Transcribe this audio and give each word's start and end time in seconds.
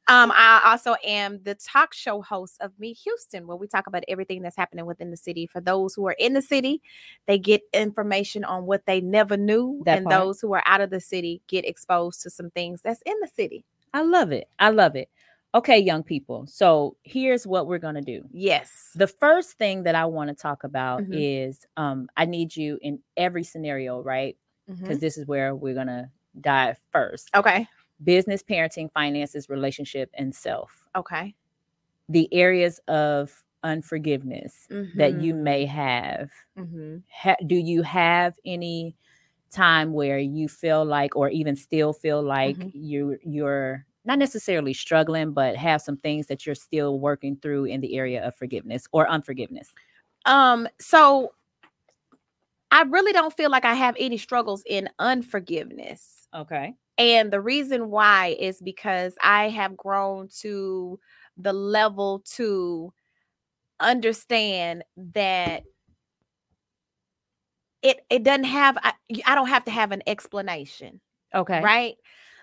Um, 0.08 0.31
I 0.36 0.61
also 0.66 0.95
am 1.03 1.42
the 1.44 1.56
talk 1.56 1.94
show 1.94 2.22
host 2.22 2.58
of 2.61 2.72
Meet 2.78 3.00
Houston, 3.03 3.48
where 3.48 3.58
we 3.58 3.67
talk 3.67 3.88
about 3.88 4.03
everything 4.08 4.44
that's 4.44 4.56
happening 4.56 4.86
within 4.86 5.09
the 5.09 5.17
city. 5.17 5.47
For 5.47 5.59
those 5.59 5.95
who 5.95 6.08
are 6.08 6.16
in 6.20 6.34
the 6.34 6.44
city, 6.44 6.81
they 7.25 7.39
get 7.39 7.64
information 7.73 8.44
on 8.44 8.66
what 8.66 8.86
they 8.86 9.02
never 9.02 9.36
knew, 9.36 9.81
that 9.86 9.97
and 9.97 10.06
part. 10.06 10.20
those 10.20 10.39
who 10.39 10.53
are 10.53 10.62
out 10.66 10.81
of 10.81 10.92
the 10.92 11.00
city 11.00 11.42
get 11.47 11.66
exposed 11.66 12.22
to 12.22 12.30
some 12.30 12.52
things 12.52 12.81
that's 12.84 13.02
in 13.06 13.16
the 13.20 13.28
city. 13.28 13.66
I 13.94 14.03
love 14.03 14.31
it. 14.31 14.47
I 14.59 14.70
love 14.70 14.95
it. 14.95 15.09
Okay, 15.56 15.80
young 15.80 16.03
people. 16.03 16.45
So 16.47 16.97
here's 17.03 17.47
what 17.47 17.66
we're 17.66 17.80
gonna 17.80 18.02
do. 18.02 18.25
Yes. 18.31 18.92
The 18.94 19.08
first 19.08 19.53
thing 19.53 19.84
that 19.84 19.95
I 19.95 20.06
want 20.06 20.30
to 20.30 20.36
talk 20.36 20.66
about 20.66 21.02
mm-hmm. 21.02 21.14
is 21.16 21.66
um, 21.78 22.09
I 22.16 22.25
need 22.25 22.56
you 22.56 22.78
in 22.81 23.00
every 23.17 23.44
scenario, 23.44 24.02
right? 24.02 24.38
Because 24.67 24.81
mm-hmm. 24.81 24.97
this 25.00 25.17
is 25.17 25.25
where 25.25 25.56
we're 25.56 25.73
gonna 25.73 26.12
dive 26.42 26.78
first. 26.92 27.31
Okay 27.34 27.67
business, 28.06 28.42
parenting, 28.42 28.92
finances, 28.92 29.50
relationship, 29.50 30.09
and 30.14 30.34
self. 30.34 30.88
Okay. 30.95 31.36
The 32.08 32.34
areas 32.34 32.80
of 32.88 33.44
unforgiveness 33.64 34.67
mm-hmm. 34.72 34.97
that 34.97 35.20
you 35.20 35.34
mm-hmm. 35.34 35.44
may 35.44 35.66
have. 35.66 36.30
Mm-hmm. 36.57 36.97
Ha- 37.12 37.35
do 37.47 37.56
you 37.56 37.81
have 37.81 38.35
any 38.46 38.96
time 39.52 39.94
where 39.94 40.19
you 40.19 40.47
feel 40.47 40.85
like, 40.85 41.16
or 41.16 41.29
even 41.29 41.56
still 41.56 41.91
feel 41.91 42.22
like 42.22 42.57
mm-hmm. 42.57 42.69
you 42.74 43.18
you're 43.25 43.85
not 44.06 44.19
necessarily 44.19 44.74
struggling, 44.74 45.31
but 45.31 45.56
have 45.56 45.81
some 45.81 45.97
things 45.97 46.28
that 46.28 46.46
you're 46.46 46.53
still 46.53 47.00
working 47.00 47.38
through 47.38 47.66
in 47.66 47.81
the 47.81 47.97
area 47.97 48.24
of 48.25 48.35
forgiveness 48.35 48.88
or 48.91 49.09
unforgiveness? 49.09 49.74
Um. 50.25 50.68
So 50.79 51.34
I 52.72 52.84
really 52.84 53.13
don't 53.13 53.35
feel 53.35 53.50
like 53.50 53.66
I 53.66 53.74
have 53.74 53.96
any 53.97 54.18
struggles 54.18 54.63
in 54.66 54.90
unforgiveness. 55.00 56.28
Okay. 56.35 56.75
And 56.97 57.31
the 57.31 57.41
reason 57.41 57.89
why 57.89 58.35
is 58.39 58.61
because 58.61 59.16
I 59.22 59.50
have 59.50 59.75
grown 59.75 60.29
to 60.39 61.00
the 61.38 61.53
level 61.53 62.23
to 62.35 62.94
understand 63.79 64.83
that 64.95 65.63
it 67.81 68.00
it 68.09 68.23
doesn't 68.23 68.45
have 68.45 68.78
I, 68.81 68.94
I 69.25 69.35
don't 69.35 69.50
have 69.50 69.66
to 69.66 69.72
have 69.72 69.91
an 69.91 70.03
explanation. 70.07 71.01
Okay. 71.34 71.61
Right? 71.61 71.95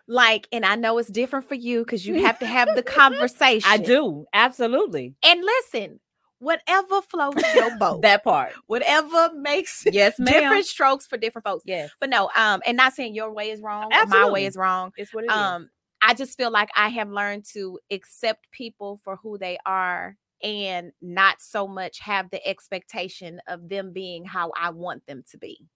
Like, 0.08 0.48
and 0.52 0.66
I 0.66 0.74
know 0.74 0.98
it's 0.98 1.08
different 1.08 1.48
for 1.48 1.54
you 1.54 1.84
because 1.84 2.06
you 2.06 2.22
have 2.22 2.38
to 2.40 2.46
have 2.46 2.74
the 2.74 2.82
conversation. 2.82 3.70
I 3.70 3.78
do, 3.78 4.26
absolutely. 4.34 5.14
And 5.24 5.40
listen, 5.40 6.00
whatever 6.42 7.00
floats 7.02 7.42
your 7.54 7.76
boat. 7.78 8.02
that 8.02 8.24
part. 8.24 8.52
Whatever 8.66 9.30
makes 9.34 9.84
yes, 9.92 10.18
ma'am. 10.18 10.32
different 10.32 10.66
strokes 10.66 11.06
for 11.06 11.16
different 11.16 11.44
folks. 11.44 11.64
Yes. 11.66 11.90
But 12.00 12.10
no, 12.10 12.30
um, 12.34 12.60
and 12.66 12.76
not 12.76 12.92
saying 12.94 13.14
your 13.14 13.32
way 13.32 13.50
is 13.50 13.60
wrong 13.60 13.88
Absolutely. 13.92 14.26
my 14.26 14.30
way 14.30 14.46
is 14.46 14.56
wrong. 14.56 14.92
It's 14.96 15.14
what 15.14 15.24
it 15.24 15.30
um, 15.30 15.62
is. 15.62 15.68
I 16.02 16.14
just 16.14 16.36
feel 16.36 16.50
like 16.50 16.68
I 16.76 16.88
have 16.88 17.08
learned 17.08 17.44
to 17.52 17.78
accept 17.92 18.50
people 18.50 18.98
for 19.04 19.16
who 19.22 19.38
they 19.38 19.56
are 19.64 20.16
and 20.42 20.90
not 21.00 21.40
so 21.40 21.68
much 21.68 22.00
have 22.00 22.28
the 22.30 22.44
expectation 22.44 23.40
of 23.46 23.68
them 23.68 23.92
being 23.92 24.24
how 24.24 24.50
I 24.60 24.70
want 24.70 25.06
them 25.06 25.22
to 25.30 25.38
be. 25.38 25.68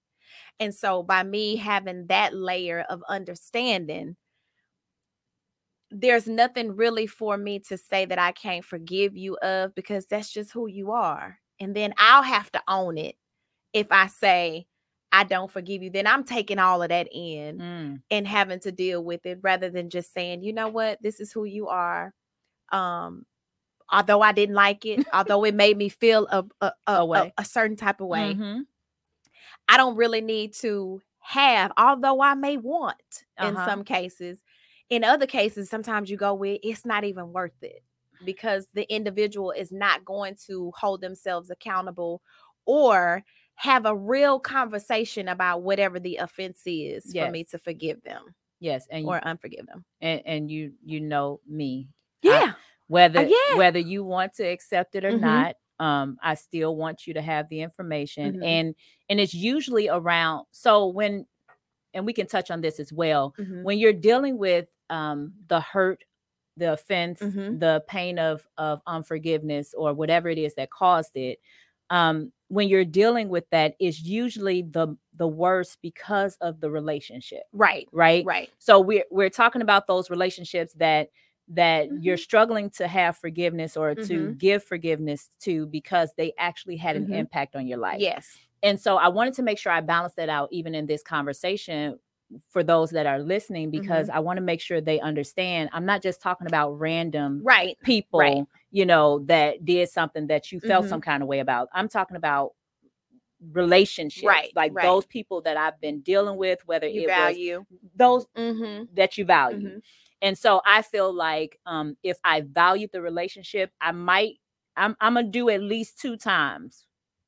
And 0.59 0.75
so 0.75 1.05
by 1.05 1.23
me 1.23 1.55
having 1.55 2.09
that 2.09 2.35
layer 2.35 2.85
of 2.91 3.05
understanding, 3.09 4.17
there's 5.91 6.27
nothing 6.27 6.75
really 6.75 7.07
for 7.07 7.37
me 7.37 7.61
to 7.61 7.77
say 7.77 8.05
that 8.07 8.19
I 8.19 8.33
can't 8.33 8.65
forgive 8.65 9.17
you 9.17 9.37
of 9.39 9.75
because 9.75 10.07
that's 10.07 10.33
just 10.33 10.53
who 10.53 10.67
you 10.67 10.91
are. 10.91 11.39
And 11.61 11.75
then 11.75 11.95
I'll 11.99 12.23
have 12.23 12.51
to 12.53 12.63
own 12.69 12.99
it 12.99 13.17
if 13.73 13.87
I 13.91 14.07
say, 14.07 14.67
I 15.13 15.25
don't 15.25 15.51
forgive 15.51 15.83
you, 15.83 15.91
then 15.91 16.07
I'm 16.07 16.25
taking 16.25 16.59
all 16.59 16.83
of 16.83 16.89
that 16.89 17.09
in 17.13 17.59
mm. 17.59 18.01
and 18.11 18.27
having 18.27 18.61
to 18.61 18.73
deal 18.73 19.03
with 19.03 19.25
it 19.25 19.39
rather 19.43 19.71
than 19.71 19.89
just 19.89 20.13
saying, 20.13 20.43
you 20.43 20.53
know 20.53 20.69
what, 20.69 20.99
this 21.01 21.21
is 21.21 21.33
who 21.33 21.45
you 21.45 21.69
are. 21.69 22.13
Um, 22.73 23.25
although 23.91 24.21
I 24.21 24.33
didn't 24.33 24.57
like 24.57 24.85
it, 24.85 25.07
although 25.13 25.45
it 25.45 25.55
made 25.55 25.77
me 25.77 25.89
feel 25.89 26.27
a 26.27 26.45
a, 26.61 26.73
a, 26.87 26.93
a, 27.05 27.33
a 27.39 27.45
certain 27.45 27.77
type 27.77 28.01
of 28.01 28.09
way, 28.09 28.35
mm-hmm. 28.35 28.61
I 29.69 29.77
don't 29.77 29.97
really 29.97 30.21
need 30.21 30.55
to 30.61 31.01
have, 31.21 31.73
although 31.77 32.21
I 32.21 32.35
may 32.35 32.57
want 32.57 33.25
uh-huh. 33.39 33.49
in 33.49 33.55
some 33.57 33.85
cases, 33.85 34.43
in 34.91 35.05
other 35.05 35.27
cases, 35.27 35.69
sometimes 35.69 36.11
you 36.11 36.17
go 36.17 36.35
with 36.35 36.61
it's 36.63 36.85
not 36.85 37.05
even 37.05 37.33
worth 37.33 37.63
it 37.63 37.83
because 38.25 38.67
the 38.75 38.91
individual 38.93 39.51
is 39.51 39.73
not 39.73 40.05
going 40.05 40.37
to 40.47 40.73
hold 40.77 41.01
themselves 41.01 41.51
accountable 41.51 42.23
or 42.65 43.23
have 43.57 43.87
a 43.87 43.97
real 43.97 44.39
conversation 44.39 45.29
about 45.29 45.63
whatever 45.63 45.99
the 45.99 46.17
offense 46.17 46.63
is 46.67 47.15
yes. 47.15 47.27
for 47.27 47.33
me 47.33 47.45
to 47.45 47.59
forgive 47.59 48.03
them. 48.03 48.23
Yes, 48.61 48.87
and 48.91 49.07
or 49.07 49.17
you, 49.17 49.21
unforgive 49.31 49.67
them. 49.67 49.85
And 50.01 50.23
and 50.25 50.51
you 50.51 50.73
you 50.85 51.01
know 51.01 51.41
me. 51.49 51.89
Yeah. 52.23 52.53
I, 52.53 52.55
whether 52.89 53.21
uh, 53.21 53.29
yeah. 53.29 53.57
whether 53.57 53.79
you 53.79 54.05
want 54.05 54.35
to 54.35 54.45
accept 54.45 54.95
it 54.95 55.05
or 55.05 55.13
mm-hmm. 55.13 55.25
not, 55.25 55.57
um 55.79 56.17
I 56.23 56.35
still 56.35 56.77
want 56.77 57.07
you 57.07 57.15
to 57.15 57.23
have 57.23 57.49
the 57.49 57.61
information 57.61 58.35
mm-hmm. 58.35 58.43
and 58.43 58.75
and 59.09 59.21
it's 59.21 59.35
usually 59.35 59.89
around 59.89 60.47
so 60.53 60.87
when 60.87 61.27
and 61.93 62.07
we 62.07 62.13
can 62.13 62.27
touch 62.27 62.51
on 62.51 62.61
this 62.61 62.79
as 62.79 62.93
well. 62.93 63.35
Mm-hmm. 63.39 63.63
When 63.63 63.79
you're 63.79 63.93
dealing 63.93 64.39
with 64.39 64.67
um, 64.91 65.33
the 65.49 65.61
hurt, 65.61 66.05
the 66.57 66.73
offense, 66.73 67.21
mm-hmm. 67.21 67.59
the 67.59 67.85
pain 67.89 68.19
of 68.19 68.47
of 68.59 68.81
unforgiveness, 68.87 69.75
or 69.77 69.95
whatever 69.95 70.29
it 70.29 70.39
is 70.39 70.55
that 70.55 70.71
caused 70.71 71.17
it. 71.17 71.39
Um, 71.91 72.33
when 72.49 72.69
you're 72.69 72.85
dealing 72.85 73.29
with 73.29 73.49
that, 73.51 73.75
is 73.81 74.01
usually 74.01 74.63
the 74.63 74.97
the 75.15 75.29
worst 75.29 75.79
because 75.83 76.37
of 76.41 76.61
the 76.61 76.71
relationship. 76.71 77.43
Right. 77.53 77.89
Right. 77.93 78.25
Right. 78.25 78.51
So 78.59 78.81
we're 78.81 79.05
we're 79.11 79.31
talking 79.31 79.63
about 79.63 79.87
those 79.87 80.11
relationships 80.11 80.73
that 80.75 81.11
that 81.49 81.89
mm-hmm. 81.89 82.03
you're 82.03 82.17
struggling 82.17 82.71
to 82.71 82.89
have 82.89 83.17
forgiveness 83.17 83.77
or 83.77 83.95
to 83.95 84.03
mm-hmm. 84.03 84.33
give 84.33 84.65
forgiveness 84.65 85.29
to 85.41 85.67
because 85.67 86.11
they 86.17 86.33
actually 86.39 86.77
had 86.77 86.97
an 86.97 87.05
mm-hmm. 87.05 87.15
impact 87.15 87.55
on 87.55 87.67
your 87.67 87.79
life. 87.79 88.01
Yes. 88.01 88.39
And 88.63 88.81
so 88.81 88.97
I 88.97 89.09
wanted 89.09 89.35
to 89.35 89.43
make 89.43 89.59
sure 89.59 89.71
I 89.71 89.81
balanced 89.81 90.17
that 90.17 90.29
out 90.29 90.49
even 90.51 90.75
in 90.75 90.87
this 90.87 91.03
conversation 91.03 91.99
for 92.51 92.63
those 92.63 92.91
that 92.91 93.07
are 93.07 93.21
listening 93.21 93.71
because 93.71 94.09
mm-hmm. 94.09 94.17
I 94.17 94.21
want 94.21 94.39
to 94.39 94.43
make 94.43 94.61
sure 94.61 94.81
they 94.81 95.01
understand 95.01 95.71
I'm 95.73 95.87
not 95.87 96.03
just 96.03 96.21
talking 96.21 96.47
about 96.47 96.73
random 96.73 97.41
right 97.45 97.77
people, 97.83 98.21
right. 98.21 98.45
you 98.71 98.87
know, 98.87 99.21
that 99.27 99.65
did 99.65 99.89
something 99.89 100.27
that 100.29 100.51
you 100.51 100.61
felt 100.61 100.83
mm-hmm. 100.85 100.91
some 100.91 101.01
kind 101.01 101.23
of 101.23 101.29
way 101.29 101.41
about. 101.41 101.69
I'm 101.73 101.89
talking 101.89 102.17
about 102.17 102.53
relationships, 103.53 104.27
right? 104.27 104.51
Like 104.57 104.75
right. 104.75 104.83
those 104.83 105.07
people 105.07 105.43
that 105.43 105.57
I've 105.57 105.81
been 105.81 106.01
dealing 106.01 106.37
with, 106.37 106.61
whether 106.67 106.87
you 106.87 107.03
it 107.03 107.09
value 107.09 107.65
those 107.95 108.27
mm-hmm. 108.37 108.85
that 108.95 109.19
you 109.19 109.25
value. 109.25 109.69
Mm-hmm. 109.69 109.79
And 110.23 110.37
so 110.37 110.63
I 110.65 110.83
feel 110.83 111.13
like 111.13 111.59
um 111.67 111.97
if 112.03 112.19
I 112.25 112.41
valued 112.41 112.91
the 112.93 113.03
relationship, 113.03 113.71
I 113.81 113.93
might 113.93 114.35
I'm 114.77 114.97
I'm 115.01 115.15
gonna 115.15 115.29
do 115.29 115.49
at 115.49 115.63
least 115.63 116.01
two 116.01 116.17
times 116.17 116.87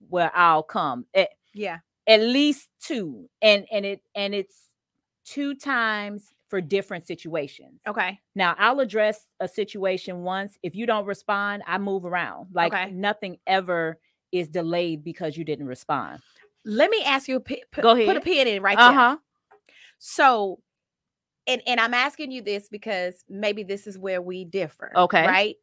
where 0.09 0.35
I'll 0.35 0.63
come. 0.63 1.07
At, 1.15 1.31
Yeah. 1.55 1.79
at 2.07 2.21
least 2.21 2.69
two. 2.81 3.29
And 3.43 3.67
and 3.71 3.85
it 3.85 4.01
and 4.15 4.35
it's 4.35 4.68
two 5.29 5.55
times 5.55 6.33
for 6.49 6.61
different 6.61 7.07
situations. 7.07 7.81
Okay. 7.87 8.19
Now 8.35 8.55
I'll 8.59 8.81
address 8.81 9.27
a 9.41 9.49
situation 9.49 10.23
once. 10.23 10.57
If 10.63 10.75
you 10.75 10.87
don't 10.87 11.05
respond, 11.05 11.63
I 11.67 11.79
move 11.79 12.05
around. 12.05 12.49
Like 12.53 12.73
Okay. 12.73 12.91
nothing 12.91 13.39
ever 13.47 13.99
is 14.33 14.49
delayed 14.49 15.05
because 15.05 15.37
you 15.37 15.45
didn't 15.45 15.67
respond. 15.67 16.21
Let 16.65 16.91
me 16.91 17.03
ask 17.05 17.29
you 17.29 17.37
a 17.37 17.41
pi- 17.41 17.63
put, 17.71 17.83
Go 17.83 17.95
put 17.95 18.17
a 18.17 18.21
pin 18.21 18.47
in 18.47 18.63
right 18.63 18.79
Uh 18.79 18.91
there. 18.91 18.99
huh. 18.99 19.17
So, 19.99 20.61
and 21.47 21.63
and 21.67 21.81
I'm 21.81 21.95
asking 21.95 22.31
you 22.31 22.43
this 22.43 22.69
because 22.69 23.25
maybe 23.29 23.63
this 23.63 23.87
is 23.87 23.99
where 23.99 24.23
we 24.23 24.45
differ. 24.45 24.93
Okay. 24.95 25.27
Right? 25.27 25.57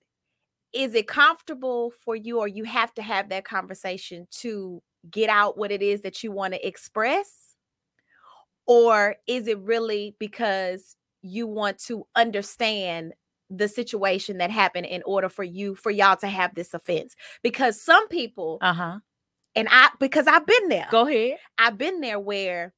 Is 0.74 0.94
it 0.94 1.08
comfortable 1.08 1.92
for 2.04 2.16
you, 2.16 2.40
or 2.40 2.48
you 2.48 2.64
have 2.66 2.94
to 2.96 3.02
have 3.02 3.30
that 3.30 3.46
conversation 3.46 4.28
to 4.42 4.82
get 5.10 5.30
out 5.30 5.58
what 5.58 5.72
it 5.72 5.82
is 5.82 6.02
that 6.02 6.24
you 6.24 6.32
want 6.32 6.54
to 6.54 6.68
express, 6.68 7.45
or 8.68 9.16
is 9.28 9.48
it 9.48 9.60
really 9.60 10.16
because 10.20 10.96
you 11.22 11.48
want 11.48 11.78
to 11.88 12.06
understand? 12.16 13.14
the 13.52 13.68
situation 13.68 14.40
that 14.40 14.50
happened 14.50 14.88
in 14.88 15.04
order 15.06 15.30
for 15.30 15.44
you 15.44 15.76
for 15.76 15.92
y'all 15.92 16.16
to 16.18 16.26
have 16.28 16.56
this 16.56 16.74
offense 16.74 17.16
because 17.44 17.80
some 17.80 18.08
people 18.08 18.58
Uh 18.60 18.74
huh. 18.74 19.00
and 19.56 19.68
I 19.70 19.90
because 20.00 20.26
I've 20.26 20.48
been 20.48 20.68
there 20.68 20.88
Go 20.90 21.08
ahead. 21.08 21.38
I've 21.60 21.78
been 21.78 22.02
there 22.02 22.20
where 22.20 22.74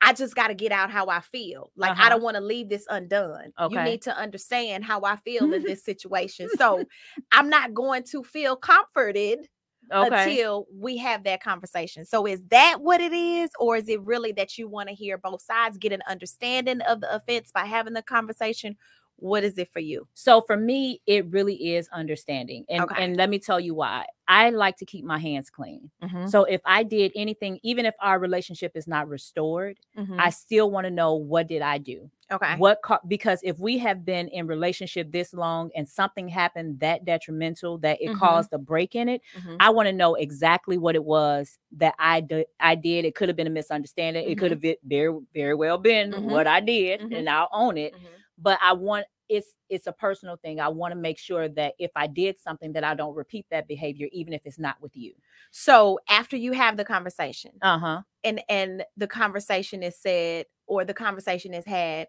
I 0.00 0.14
just 0.14 0.34
got 0.34 0.48
to 0.48 0.54
get 0.54 0.72
out 0.72 0.90
how 0.90 1.08
I 1.08 1.20
feel. 1.20 1.70
Like 1.76 1.92
Uh-huh. 1.92 2.04
I 2.04 2.08
don't 2.08 2.22
want 2.22 2.36
to 2.36 2.40
leave 2.40 2.70
this 2.70 2.86
undone. 2.88 3.52
Okay. 3.60 3.74
You 3.74 3.82
need 3.82 4.02
to 4.02 4.16
understand 4.16 4.84
how 4.86 5.02
I 5.02 5.16
feel 5.16 5.52
in 5.52 5.62
this 5.64 5.84
situation. 5.84 6.48
So 6.56 6.82
I'm 7.30 7.50
not 7.50 7.74
going 7.74 8.04
to 8.04 8.24
feel 8.24 8.56
comforted 8.56 9.46
Okay. 9.92 10.30
until 10.30 10.66
we 10.72 10.96
have 10.98 11.24
that 11.24 11.42
conversation. 11.42 12.04
So 12.04 12.26
is 12.26 12.42
that 12.50 12.78
what 12.80 13.00
it 13.00 13.12
is 13.12 13.50
or 13.58 13.76
is 13.76 13.88
it 13.88 14.00
really 14.02 14.32
that 14.32 14.58
you 14.58 14.68
want 14.68 14.88
to 14.88 14.94
hear 14.94 15.18
both 15.18 15.42
sides, 15.42 15.78
get 15.78 15.92
an 15.92 16.02
understanding 16.08 16.80
of 16.82 17.00
the 17.00 17.14
offense 17.14 17.50
by 17.52 17.64
having 17.66 17.94
the 17.94 18.02
conversation? 18.02 18.76
What 19.18 19.44
is 19.44 19.56
it 19.58 19.68
for 19.72 19.80
you? 19.80 20.06
So 20.14 20.40
for 20.42 20.56
me, 20.56 21.00
it 21.06 21.26
really 21.30 21.74
is 21.74 21.88
understanding. 21.92 22.64
And 22.68 22.82
Okay. 22.82 23.02
and 23.02 23.16
let 23.16 23.30
me 23.30 23.38
tell 23.38 23.58
you 23.60 23.74
why. 23.74 24.06
I 24.28 24.50
like 24.50 24.76
to 24.78 24.84
keep 24.84 25.04
my 25.04 25.18
hands 25.18 25.50
clean. 25.50 25.88
Mm-hmm. 26.02 26.26
So 26.26 26.42
if 26.44 26.60
I 26.64 26.82
did 26.82 27.12
anything, 27.14 27.60
even 27.62 27.86
if 27.86 27.94
our 28.00 28.18
relationship 28.18 28.72
is 28.74 28.86
not 28.88 29.08
restored, 29.08 29.78
I 30.18 30.30
still 30.30 30.68
want 30.70 30.84
to 30.86 30.90
know 30.90 31.14
what 31.14 31.46
did 31.46 31.62
I 31.62 31.78
do? 31.78 32.10
Mm-hmm. 32.30 32.34
okay. 32.34 32.56
What 32.56 32.82
ca- 32.82 32.98
because 33.06 33.38
if 33.44 33.56
we 33.60 33.78
have 33.78 34.04
been 34.04 34.26
in 34.28 34.48
relationship 34.48 35.12
this 35.12 35.32
long 35.32 35.70
and 35.76 35.88
something 35.88 36.26
happened 36.28 36.80
that 36.80 37.04
detrimental 37.04 37.78
that 37.78 38.02
it 38.02 38.10
Mhm. 38.10 38.18
caused 38.18 38.52
a 38.52 38.58
break 38.58 38.96
in 38.96 39.08
it, 39.08 39.22
Mhm. 39.38 39.56
I 39.60 39.70
want 39.70 39.86
to 39.86 39.92
know 39.92 40.16
exactly 40.16 40.76
what 40.76 40.96
it 40.96 41.04
was 41.04 41.56
that 41.76 41.94
I 42.00 42.20
did. 42.20 42.46
I 42.58 42.74
did. 42.74 43.04
It 43.04 43.14
could 43.14 43.28
have 43.28 43.36
been 43.36 43.46
a 43.46 43.50
misunderstanding. 43.50 44.28
It 44.28 44.38
could 44.38 44.50
have 44.50 44.60
been 44.60 44.76
very, 44.84 45.16
very 45.34 45.54
well 45.54 45.78
been 45.78 46.12
Mhm. 46.12 46.22
what 46.24 46.48
I 46.48 46.58
did, 46.60 47.00
and 47.00 47.30
I'll 47.30 47.48
own 47.52 47.78
it. 47.78 47.94
But 48.38 48.58
I 48.62 48.72
want 48.72 49.06
it's 49.28 49.48
it's 49.68 49.86
a 49.86 49.92
personal 49.92 50.36
thing. 50.36 50.60
I 50.60 50.68
want 50.68 50.92
to 50.92 50.98
make 51.00 51.18
sure 51.18 51.48
that 51.48 51.74
if 51.78 51.90
I 51.96 52.06
did 52.06 52.38
something, 52.38 52.72
that 52.74 52.84
I 52.84 52.94
don't 52.94 53.14
repeat 53.16 53.46
that 53.50 53.66
behavior, 53.68 54.08
even 54.12 54.32
if 54.32 54.42
it's 54.44 54.58
not 54.58 54.80
with 54.80 54.96
you. 54.96 55.14
So 55.50 55.98
after 56.08 56.36
you 56.36 56.52
have 56.52 56.76
the 56.76 56.84
conversation, 56.84 57.52
Uh 57.62 57.78
huh. 57.78 58.02
and 58.24 58.42
and 58.48 58.84
the 58.96 59.06
conversation 59.06 59.82
is 59.82 59.98
said 59.98 60.46
or 60.66 60.84
the 60.84 60.94
conversation 60.94 61.54
is 61.54 61.64
had 61.66 62.08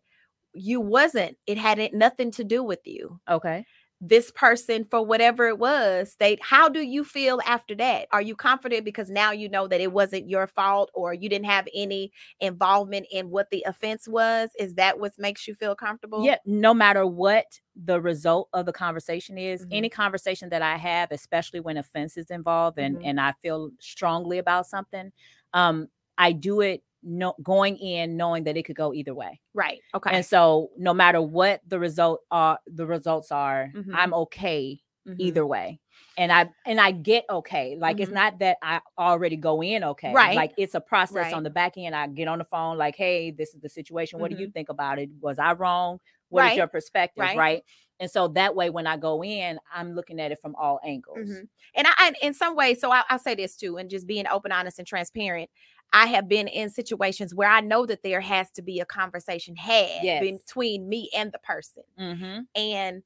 you 0.53 0.81
wasn't 0.81 1.37
it 1.47 1.57
hadn't 1.57 1.93
nothing 1.93 2.31
to 2.31 2.43
do 2.43 2.63
with 2.63 2.81
you 2.85 3.19
Okay. 3.29 3.65
This 3.99 4.31
person 4.31 4.85
for 4.85 5.03
whatever 5.03 5.47
it 5.47 5.57
was 5.57 6.15
they 6.19 6.37
how 6.41 6.69
do 6.69 6.81
you 6.81 7.03
feel 7.03 7.41
after 7.47 7.73
that 7.73 8.07
are 8.11 8.21
you 8.21 8.35
confident 8.35 8.85
because 8.85 9.09
now 9.09 9.31
you 9.31 9.49
know 9.49 9.67
that 9.67 9.81
it 9.81 9.91
wasn't 9.91 10.29
your 10.29 10.45
fault 10.45 10.91
or 10.93 11.13
you 11.13 11.27
didn't 11.29 11.47
have 11.47 11.67
any 11.73 12.11
involvement 12.39 13.07
in 13.11 13.29
what 13.31 13.49
the 13.49 13.63
offense 13.67 14.07
was 14.07 14.51
is 14.59 14.75
that 14.75 14.99
what 14.99 15.13
makes 15.17 15.47
you 15.47 15.55
feel 15.55 15.75
comfortable 15.75 16.29
Yeah, 16.29 16.37
no 16.45 16.73
matter 16.73 17.05
what 17.05 17.59
the 17.75 18.01
result 18.01 18.49
of 18.53 18.65
the 18.65 18.73
conversation 18.73 19.37
is, 19.37 19.65
Mhm. 19.65 19.67
any 19.69 19.89
conversation 19.89 20.49
that 20.49 20.63
I 20.63 20.75
have, 20.77 21.11
especially 21.11 21.59
when 21.59 21.77
offense 21.77 22.17
is 22.17 22.31
involved 22.31 22.79
and 22.79 22.97
Mhm. 22.97 23.03
and 23.03 23.19
I 23.21 23.33
feel 23.41 23.69
strongly 23.79 24.39
about 24.39 24.65
something, 24.65 25.11
um, 25.53 25.87
I 26.17 26.31
do 26.31 26.61
it 26.61 26.83
no 27.07 27.33
going 27.43 27.77
in 27.77 28.17
knowing 28.17 28.43
that 28.45 28.57
it 28.57 28.63
could 28.63 28.75
go 28.75 28.93
either 28.93 29.15
way. 29.15 29.39
right 29.53 29.79
okay 29.95 30.11
And 30.15 30.25
so 30.25 30.69
no 30.77 30.93
matter 30.93 31.21
what 31.21 31.61
the 31.67 31.79
result 31.79 32.21
are 32.31 32.59
the 32.67 32.85
results 32.85 33.31
are, 33.31 33.71
Mhm. 33.75 33.95
I'm 33.95 34.13
okay 34.13 34.81
Mhm. 35.07 35.15
either 35.19 35.45
way. 35.45 35.79
And 36.17 36.31
I 36.31 36.49
and 36.65 36.79
I 36.81 36.91
get 36.91 37.25
okay. 37.29 37.75
Like 37.79 37.99
it's 38.01 38.11
Mhm. 38.11 38.15
not 38.15 38.39
that 38.39 38.57
I 38.61 38.81
already 38.97 39.37
go 39.37 39.63
in 39.63 39.83
okay. 39.83 40.11
Right. 40.13 40.35
Like 40.35 40.53
it's 40.57 40.75
a 40.75 40.81
process 40.81 41.15
Right. 41.15 41.33
on 41.33 41.43
the 41.43 41.49
back 41.49 41.77
end. 41.77 41.95
I 41.95 42.07
get 42.07 42.27
on 42.27 42.39
the 42.39 42.45
phone, 42.45 42.77
like, 42.77 42.95
hey, 42.97 43.31
this 43.31 43.53
is 43.55 43.61
the 43.61 43.69
situation. 43.69 44.19
What 44.19 44.31
do 44.31 44.37
you 44.37 44.47
Mhm. 44.47 44.53
think 44.53 44.69
about 44.69 44.99
it? 44.99 45.09
Was 45.21 45.39
I 45.39 45.53
wrong? 45.53 45.99
What 46.29 46.41
is 46.43 46.49
Right. 46.49 46.57
your 46.57 46.67
perspective? 46.67 47.21
Right. 47.21 47.37
Right. 47.37 47.63
And 47.99 48.11
so 48.11 48.27
that 48.29 48.53
way, 48.55 48.69
when 48.69 48.85
I 48.85 48.95
go 48.97 49.23
in, 49.23 49.59
I'm 49.73 49.93
looking 49.95 50.19
at 50.19 50.31
it 50.31 50.39
from 50.39 50.55
all 50.55 50.79
angles. 50.83 51.17
Mhm. 51.29 51.47
And 51.75 51.87
I, 51.87 51.93
I, 51.97 52.13
in 52.21 52.33
some 52.33 52.55
ways, 52.55 52.79
so 52.79 52.91
I, 52.91 53.03
I'll 53.09 53.17
say 53.17 53.33
this 53.33 53.55
too, 53.57 53.77
and 53.77 53.89
just 53.89 54.05
being 54.05 54.27
open, 54.27 54.51
honest, 54.51 54.77
and 54.77 54.87
transparent. 54.87 55.49
I 55.93 56.07
have 56.07 56.27
been 56.27 56.47
in 56.47 56.69
situations 56.69 57.33
where 57.35 57.49
I 57.49 57.61
know 57.61 57.85
that 57.85 58.03
there 58.03 58.21
has 58.21 58.51
to 58.51 58.61
be 58.61 58.79
a 58.79 58.85
conversation 58.85 59.55
had 59.55 60.03
Yes. 60.03 60.17
between 60.19 60.87
me 60.89 61.09
and 61.15 61.31
the 61.31 61.39
person, 61.39 61.83
Mm-hmm. 61.97 62.47
and 62.55 63.03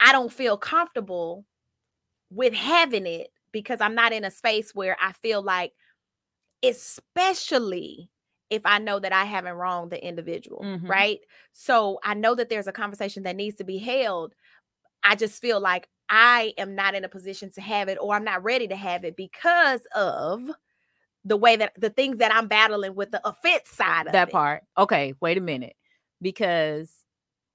I 0.00 0.12
don't 0.12 0.32
feel 0.32 0.58
comfortable 0.58 1.46
with 2.30 2.54
having 2.54 3.06
it 3.06 3.32
because 3.52 3.80
I'm 3.80 3.94
not 3.94 4.12
in 4.12 4.24
a 4.24 4.30
space 4.30 4.74
where 4.74 4.96
I 5.00 5.12
feel 5.12 5.42
like, 5.42 5.72
especially 6.62 8.10
if 8.50 8.62
I 8.64 8.78
know 8.78 8.98
that 8.98 9.12
I 9.12 9.24
haven't 9.24 9.54
wronged 9.54 9.92
the 9.92 10.04
individual, 10.04 10.62
Mhm. 10.62 10.86
right? 10.86 11.20
So 11.52 12.00
I 12.02 12.14
know 12.14 12.34
that 12.34 12.48
there's 12.48 12.66
a 12.66 12.72
conversation 12.72 13.24
that 13.24 13.36
needs 13.36 13.56
to 13.58 13.64
be 13.64 13.78
held. 13.78 14.34
I 15.04 15.16
just 15.16 15.40
feel 15.40 15.60
like 15.60 15.88
I 16.10 16.54
am 16.58 16.74
not 16.74 16.94
in 16.94 17.04
a 17.04 17.08
position 17.10 17.50
to 17.52 17.60
have 17.62 17.88
it 17.88 17.98
or 18.00 18.14
I'm 18.14 18.24
not 18.24 18.44
ready 18.44 18.68
to 18.68 18.76
have 18.76 19.04
it 19.04 19.16
because 19.16 19.86
of 19.94 20.50
the 21.24 21.36
way 21.36 21.56
that 21.56 21.72
the 21.76 21.90
things 21.90 22.18
that 22.18 22.34
I'm 22.34 22.48
battling 22.48 22.94
with 22.94 23.10
the 23.10 23.26
offense 23.28 23.68
side 23.70 24.08
of 24.08 24.14
That 24.14 24.28
it. 24.28 24.38
part. 24.38 24.64
Okay, 24.76 25.14
wait 25.20 25.38
a 25.38 25.40
minute. 25.40 25.76
Because 26.20 26.92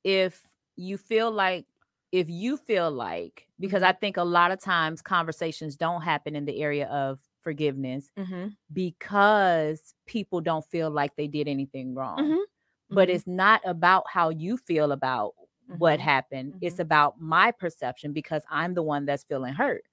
if 0.04 0.42
you 0.76 0.98
feel 0.98 1.32
like 1.32 1.68
if 2.12 2.30
you 2.30 2.58
feel 2.58 2.92
like 2.92 3.48
because. 3.60 3.84
I 3.84 3.94
think 3.94 4.18
a 4.18 4.24
lot 4.24 4.52
of 4.52 4.62
times 4.62 5.02
conversations 5.02 5.78
don't 5.78 6.02
happen 6.04 6.36
in 6.36 6.46
the 6.46 6.62
area 6.62 6.88
of 6.88 7.22
forgiveness 7.42 8.12
Mhm, 8.16 8.56
because 8.74 9.94
people 10.08 10.42
don't 10.42 10.66
feel 10.66 10.90
like 10.92 11.16
they 11.16 11.28
did 11.28 11.48
anything 11.48 11.96
wrong. 11.96 12.20
mhm, 12.20 12.44
But 12.92 13.10
mhm, 13.10 13.10
it's 13.10 13.28
not 13.28 13.62
about 13.66 14.06
how 14.10 14.30
you 14.30 14.58
feel 14.58 14.92
about 14.94 15.34
what 15.68 16.00
mhm. 16.00 16.02
happened. 16.02 16.56
It's 16.62 16.78
mhm. 16.78 16.82
about 16.82 17.20
my 17.22 17.52
perception 17.52 18.14
because 18.14 18.44
I'm 18.50 18.74
the 18.76 18.84
one 18.84 19.06
that's 19.06 19.24
feeling 19.26 19.54
hurt. 19.56 19.84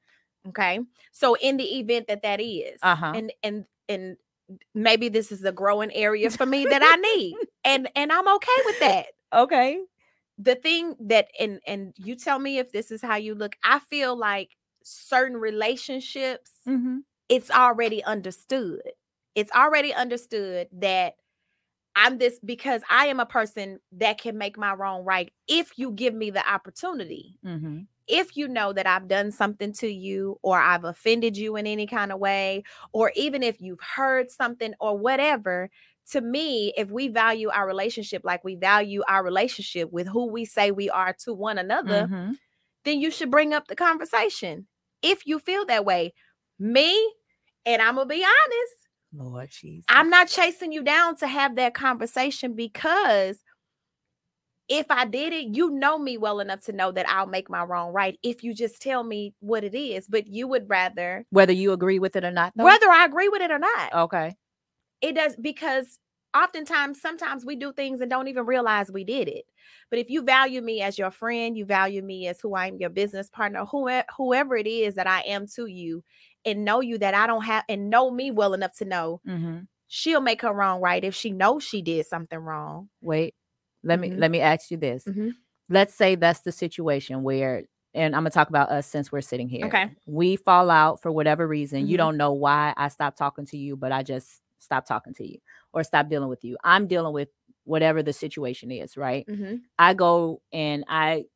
Okay. 0.49 0.81
So 1.13 1.35
in 1.35 1.57
the 1.57 1.79
event 1.79 2.07
that 2.09 2.23
that 2.23 2.41
is, 2.41 2.81
Uh-huh. 2.83 3.13
and 3.15 3.33
and 3.43 3.67
and 3.89 4.17
maybe 4.75 5.09
this 5.09 5.33
is 5.33 5.45
a 5.45 5.53
growing 5.53 5.93
area 5.93 6.31
for 6.31 6.47
me 6.47 6.67
that 6.67 6.83
I 6.83 6.97
need, 6.97 7.39
and 7.65 7.89
and 7.95 8.13
I'm 8.13 8.29
okay 8.37 8.59
with 8.65 8.79
that. 8.81 9.07
Okay. 9.33 9.81
The 10.39 10.55
thing 10.57 10.97
that 11.01 11.29
and 11.39 11.61
and 11.67 11.95
you 11.99 12.17
tell 12.17 12.39
me 12.39 12.59
if 12.59 12.73
this 12.73 12.91
is 12.91 13.03
how 13.03 13.17
you 13.17 13.35
look. 13.35 13.57
I 13.65 13.79
feel 13.81 14.17
like 14.17 14.57
certain 14.85 15.37
relationships, 15.37 16.51
Mm-hmm. 16.67 16.99
it's 17.29 17.51
already 17.51 18.03
understood. 18.05 18.83
It's 19.35 19.53
already 19.53 19.95
understood 19.95 20.69
that 20.73 21.15
I'm 21.97 22.19
this 22.19 22.39
because 22.45 22.83
I 22.91 23.07
am 23.07 23.21
a 23.21 23.27
person 23.27 23.81
that 23.93 24.19
can 24.21 24.39
make 24.39 24.59
my 24.59 24.75
wrong 24.75 25.05
right 25.05 25.33
if 25.49 25.79
you 25.79 25.91
give 25.93 26.15
me 26.15 26.31
the 26.31 26.49
opportunity 26.49 27.39
Mm-hmm. 27.45 27.81
If 28.09 28.37
you 28.37 28.49
know 28.49 28.73
that 28.73 28.87
I've 28.87 29.09
done 29.09 29.31
something 29.31 29.73
to 29.75 29.89
you 29.89 30.39
or 30.43 30.59
I've 30.59 30.85
offended 30.85 31.37
you 31.37 31.57
in 31.57 31.67
any 31.67 31.87
kind 31.87 32.13
of 32.13 32.19
way, 32.19 32.65
or 32.93 33.13
even 33.17 33.43
if 33.43 33.61
you've 33.61 33.81
heard 33.81 34.31
something 34.31 34.75
or 34.81 34.97
whatever, 34.99 35.71
to 36.11 36.21
me, 36.21 36.73
if 36.77 36.91
we 36.91 37.09
value 37.09 37.51
our 37.51 37.67
relationship 37.67 38.23
like 38.25 38.43
we 38.45 38.57
value 38.57 39.03
our 39.09 39.23
relationship 39.23 39.93
with 39.93 40.09
who 40.09 40.27
we 40.27 40.45
say 40.45 40.71
we 40.71 40.91
are 40.91 41.15
to 41.25 41.33
one 41.35 41.59
another, 41.59 42.11
Mm-hmm. 42.11 42.33
then 42.85 43.01
you 43.01 43.11
should 43.11 43.31
bring 43.31 43.53
up 43.55 43.69
the 43.69 43.77
conversation 43.77 44.67
if 45.03 45.27
you 45.27 45.39
feel 45.39 45.65
that 45.67 45.85
way. 45.85 46.15
Me, 46.59 47.15
and 47.67 47.83
I'm 47.83 47.97
gonna 47.97 48.07
be 48.07 48.25
honest, 48.25 48.75
Lord 49.13 49.51
Jesus. 49.51 49.87
I'm 49.89 50.09
not 50.11 50.29
chasing 50.29 50.73
you 50.73 50.83
down 50.83 51.17
to 51.17 51.27
have 51.27 51.57
that 51.57 51.75
conversation 51.75 52.55
because 52.55 53.43
if 54.71 54.87
I 54.89 55.05
did 55.05 55.33
it, 55.35 55.55
you 55.55 55.69
know 55.71 55.99
me 55.99 56.17
well 56.17 56.41
enough 56.41 56.63
to 56.67 56.73
know 56.73 56.93
that 56.93 57.07
I'll 57.09 57.27
make 57.27 57.51
my 57.51 57.63
wrong 57.65 57.93
right 57.93 58.19
if 58.23 58.43
you 58.45 58.55
just 58.55 58.81
tell 58.81 59.03
me 59.05 59.35
what 59.41 59.65
it 59.65 59.75
is. 59.75 60.07
But 60.09 60.29
you 60.29 60.49
would 60.49 60.71
rather, 60.71 61.27
whether 61.31 61.53
you 61.53 61.73
agree 61.73 61.99
with 61.99 62.17
it 62.17 62.25
or 62.25 62.31
not. 62.31 62.53
though? 62.57 62.65
whether 62.65 62.89
I 62.89 63.05
agree 63.05 63.29
with 63.29 63.43
it 63.43 63.51
or 63.51 63.59
not, 63.59 63.93
Okay. 63.93 64.37
it 65.03 65.15
does 65.15 65.37
because 65.37 65.99
oftentimes 66.37 67.01
sometimes 67.03 67.45
we 67.45 67.57
do 67.57 67.73
things 67.73 68.01
and 68.01 68.09
don't 68.09 68.29
even 68.29 68.47
realize 68.47 68.89
we 68.93 69.03
did 69.03 69.27
it 69.27 69.45
but 69.91 69.99
if 69.99 70.09
you 70.09 70.23
value 70.23 70.63
me 70.63 70.81
as 70.81 70.97
your 70.97 71.11
friend 71.11 71.57
you 71.59 71.65
value 71.65 72.03
me 72.03 72.29
as 72.29 72.39
who 72.41 72.55
i'm 72.55 72.77
your 72.77 72.89
business 72.89 73.29
partner 73.29 73.65
whoever, 73.65 74.07
whoever 74.17 74.57
it 74.57 74.69
is 74.69 74.95
that 74.95 75.09
i 75.09 75.23
am 75.23 75.45
to 75.49 75.67
you 75.67 76.05
and 76.45 76.65
know 76.65 76.81
you 76.81 76.97
that 76.99 77.15
i 77.15 77.27
don't 77.27 77.43
have 77.43 77.65
and 77.69 77.91
know 77.91 78.13
me 78.13 78.31
well 78.31 78.55
enough 78.55 78.73
to 78.77 78.85
know 78.85 79.21
Mhm. 79.27 79.67
she'll 79.89 80.21
make 80.21 80.43
her 80.43 80.53
wrong 80.53 80.81
right 80.81 81.03
if 81.03 81.17
she 81.17 81.33
knows 81.33 81.65
she 81.65 81.83
did 81.83 82.07
something 82.07 82.39
wrong 82.39 82.89
Wait, 83.01 83.35
let 83.83 84.01
me 84.01 84.11
Mhm. 84.11 84.19
let 84.19 84.31
me 84.31 84.41
ask 84.41 84.71
you 84.71 84.77
this. 84.77 85.05
Mhm. 85.05 85.33
Let's 85.69 85.95
say 85.95 86.15
that's 86.17 86.41
the 86.41 86.53
situation 86.53 87.23
where, 87.23 87.65
and 87.95 88.15
I'm 88.17 88.23
gonna 88.23 88.31
talk 88.31 88.49
about 88.49 88.71
us 88.71 88.87
since 88.87 89.13
we're 89.13 89.21
sitting 89.21 89.49
here. 89.49 89.67
Okay. 89.67 89.91
We 90.07 90.37
fall 90.37 90.71
out 90.71 91.01
for 91.03 91.13
whatever 91.13 91.47
reason. 91.47 91.87
You 91.87 91.95
Mhm. 91.95 91.99
don't 91.99 92.17
know 92.17 92.33
why 92.33 92.75
I 92.77 92.89
stopped 92.89 93.19
talking 93.19 93.47
to 93.47 93.57
you, 93.57 93.77
but 93.77 93.93
I 93.93 94.03
just 94.03 94.43
stopped 94.59 94.89
talking 94.89 95.15
to 95.15 95.27
you 95.27 95.39
or 95.73 95.83
stop 95.85 96.09
dealing 96.09 96.29
with 96.29 96.45
you. 96.45 96.57
I'm 96.65 96.87
dealing 96.87 97.13
with 97.15 97.29
whatever 97.65 98.03
the 98.03 98.13
situation 98.13 98.71
is, 98.71 98.97
right? 98.97 99.27
Mhm. 99.29 99.63
I 99.79 99.95
go 99.95 100.43
and 100.53 100.85
I 100.89 101.27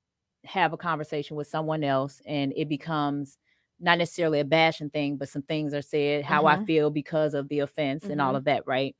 have 0.44 0.72
a 0.72 0.76
conversation 0.76 1.36
with 1.36 1.46
someone 1.46 1.82
else, 1.84 2.20
and 2.26 2.52
it 2.56 2.68
becomes 2.68 3.38
not 3.80 3.98
necessarily 3.98 4.40
a 4.40 4.44
bashing 4.44 4.90
thing, 4.90 5.16
but 5.16 5.28
some 5.28 5.42
things 5.42 5.72
are 5.74 5.82
said, 5.82 6.24
how 6.24 6.46
I 6.46 6.56
Mhm. 6.56 6.66
feel 6.66 6.90
because 6.90 7.34
of 7.34 7.48
the 7.48 7.60
offense 7.60 8.04
and 8.04 8.20
all 8.20 8.32
Mhm. 8.34 8.36
of 8.38 8.44
that, 8.44 8.66
right? 8.66 8.94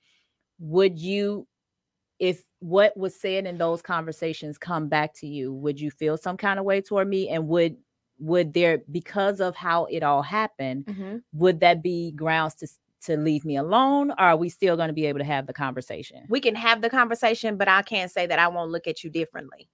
Would 0.60 0.98
you, 0.98 1.46
if 2.18 2.44
what 2.60 2.96
was 2.96 3.18
said 3.18 3.46
in 3.46 3.58
those 3.58 3.82
conversations 3.82 4.58
come 4.58 4.88
back 4.88 5.14
to 5.16 5.26
you, 5.26 5.52
would 5.52 5.80
you 5.80 5.90
feel 5.90 6.16
some 6.16 6.36
kind 6.36 6.58
of 6.58 6.64
way 6.64 6.80
toward 6.80 7.08
me? 7.08 7.28
And 7.28 7.48
would 7.48 7.76
would 8.20 8.54
there, 8.54 8.78
because 8.92 9.40
of 9.40 9.56
how 9.56 9.86
it 9.86 10.02
all 10.04 10.22
happened, 10.22 10.86
Mhm. 10.88 11.22
would 11.32 11.60
that 11.60 11.82
be 11.82 12.12
grounds 12.12 12.54
to 12.56 12.68
to 13.02 13.16
leave 13.18 13.44
me 13.44 13.56
alone? 13.56 14.12
Or 14.12 14.20
are 14.20 14.36
we 14.36 14.48
still 14.48 14.76
going 14.76 14.88
to 14.88 14.94
be 14.94 15.06
able 15.06 15.18
to 15.18 15.24
have 15.26 15.46
the 15.46 15.52
conversation? 15.52 16.24
we 16.28 16.40
can 16.40 16.54
have 16.54 16.80
the 16.82 16.88
conversation 16.90 17.56
but 17.58 17.68
i 17.68 17.82
can't 17.82 18.10
say 18.10 18.26
that 18.26 18.38
i 18.38 18.48
won't 18.48 18.70
look 18.70 18.86
at 18.86 19.04
you 19.04 19.10
differently 19.10 19.68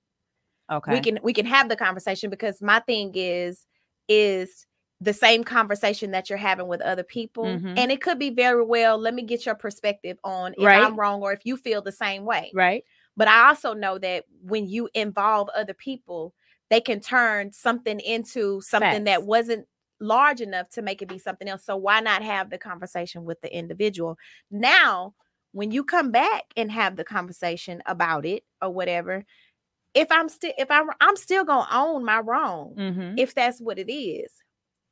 Okay. 0.73 0.93
we 0.93 1.01
can 1.01 1.19
we 1.23 1.33
can 1.33 1.47
have 1.47 1.69
the 1.69 1.77
conversation 1.77 2.31
because 2.31 2.63
my 2.63 2.81
thing 2.81 3.13
is 3.15 3.67
is 4.09 4.67
the 5.01 5.13
same 5.13 5.43
conversation 5.45 6.11
that 6.11 6.29
you're 6.29 6.39
having 6.39 6.69
with 6.69 6.81
other 6.83 7.03
people 7.03 7.45
Mhm. 7.45 7.79
and 7.79 7.91
it 7.91 8.03
could 8.03 8.19
be 8.19 8.31
very 8.31 8.63
well 8.65 8.99
let 8.99 9.15
me 9.15 9.23
get 9.23 9.47
your 9.47 9.55
perspective 9.55 10.19
on 10.25 10.53
if 10.59 10.65
Right. 10.65 10.83
i'm 10.83 10.97
wrong 10.99 11.23
or 11.23 11.33
if 11.33 11.47
you 11.47 11.57
feel 11.57 11.81
the 11.83 11.93
same 11.93 12.25
way 12.25 12.51
right. 12.55 12.85
but 13.17 13.27
i 13.29 13.49
also 13.49 13.73
know 13.75 13.99
that 13.99 14.25
when 14.43 14.67
you 14.69 14.89
involve 14.95 15.49
other 15.51 15.75
people 15.75 16.35
they 16.69 16.81
can 16.81 17.01
turn 17.01 17.51
something 17.53 17.99
into 18.01 18.61
something 18.61 19.05
that 19.05 19.23
wasn't 19.25 19.67
large 20.01 20.41
enough 20.41 20.69
to 20.71 20.83
make 20.83 21.03
it 21.03 21.09
be 21.09 21.19
something 21.19 21.49
else 21.49 21.65
so 21.65 21.77
why 21.77 22.01
not 22.01 22.23
have 22.23 22.51
the 22.51 22.59
conversation 22.59 23.25
with 23.25 23.41
the 23.43 23.55
individual 23.57 24.17
now 24.51 25.15
when 25.53 25.71
you 25.71 25.83
come 25.83 26.11
back 26.11 26.45
and 26.57 26.71
have 26.71 26.97
the 26.97 27.05
conversation 27.05 27.83
about 27.87 28.25
it 28.27 28.45
or 28.63 28.71
whatever 28.71 29.25
if 29.95 30.11
i'm 30.13 30.29
still 30.29 30.53
if 30.59 30.71
i'm 30.71 30.89
i'm 31.01 31.17
still 31.17 31.45
gonna 31.45 31.69
own 31.73 32.05
my 32.05 32.21
wrong 32.21 32.75
Mm-hmm. 32.79 33.19
if 33.19 33.35
that's 33.35 33.61
what 33.61 33.79
it 33.79 33.91
is 33.93 34.31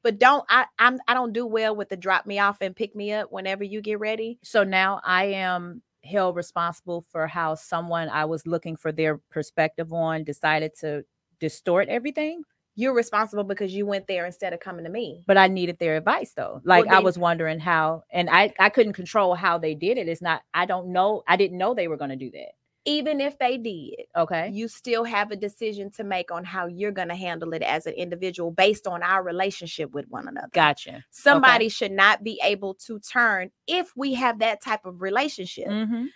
but 0.02 0.18
don't 0.18 0.44
i 0.48 0.64
i'm 0.78 0.98
i 1.08 1.14
don't 1.14 1.32
do 1.32 1.46
well 1.46 1.74
with 1.74 1.88
the 1.88 1.96
drop 1.96 2.26
me 2.26 2.38
off 2.38 2.58
and 2.60 2.76
pick 2.76 2.94
me 2.94 3.12
up 3.12 3.30
whenever 3.32 3.64
you 3.64 3.80
get 3.80 3.98
ready 4.00 4.38
So 4.42 4.64
now 4.64 5.00
I 5.04 5.24
am 5.26 5.82
held 6.04 6.36
responsible 6.36 7.02
for 7.10 7.26
how 7.26 7.54
someone 7.56 8.08
I 8.08 8.24
was 8.24 8.46
looking 8.46 8.76
for 8.76 8.92
their 8.92 9.18
perspective 9.30 9.92
on 9.92 10.24
decided 10.24 10.72
to 10.80 11.04
distort 11.40 11.88
everything. 11.88 12.42
you're 12.76 12.94
responsible 12.94 13.44
because 13.44 13.74
you 13.74 13.84
went 13.84 14.06
there 14.06 14.24
instead 14.24 14.52
of 14.52 14.60
coming 14.60 14.84
to 14.84 14.90
me 14.90 15.22
But 15.26 15.36
I 15.36 15.48
needed 15.48 15.78
their 15.78 15.96
advice 15.96 16.32
though. 16.34 16.60
Like 16.64 16.86
I 16.86 17.00
was 17.00 17.18
wondering 17.18 17.58
how, 17.58 18.04
and 18.10 18.30
I 18.30 18.52
I 18.58 18.68
couldn't 18.70 18.92
control 18.94 19.34
how 19.34 19.58
they 19.58 19.74
did 19.74 19.98
it. 19.98 20.08
It's 20.08 20.22
not. 20.22 20.42
I 20.54 20.64
don't 20.66 20.92
know. 20.92 21.22
I 21.26 21.36
didn't 21.36 21.58
know 21.58 21.74
they 21.74 21.88
were 21.88 21.96
going 21.96 22.10
to 22.10 22.16
do 22.16 22.30
that. 22.30 22.52
Even 22.88 23.20
if 23.20 23.38
they 23.38 23.58
did 23.58 24.06
Okay. 24.16 24.48
you 24.52 24.66
still 24.68 25.04
have 25.04 25.30
a 25.30 25.36
decision 25.36 25.90
to 25.92 26.04
make 26.04 26.30
on 26.32 26.42
how 26.44 26.66
you're 26.66 26.90
going 27.00 27.08
to 27.08 27.14
handle 27.14 27.52
it 27.52 27.62
as 27.62 27.86
an 27.86 27.92
individual 27.94 28.50
based 28.50 28.86
on 28.86 29.02
our 29.02 29.22
relationship 29.22 29.90
with 29.92 30.06
one 30.08 30.26
another 30.26 30.48
Gotcha. 30.52 31.04
somebody 31.10 31.68
should 31.68 31.92
not 31.92 32.24
be 32.24 32.40
able 32.42 32.74
to 32.86 32.98
turn 33.00 33.50
if 33.66 33.92
we 33.96 34.14
have 34.14 34.38
that 34.40 34.62
type 34.62 34.84
of 34.86 35.02
relationship 35.02 35.68
Mm-hmm. 35.68 36.06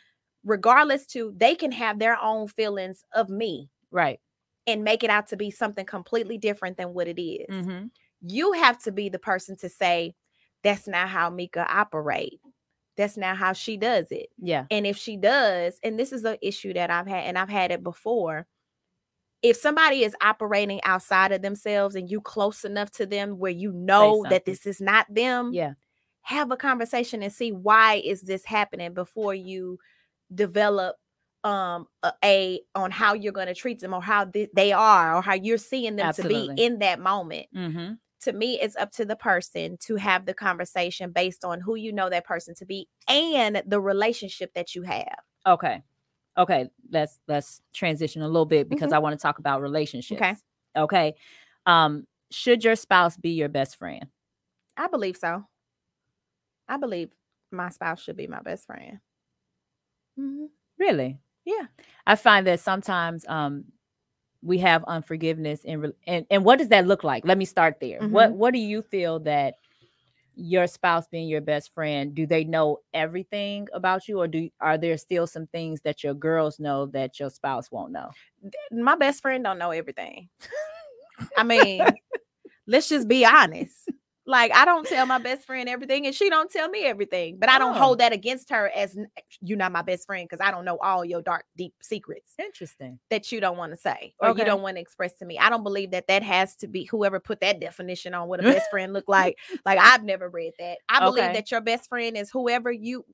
regardless 0.45 1.07
to 1.09 1.33
they 1.37 1.55
can 1.55 1.73
have 1.73 1.99
their 1.99 2.19
own 2.21 2.49
feelings 2.49 3.05
of 3.15 3.29
me 3.29 3.69
Right. 3.91 4.19
and 4.67 4.83
make 4.85 5.05
it 5.05 5.11
out 5.11 5.29
to 5.29 5.37
be 5.37 5.51
something 5.51 5.85
completely 5.87 6.39
different 6.39 6.77
than 6.79 6.95
what 6.95 7.07
it 7.09 7.21
is. 7.21 7.47
Mm-hmm. 7.55 7.87
You 8.23 8.53
have 8.53 8.79
to 8.85 8.93
be 8.93 9.09
the 9.11 9.19
person 9.19 9.57
to 9.59 9.69
say, 9.69 10.15
that's 10.63 10.87
not 10.89 11.09
how 11.09 11.29
Meka 11.31 11.67
operate. 11.69 12.41
That's 12.97 13.17
not 13.17 13.37
how 13.37 13.53
she 13.55 13.77
does 13.77 14.07
it. 14.11 14.29
Yeah. 14.39 14.67
And 14.71 14.87
if 14.87 14.97
she 14.97 15.17
does, 15.17 15.79
and 15.83 15.99
this 15.99 16.13
is 16.13 16.25
an 16.25 16.37
issue 16.43 16.75
that 16.75 16.91
I've 16.91 17.07
had, 17.07 17.25
and 17.25 17.39
I've 17.39 17.49
had 17.49 17.71
it 17.71 17.83
before. 17.83 18.47
If 19.43 19.57
somebody 19.57 20.05
is 20.05 20.15
operating 20.23 20.81
outside 20.85 21.33
of 21.33 21.43
themselves 21.43 21.97
and 21.97 22.09
you 22.09 22.21
close 22.21 22.65
enough 22.65 22.91
to 22.93 23.07
them 23.07 23.39
where 23.39 23.51
you 23.51 23.73
know 23.73 24.25
that 24.31 24.45
this 24.45 24.67
is 24.67 24.81
not 24.81 25.07
them, 25.13 25.53
Yeah. 25.53 25.73
have 26.21 26.53
a 26.53 26.57
conversation 26.57 27.23
and 27.25 27.33
see 27.33 27.51
why 27.51 27.95
is 28.05 28.23
this 28.23 28.45
happening 28.45 28.95
before 28.95 29.35
you 29.35 29.79
develop 30.33 30.97
um 31.45 31.89
a, 32.05 32.13
a 32.25 32.61
on 32.77 32.93
how 32.93 33.15
you're 33.15 33.33
going 33.33 33.49
to 33.49 33.55
treat 33.55 33.81
them 33.81 33.93
or 33.93 34.01
how 34.01 34.25
th- 34.27 34.51
they 34.55 34.71
are 34.71 35.17
or 35.17 35.23
how 35.23 35.35
you're 35.35 35.59
seeing 35.59 35.97
them 35.97 36.13
to 36.13 36.23
be 36.29 36.49
in 36.57 36.79
that 36.79 37.01
moment 37.01 37.47
Mm-hmm. 37.53 37.95
To 38.23 38.33
me 38.33 38.59
it's 38.61 38.77
up 38.77 38.91
to 38.93 39.05
the 39.05 39.17
person 39.17 39.77
to 39.81 39.97
have 39.97 40.27
the 40.27 40.35
conversation 40.35 41.11
based 41.13 41.45
on 41.45 41.61
who 41.61 41.75
you 41.75 41.93
know 41.93 42.09
that 42.11 42.25
person 42.25 42.55
to 42.55 42.65
be 42.67 42.89
and 43.09 43.63
the 43.67 43.81
relationship 43.81 44.53
that 44.55 44.75
you 44.75 44.83
have 44.83 45.19
Okay. 45.47 45.83
Okay. 46.39 46.69
Let's 46.91 47.19
let's 47.29 47.61
transition 47.75 48.23
a 48.23 48.27
little 48.29 48.47
bit 48.47 48.69
because 48.69 48.91
Mhm. 48.91 48.95
I 48.97 48.99
want 49.01 49.19
to 49.19 49.23
talk 49.23 49.39
about 49.39 49.61
relationships. 49.61 50.21
Okay. 50.23 50.35
Okay. 50.77 51.15
Um, 51.67 52.07
should 52.31 52.63
your 52.65 52.77
spouse 52.77 53.17
be 53.17 53.31
your 53.31 53.49
best 53.49 53.77
friend? 53.77 54.07
i 54.79 54.87
believe 54.87 55.17
so 55.19 55.45
i 56.69 56.77
believe 56.79 57.11
my 57.51 57.69
spouse 57.69 58.01
should 58.03 58.17
be 58.17 58.27
my 58.27 58.41
best 58.41 58.67
friend 58.67 59.01
Mhm. 60.19 60.49
Really? 60.79 61.19
Yeah. 61.45 61.67
I 62.07 62.17
find 62.17 62.47
that 62.47 62.61
sometimes 62.61 63.25
um 63.29 63.65
we 64.43 64.59
have 64.59 64.85
unforgiveness 64.85 65.61
and 65.65 65.93
and 66.07 66.27
and 66.31 66.45
what 66.45 66.59
does 66.59 66.69
that 66.69 66.87
look 66.87 67.05
like? 67.05 67.25
Let 67.25 67.39
me 67.39 67.45
start 67.45 67.79
there. 67.81 68.01
What 68.01 68.31
mm-hmm. 68.31 68.39
what 68.39 68.53
do 68.53 68.59
you 68.59 68.83
feel 68.83 69.21
that 69.21 69.55
your 70.35 70.67
spouse 70.67 71.07
being 71.09 71.29
your 71.29 71.41
best 71.41 71.75
friend, 71.75 72.15
do 72.15 72.27
they 72.27 72.45
know 72.45 72.79
everything 72.95 73.69
about 73.73 74.09
you 74.09 74.19
or 74.19 74.27
do 74.27 74.49
are 74.61 74.79
there 74.79 74.97
still 74.97 75.27
some 75.27 75.47
things 75.49 75.81
that 75.83 76.03
your 76.03 76.15
girls 76.15 76.59
know 76.59 76.87
that 76.87 77.21
your 77.21 77.31
spouse 77.31 77.71
won't 77.71 77.93
know? 77.93 78.11
my 78.71 78.97
best 78.97 79.23
friend 79.23 79.45
don't 79.45 79.59
know 79.59 79.71
everything. 79.71 80.29
I 81.37 81.45
mean, 81.45 81.85
let's 82.67 82.89
just 82.89 83.09
be 83.09 83.25
honest. 83.25 83.89
Like 84.25 84.53
I 84.55 84.65
don't 84.65 84.87
tell 84.87 85.05
my 85.07 85.19
best 85.19 85.45
friend 85.47 85.69
everything, 85.69 86.07
and 86.07 86.15
she 86.15 86.31
don't 86.31 86.51
tell 86.51 86.69
me 86.69 86.85
everything. 86.85 87.39
But 87.41 87.49
I 87.49 87.59
don't 87.59 87.75
Oh. 87.75 87.79
hold 87.79 87.99
that 87.99 88.13
against 88.13 88.51
her 88.51 88.71
as 88.75 88.97
you're 89.41 89.59
not 89.59 89.73
my 89.73 89.83
best 89.83 90.07
friend 90.07 90.29
because 90.29 90.45
I 90.45 90.53
don't 90.53 90.65
know 90.65 90.79
all 90.79 91.05
your 91.05 91.23
dark, 91.23 91.45
deep 91.57 91.75
secrets 91.83 92.35
Interesting. 92.39 93.01
that 93.11 93.33
you 93.33 93.41
don't 93.41 93.57
want 93.57 93.73
to 93.73 93.77
say 93.77 94.15
or 94.21 94.29
Okay. 94.29 94.41
you 94.41 94.45
don't 94.47 94.63
want 94.63 94.77
to 94.77 94.81
express 94.81 95.15
to 95.15 95.25
me. 95.25 95.39
I 95.39 95.51
don't 95.51 95.65
believe 95.65 95.91
that 95.91 96.07
that 96.07 96.23
has 96.23 96.55
to 96.57 96.69
be 96.69 96.85
whoever 96.85 97.19
put 97.19 97.41
that 97.41 97.59
definition 97.61 98.15
on 98.15 98.29
what 98.29 98.39
a 98.41 98.45
best 98.45 98.71
friend 98.71 98.93
look 98.93 99.09
like. 99.09 99.39
Like 99.67 99.79
I've 99.81 100.05
never 100.05 100.29
read 100.29 100.53
that. 100.59 100.79
I 100.89 101.01
believe 101.01 101.25
Okay. 101.25 101.33
that 101.35 101.51
your 101.51 101.61
best 101.61 101.89
friend 101.89 102.17
is 102.17 102.31
whoever 102.31 102.71
you, 102.71 103.05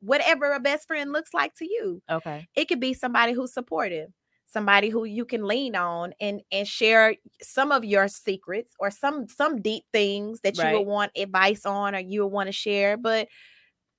whatever 0.00 0.52
a 0.52 0.60
best 0.60 0.86
friend 0.86 1.12
looks 1.12 1.34
like 1.34 1.54
to 1.56 1.64
you 1.64 2.00
Okay. 2.10 2.46
it 2.54 2.66
could 2.68 2.78
be 2.80 2.94
somebody 2.94 3.32
who's 3.32 3.52
supportive 3.52 4.10
somebody 4.54 4.90
who 4.90 5.04
you 5.04 5.26
can 5.26 5.44
lean 5.46 5.76
on 5.76 6.14
and 6.20 6.42
and 6.52 6.68
share 6.68 7.16
some 7.42 7.72
of 7.72 7.84
your 7.84 8.08
secrets 8.08 8.74
or 8.80 8.90
some 8.90 9.28
some 9.28 9.62
deep 9.62 9.84
things 9.92 10.40
that 10.42 10.62
you 10.62 10.70
Right. 10.70 10.72
would 10.72 10.88
want 10.88 11.12
advice 11.16 11.66
on 11.66 11.96
or 11.96 12.00
you 12.00 12.22
would 12.24 12.32
want 12.32 12.48
to 12.48 12.52
share 12.54 12.96
but 12.98 13.28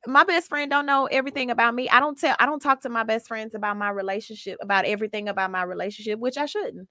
my 0.07 0.23
best 0.23 0.49
friend 0.49 0.71
don't 0.71 0.85
know 0.87 1.07
everything 1.07 1.51
about 1.51 1.75
me 1.75 1.89
i 1.89 1.99
don't 1.99 2.19
tell 2.19 2.35
i 2.39 2.45
don't 2.45 2.61
talk 2.61 2.81
to 2.81 2.89
my 2.89 3.03
best 3.03 3.27
friends 3.27 3.55
about 3.55 3.77
my 3.77 3.89
relationship 3.89 4.57
about 4.61 4.85
everything 4.85 5.29
about 5.29 5.51
my 5.51 5.63
relationship 5.63 6.19
which 6.19 6.37
i 6.37 6.45
shouldn't 6.47 6.89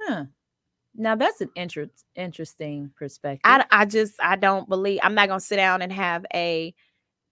Huh. 0.00 0.26
Now 0.94 1.16
that's 1.16 1.40
an 1.42 1.50
interest 1.56 2.04
interesting 2.16 2.92
perspective. 2.96 3.58
i 3.58 3.64
i 3.70 3.84
just 3.84 4.14
i 4.22 4.36
don't 4.36 4.68
believe 4.68 5.00
i'm 5.02 5.14
not 5.14 5.28
going 5.28 5.40
to 5.40 5.44
sit 5.46 5.56
down 5.56 5.82
and 5.82 5.92
have 5.92 6.24
a 6.34 6.74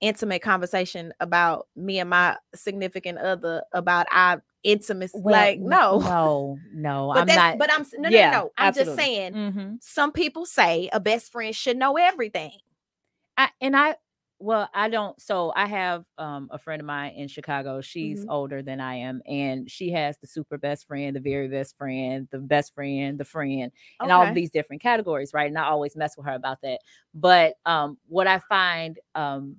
intimate 0.00 0.42
conversation 0.42 1.12
about 1.20 1.68
me 1.76 2.00
and 2.00 2.10
my 2.10 2.36
significant 2.54 3.18
other 3.18 3.62
about 3.72 4.06
our 4.12 4.42
intimacy 4.64 5.18
Well, 5.20 5.32
like 5.32 5.60
no 5.60 5.98
no, 6.04 6.58
no, 6.72 7.10
But 7.12 7.18
I'm 7.20 7.26
not. 7.26 7.58
but 7.58 7.72
I'm 7.72 7.86
no, 7.98 8.08
yeah, 8.10 8.30
no, 8.30 8.38
no. 8.38 8.52
I'm 8.58 8.66
just 8.74 8.78
absolutely. 8.78 9.04
saying 9.04 9.32
Mhm. 9.34 9.78
some 9.80 10.12
people 10.12 10.46
say 10.46 10.88
a 10.92 11.00
best 11.00 11.32
friend 11.32 11.54
should 11.54 11.76
know 11.76 11.96
everything. 11.96 12.58
I 13.36 13.50
and 13.60 13.76
I 13.76 13.96
well, 14.40 14.68
I 14.72 14.88
don't 14.88 15.20
so 15.20 15.52
I 15.56 15.66
have 15.66 16.04
um 16.18 16.48
a 16.52 16.58
friend 16.58 16.80
of 16.80 16.86
mine 16.86 17.14
in 17.16 17.28
Chicago. 17.28 17.80
She's 17.80 18.24
Mhm. 18.24 18.28
older 18.28 18.62
than 18.62 18.80
I 18.80 18.96
am 18.96 19.20
and 19.26 19.70
she 19.70 19.90
has 19.92 20.16
the 20.18 20.26
super 20.28 20.58
best 20.58 20.86
friend, 20.86 21.16
the 21.16 21.20
very 21.20 21.48
best 21.48 21.76
friend, 21.76 22.28
the 22.30 22.38
best 22.38 22.74
friend, 22.74 23.18
the 23.18 23.24
friend, 23.24 23.72
and 24.02 24.12
all 24.12 24.32
these 24.32 24.50
different 24.50 24.82
categories, 24.82 25.32
right? 25.34 25.48
And 25.48 25.58
I 25.58 25.64
always 25.64 25.96
mess 25.96 26.16
with 26.16 26.26
her 26.26 26.34
about 26.34 26.60
that. 26.62 26.80
But 27.14 27.54
um 27.66 27.98
what 28.08 28.26
I 28.28 28.38
find 28.40 28.98
um 29.14 29.56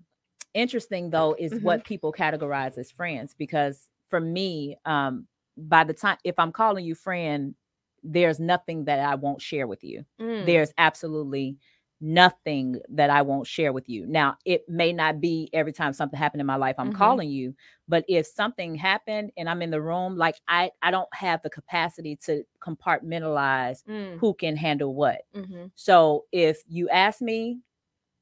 interesting 0.53 1.09
though 1.09 1.35
is 1.37 1.59
Mhm. 1.59 1.61
what 1.61 1.83
people 1.83 2.13
categorize 2.13 2.77
as 2.77 2.91
friends 2.91 3.35
because 3.37 3.87
for 4.09 4.19
me, 4.19 4.77
um, 4.85 5.27
by 5.57 5.83
the 5.83 5.93
time 5.93 6.17
if 6.23 6.35
I'm 6.39 6.51
calling 6.51 6.85
you 6.85 6.95
friend, 6.95 7.55
there's 8.03 8.39
nothing 8.39 8.85
that 8.85 8.99
I 8.99 9.15
won't 9.15 9.41
share 9.41 9.67
with 9.67 9.83
you. 9.83 10.05
Mm. 10.21 10.45
There's 10.45 10.73
absolutely 10.77 11.57
nothing 12.01 12.79
that 12.87 13.09
I 13.09 13.21
won't 13.23 13.45
share 13.45 13.73
with 13.73 13.89
you. 13.89 14.05
Now, 14.07 14.37
it 14.45 14.63
may 14.69 14.93
not 14.93 15.19
be 15.19 15.49
every 15.51 15.73
time 15.73 15.91
something 15.91 16.17
happened 16.17 16.39
in 16.39 16.47
my 16.47 16.55
life 16.55 16.75
I'm 16.79 16.91
Mhm. 16.91 16.95
calling 16.95 17.29
you, 17.29 17.53
but 17.89 18.05
if 18.07 18.25
something 18.25 18.73
happened 18.75 19.31
and 19.35 19.49
I'm 19.49 19.61
in 19.61 19.69
the 19.69 19.81
room, 19.81 20.15
like 20.15 20.35
I 20.47 20.71
I 20.81 20.91
don't 20.91 21.13
have 21.13 21.41
the 21.41 21.49
capacity 21.49 22.15
to 22.25 22.43
compartmentalize 22.61 23.83
Mm. 23.85 24.17
who 24.19 24.33
can 24.33 24.55
handle 24.55 24.95
what. 24.95 25.21
Mhm. 25.35 25.71
So 25.75 26.25
if 26.31 26.61
you 26.67 26.87
ask 26.89 27.21
me, 27.21 27.59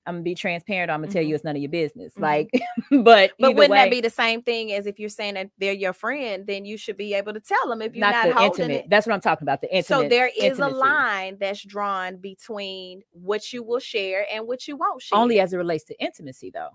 I'm 0.07 0.15
gonna 0.15 0.23
be 0.23 0.33
transparent. 0.35 0.89
I'm 0.89 1.01
gonna 1.01 1.11
tell 1.11 1.21
you 1.21 1.35
it's 1.35 1.43
none 1.43 1.55
of 1.55 1.61
your 1.61 1.69
business. 1.69 2.13
Mhm. 2.15 2.21
Like, 2.21 2.49
but 3.03 3.33
But 3.39 3.55
wouldn't 3.55 3.71
way, 3.71 3.77
that 3.77 3.91
be 3.91 4.01
the 4.01 4.09
same 4.09 4.41
thing 4.41 4.71
as 4.71 4.87
if 4.87 4.99
you're 4.99 5.09
saying 5.09 5.35
that 5.35 5.49
they're 5.57 5.73
your 5.73 5.93
friend? 5.93 6.47
Then 6.47 6.65
you 6.65 6.77
should 6.77 6.97
be 6.97 7.13
able 7.13 7.33
to 7.33 7.39
tell 7.39 7.67
them 7.67 7.81
if 7.81 7.93
you're 7.95 8.05
not, 8.05 8.13
not, 8.13 8.27
the 8.27 8.33
holding 8.33 8.61
intimate? 8.63 8.85
it. 8.85 8.89
That's 8.89 9.05
what 9.05 9.13
I'm 9.13 9.21
talking 9.21 9.43
about. 9.45 9.61
The 9.61 9.67
intimate. 9.75 10.03
So 10.03 10.09
there 10.09 10.31
is 10.35 10.59
a 10.59 10.67
line 10.67 11.37
that's 11.39 11.61
drawn 11.63 12.17
between 12.17 13.01
what 13.11 13.51
you 13.53 13.61
will 13.63 13.79
share 13.79 14.25
and 14.33 14.47
what 14.47 14.67
you 14.67 14.77
won't 14.77 15.01
share. 15.01 15.19
only 15.19 15.39
as 15.39 15.53
it 15.53 15.57
relates 15.57 15.83
to 15.85 15.99
intimacy, 16.03 16.49
though. 16.51 16.69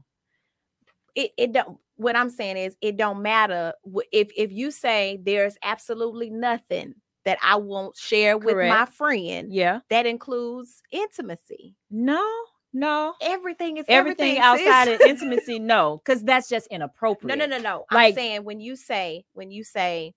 it, 1.14 1.30
it 1.36 1.52
don't 1.52 1.78
what 1.96 2.16
i'm 2.16 2.30
saying 2.30 2.56
is 2.56 2.74
it 2.80 2.96
don't 2.96 3.20
matter 3.22 3.72
if 4.12 4.30
if 4.36 4.50
you 4.50 4.70
say 4.70 5.18
there's 5.22 5.56
absolutely 5.62 6.30
nothing 6.30 6.94
that 7.26 7.36
i 7.42 7.54
won't 7.54 7.94
share 7.96 8.36
with 8.38 8.56
my 8.56 8.86
friend 8.86 9.52
Yeah. 9.52 9.80
that 9.90 10.06
includes 10.06 10.82
intimacy 10.90 11.76
No. 11.90 12.26
No. 12.72 13.14
everything 13.20 13.76
is 13.76 13.84
Everything, 13.88 14.38
everything, 14.38 14.66
outside 14.68 14.88
of 14.88 15.00
intimacy, 15.02 15.58
no, 15.58 16.00
because 16.04 16.22
that's 16.24 16.48
just 16.48 16.66
inappropriate. 16.68 17.36
no 17.38 17.46
no 17.46 17.56
no 17.58 17.62
no. 17.62 17.84
Like- 17.92 18.12
i'm 18.12 18.14
saying 18.14 18.44
when 18.44 18.60
you 18.60 18.76
say 18.76 19.24
when 19.34 19.50
you 19.50 19.62
say 19.64 20.14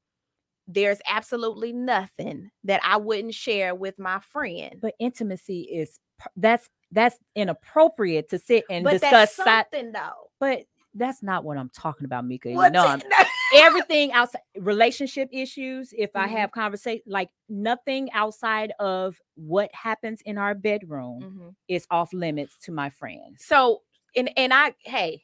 there's 0.67 0.99
absolutely 1.07 1.73
nothing 1.73 2.49
that 2.63 2.81
i 2.83 2.97
wouldn't 2.97 3.33
share 3.35 3.75
with 3.75 3.99
my 3.99 4.19
friend 4.19 4.77
But 4.81 4.95
intimacy 4.99 5.61
is 5.61 5.99
that's 6.37 6.69
that's 6.91 7.17
inappropriate 7.35 8.29
to 8.29 8.39
sit 8.39 8.63
and 8.69 8.83
but 8.83 8.93
discuss. 8.93 9.11
that's 9.11 9.35
side- 9.35 9.65
something 9.71 9.91
though 9.91 10.29
but 10.39 10.63
that's 10.97 11.21
not 11.21 11.43
what 11.43 11.57
I'm 11.57 11.69
talking 11.75 12.05
about, 12.05 12.23
Meka. 12.23 12.45
You 12.51 12.55
What's 12.55 12.71
know, 12.73 12.95
no. 12.95 13.25
Everything 13.55 14.11
outside 14.13 14.41
relationship 14.57 15.29
issues 15.31 15.93
if 15.97 16.11
i 16.15 16.27
Mhm. 16.27 16.31
have 16.31 16.51
conversation 16.51 17.03
like 17.07 17.29
nothing 17.49 18.11
outside 18.13 18.73
of 18.79 19.17
what 19.35 19.69
happens 19.73 20.21
in 20.25 20.37
our 20.37 20.53
bedroom 20.55 21.21
Mhm. 21.23 21.55
is 21.67 21.87
off 21.91 22.13
limits 22.13 22.57
to 22.59 22.71
my 22.71 22.89
friends 22.89 23.43
So 23.45 23.81
and 24.15 24.29
and 24.37 24.53
I 24.53 24.73
hey 24.79 25.23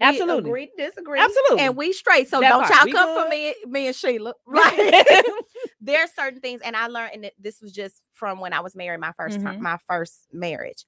we 0.00 0.06
Absolutely. 0.06 0.50
agree 0.50 0.70
disagree 0.78 1.20
Absolutely. 1.20 1.60
and 1.66 1.76
we 1.76 1.92
straight 1.92 2.28
so 2.28 2.40
That 2.40 2.50
don't 2.50 2.60
part. 2.62 2.74
y'all 2.74 2.84
We 2.84 2.92
come 2.92 3.22
for 3.24 3.28
me 3.28 3.54
me 3.66 3.86
and 3.88 3.96
Sheila 3.96 4.34
right 4.46 5.24
there 5.80 6.00
are 6.04 6.08
certain 6.08 6.40
things 6.40 6.60
and 6.64 6.76
I 6.76 6.86
learned 6.88 7.12
and 7.14 7.30
this 7.38 7.60
was 7.60 7.72
just 7.72 8.02
from 8.12 8.40
when 8.40 8.52
I 8.52 8.60
was 8.60 8.76
married 8.76 9.00
my 9.00 9.12
1st 9.12 9.38
Mhm. 9.38 9.42
time 9.44 9.56
my 9.62 9.78
first 9.88 10.26
marriage 10.32 10.84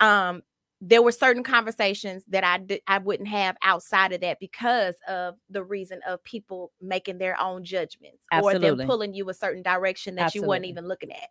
um 0.00 0.42
there 0.80 1.02
were 1.02 1.12
certain 1.12 1.42
conversations 1.42 2.24
that 2.28 2.44
I 2.44 2.80
I 2.86 2.98
wouldn't 2.98 3.28
have 3.28 3.56
outside 3.62 4.12
of 4.12 4.20
that 4.20 4.38
because 4.40 4.96
of 5.08 5.36
the 5.48 5.64
reason 5.64 6.00
of 6.06 6.22
people 6.24 6.72
making 6.80 7.18
their 7.18 7.38
own 7.40 7.64
judgments 7.64 8.28
or 8.34 8.54
them 8.54 8.78
pulling 8.78 9.14
you 9.14 9.28
a 9.30 9.34
certain 9.34 9.62
direction 9.62 10.16
that 10.16 10.34
you 10.34 10.42
wasn't 10.42 10.66
even 10.66 10.86
looking 10.86 11.12
at. 11.12 11.30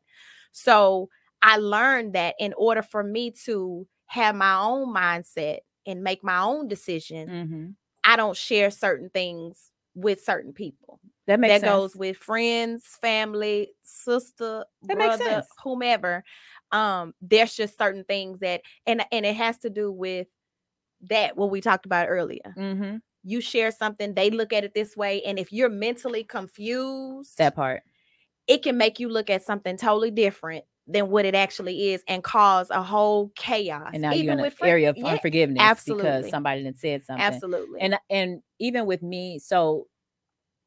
So 0.52 1.10
I 1.42 1.58
learned 1.58 2.14
that 2.14 2.36
in 2.40 2.54
order 2.58 2.82
for 2.82 3.04
me 3.04 3.32
to 3.46 3.88
have 4.08 4.36
my 4.36 4.56
own 4.60 4.94
mindset 4.94 5.60
and 5.86 6.04
make 6.04 6.24
my 6.24 6.40
own 6.42 6.68
decision, 6.68 7.32
Mhm. 7.32 7.76
I 8.04 8.16
don't 8.16 8.38
share 8.38 8.72
certain 8.72 9.10
things 9.10 9.72
with 9.96 10.24
certain 10.24 10.54
people. 10.54 11.00
that 11.28 11.40
makes 11.40 11.60
that 11.60 11.60
sense 11.60 11.86
goes 11.86 11.96
with 11.96 12.18
friends, 12.18 12.86
family, 13.02 13.74
sister, 13.84 14.66
That 14.84 14.98
brother, 14.98 15.46
whomever. 15.64 16.24
Um, 16.72 17.14
there's 17.22 17.56
just 17.56 17.78
certain 17.78 18.04
things 18.04 18.40
that 18.40 18.62
and 18.86 19.06
and 19.12 19.26
it 19.26 19.36
has 19.36 19.58
to 19.60 19.70
do 19.70 19.92
with 19.92 20.28
that 21.04 21.38
what 21.38 21.52
we 21.52 21.62
talked 21.62 21.86
about 21.86 22.08
earlier. 22.10 22.58
Mhm. 22.58 23.02
You 23.24 23.42
share 23.42 23.72
something, 23.72 24.14
they 24.16 24.30
look 24.32 24.54
at 24.54 24.64
it 24.64 24.74
this 24.76 24.98
way, 24.98 25.22
and 25.24 25.40
if 25.40 25.52
you're 25.54 25.70
mentally 25.70 26.24
confused, 26.24 27.38
that 27.38 27.56
part 27.56 27.84
it 28.48 28.64
can 28.64 28.78
make 28.78 29.00
you 29.00 29.10
look 29.10 29.30
at 29.30 29.44
something 29.44 29.78
totally 29.78 30.12
different 30.12 30.66
than 30.88 31.10
what 31.10 31.26
it 31.26 31.34
actually 31.36 31.90
is 31.90 32.04
and 32.08 32.24
cause 32.24 32.70
a 32.70 32.84
whole 32.84 33.30
chaos. 33.36 33.94
and 33.94 34.02
now 34.02 34.12
you're 34.14 34.24
even 34.24 34.40
in 34.40 34.46
an 34.46 34.52
area 34.62 34.90
of 34.90 34.98
Yeah, 34.98 35.14
unforgiveness 35.14 35.82
because 35.86 36.28
absolutely. 36.28 36.30
somebody 36.30 36.64
done 36.64 36.76
said 36.76 37.04
something 37.04 37.24
absolutely. 37.26 37.80
and 37.82 37.98
and 38.10 38.44
even 38.60 38.86
with 38.86 39.02
me 39.02 39.40
so 39.40 39.88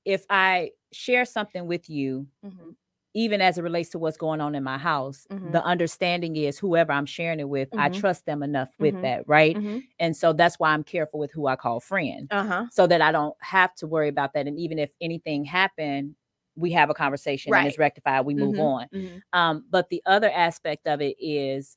if 0.05 0.25
i 0.31 0.71
share 0.93 1.25
something 1.25 1.67
with 1.67 1.91
you 1.91 2.27
Mhm, 2.43 2.77
even 3.15 3.41
as 3.41 3.59
it 3.59 3.63
relates 3.63 3.91
to 3.91 3.99
what's 3.99 4.17
going 4.17 4.41
on 4.41 4.55
in 4.55 4.63
my 4.63 4.79
house 4.79 5.27
Mhm. 5.31 5.53
the 5.53 5.63
understanding 5.65 6.37
is 6.37 6.59
whoever 6.59 6.93
i'm 6.93 7.07
sharing 7.07 7.41
it 7.41 7.49
with 7.49 7.69
i 7.77 7.89
Mhm. 7.89 7.95
trust 7.95 8.27
them 8.27 8.43
enough 8.43 8.71
with 8.79 8.95
Mhm. 8.95 9.03
that 9.03 9.29
right 9.29 9.57
mhm. 9.57 9.83
and 9.99 10.17
so 10.17 10.33
that's 10.33 10.59
why 10.59 10.71
i'm 10.73 10.85
careful 10.85 11.19
with 11.21 11.33
who 11.33 11.47
i 11.47 11.57
call 11.57 11.81
friend 11.81 12.31
Uh-huh. 12.31 12.67
so 12.71 12.87
that 12.87 13.01
i 13.01 13.11
don't 13.13 13.35
have 13.41 13.75
to 13.75 13.87
worry 13.87 14.09
about 14.09 14.33
that 14.35 14.47
and 14.47 14.59
even 14.59 14.79
if 14.79 14.93
anything 15.01 15.45
happened 15.45 16.15
we 16.57 16.73
have 16.73 16.91
a 16.91 16.95
conversation 16.95 17.55
and 17.55 17.67
it's 17.67 17.79
rectified 17.79 18.27
we 18.27 18.35
move 18.35 18.57
Mhm, 18.57 18.61
on 18.61 18.87
mhm. 18.95 19.23
um 19.33 19.65
but 19.71 19.89
the 19.91 20.03
other 20.07 20.31
aspect 20.31 20.87
of 20.87 21.01
it 21.01 21.17
is 21.19 21.77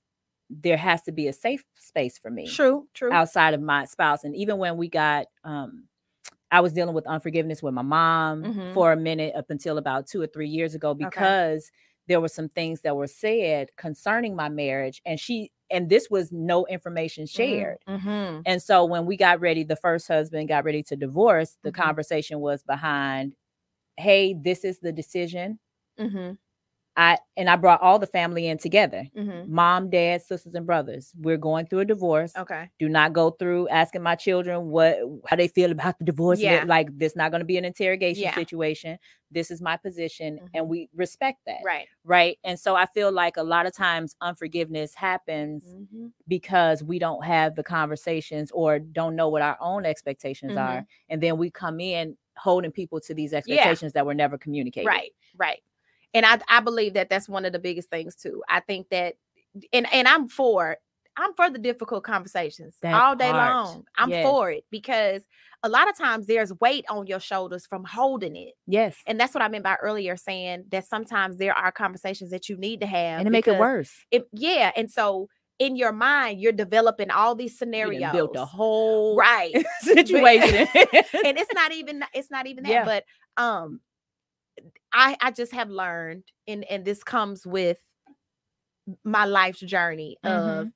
there 0.50 0.78
has 0.78 1.02
to 1.04 1.12
be 1.12 1.28
a 1.28 1.34
safe 1.34 1.63
space 1.76 2.17
for 2.17 2.30
me 2.30 2.48
True, 2.48 2.88
true. 2.94 3.12
outside 3.12 3.54
of 3.54 3.62
my 3.62 3.86
spouse. 3.86 4.24
And 4.26 4.36
even 4.36 4.58
when 4.58 4.76
we 4.78 4.89
got, 4.89 5.28
um, 5.46 5.88
I 6.52 6.62
was 6.62 6.74
dealing 6.74 6.96
with 6.96 7.08
unforgiveness 7.08 7.64
with 7.64 7.74
my 7.74 7.82
mom 7.82 8.48
Mhm. 8.48 8.72
for 8.72 8.92
a 8.94 8.98
minute 8.98 9.36
up 9.36 9.50
until 9.50 9.78
about 9.78 10.08
two 10.08 10.22
or 10.22 10.28
three 10.28 10.48
years 10.50 10.76
ago 10.76 10.94
because 10.94 11.72
there 12.08 12.22
were 12.22 12.28
some 12.30 12.50
things 12.50 12.82
that 12.82 12.96
were 12.96 13.08
said 13.08 13.70
concerning 13.78 14.36
my 14.36 14.50
marriage, 14.50 15.02
and 15.06 15.20
she 15.20 15.52
and 15.70 15.90
this 15.90 16.10
was 16.10 16.32
no 16.34 16.66
information 16.68 17.26
shared. 17.26 17.78
Mhm. 17.88 18.46
And 18.46 18.62
so 18.64 18.86
when 18.86 19.06
we 19.06 19.18
got 19.18 19.42
ready, 19.42 19.64
the 19.64 19.76
first 19.78 20.08
husband 20.08 20.48
got 20.50 20.66
ready 20.66 20.84
to 20.84 20.96
divorce. 20.98 21.58
The 21.64 21.72
Mhm. 21.72 21.74
conversation 21.74 22.40
was 22.42 22.64
behind, 22.64 23.36
"Hey, 23.98 24.34
this 24.36 24.66
is 24.66 24.80
the 24.80 24.92
decision." 24.94 25.60
I 26.97 27.17
and 27.38 27.49
I 27.49 27.56
brought 27.56 27.82
all 27.82 27.99
the 27.99 28.06
family 28.08 28.47
in 28.47 28.58
together. 28.58 29.08
Mhm. 29.15 29.47
Mom, 29.47 29.89
dad, 29.89 30.21
sisters, 30.21 30.56
and 30.56 30.65
brothers. 30.65 31.13
We're 31.17 31.38
going 31.38 31.65
through 31.67 31.80
a 31.80 31.86
divorce 31.86 32.34
Okay. 32.38 32.69
do 32.80 32.89
not 32.89 33.13
go 33.13 33.32
through 33.32 33.69
asking 33.69 34.01
my 34.04 34.15
children 34.15 34.69
what 34.69 34.97
how 35.27 35.38
they 35.38 35.47
feel 35.47 35.71
about 35.71 35.97
the 35.99 36.06
divorce 36.06 36.39
Yeah. 36.41 36.65
like 36.67 36.89
this 36.97 37.15
not 37.15 37.32
going 37.32 37.39
to 37.39 37.45
be 37.45 37.58
an 37.58 37.65
interrogation 37.65 38.23
Yeah. 38.23 38.36
situation 38.36 38.99
this 39.34 39.49
is 39.49 39.62
my 39.62 39.77
position 39.77 40.39
and 40.54 40.65
Mhm. 40.65 40.69
we 40.69 40.89
respect 40.93 41.39
that 41.45 41.62
Right. 41.63 41.88
right 42.04 42.38
and 42.43 42.60
so 42.60 42.75
i 42.75 42.86
feel 42.86 43.10
like 43.12 43.38
a 43.38 43.43
lot 43.43 43.65
of 43.65 43.73
times 43.73 44.13
unforgiveness 44.19 44.93
happens 44.93 45.63
Mhm. 45.73 46.12
because 46.27 46.84
we 46.84 46.99
don't 46.99 47.23
have 47.23 47.56
the 47.56 47.63
conversations 47.63 48.51
or 48.51 48.80
don't 48.80 49.15
know 49.15 49.30
what 49.30 49.41
our 49.41 49.58
own 49.62 49.86
expectations 49.86 50.54
Mm-hmm. 50.58 50.60
are 50.80 50.86
and 51.08 51.23
then 51.23 51.38
we 51.38 51.49
come 51.49 51.80
in 51.80 52.17
holding 52.38 52.71
people 52.71 52.99
to 53.01 53.13
these 53.13 53.34
expectations 53.34 53.93
that 53.93 54.06
were 54.06 54.13
never 54.13 54.38
communicated 54.38 54.88
Right. 54.88 55.13
Right. 55.38 55.62
And 56.13 56.26
I 56.26 56.39
I 56.50 56.60
believe 56.62 56.93
that 56.95 57.10
that's 57.10 57.30
one 57.30 57.45
of 57.45 57.54
the 57.54 57.60
biggest 57.60 57.89
things 57.89 58.15
too. 58.15 58.43
I 58.50 58.60
think 58.60 58.89
that 58.89 59.15
and 59.74 59.86
and 59.93 60.08
I'm 60.08 60.28
for 60.30 60.78
I'm 61.17 61.34
for 61.34 61.50
the 61.50 61.60
difficult 61.60 62.04
conversations 62.06 62.78
That 62.82 62.93
all 62.93 63.15
day 63.15 63.32
part. 63.32 63.54
long. 63.65 63.84
I'm 63.97 64.10
Yes. 64.10 64.26
for 64.26 64.50
it 64.52 64.63
because 64.71 65.24
a 65.63 65.69
lot 65.69 65.89
of 65.89 65.97
times 65.97 66.26
there's 66.26 66.52
weight 66.60 66.86
on 66.89 67.06
your 67.06 67.19
shoulders 67.19 67.65
from 67.67 67.84
holding 67.84 68.36
it. 68.36 68.54
yes 68.65 68.95
And 69.06 69.19
that's 69.19 69.34
what 69.34 69.43
I 69.43 69.47
meant 69.50 69.63
by 69.65 69.76
earlier 69.76 70.15
saying 70.17 70.65
that 70.71 70.88
sometimes 70.88 71.38
there 71.38 71.54
are 71.54 71.71
conversations 71.71 72.32
that 72.32 72.47
you 72.50 72.58
need 72.58 72.80
to 72.82 72.88
have 72.88 73.19
and 73.19 73.28
to 73.28 73.32
make 73.32 73.47
it 73.47 73.60
worse 73.60 73.91
it- 74.10 74.28
yeah. 74.34 74.71
And 74.76 74.89
so 74.89 75.28
in 75.60 75.76
your 75.76 75.91
mind, 75.91 76.41
you're 76.41 76.54
developing 76.54 77.12
all 77.12 77.36
these 77.36 77.60
scenarios. 77.60 78.12
built 78.13 78.36
a 78.36 78.45
whole 78.45 79.15
right. 79.17 79.54
situation 79.82 80.56
and 80.74 81.38
it's 81.38 81.54
not 81.54 81.71
even 81.74 82.04
it's 82.13 82.32
not 82.32 82.47
even 82.47 82.63
that 82.63 82.71
Yeah. 82.71 82.86
but 82.86 83.04
um 83.38 83.82
i 84.94 85.16
i 85.22 85.32
just 85.32 85.52
have 85.54 85.70
learned 85.70 86.24
and 86.48 86.64
and 86.66 86.86
this 86.86 87.04
comes 87.04 87.46
with 87.46 87.80
my 89.04 89.26
life's 89.26 89.60
journey 89.60 90.18
of 90.26 90.66
Mm-hmm. 90.66 90.70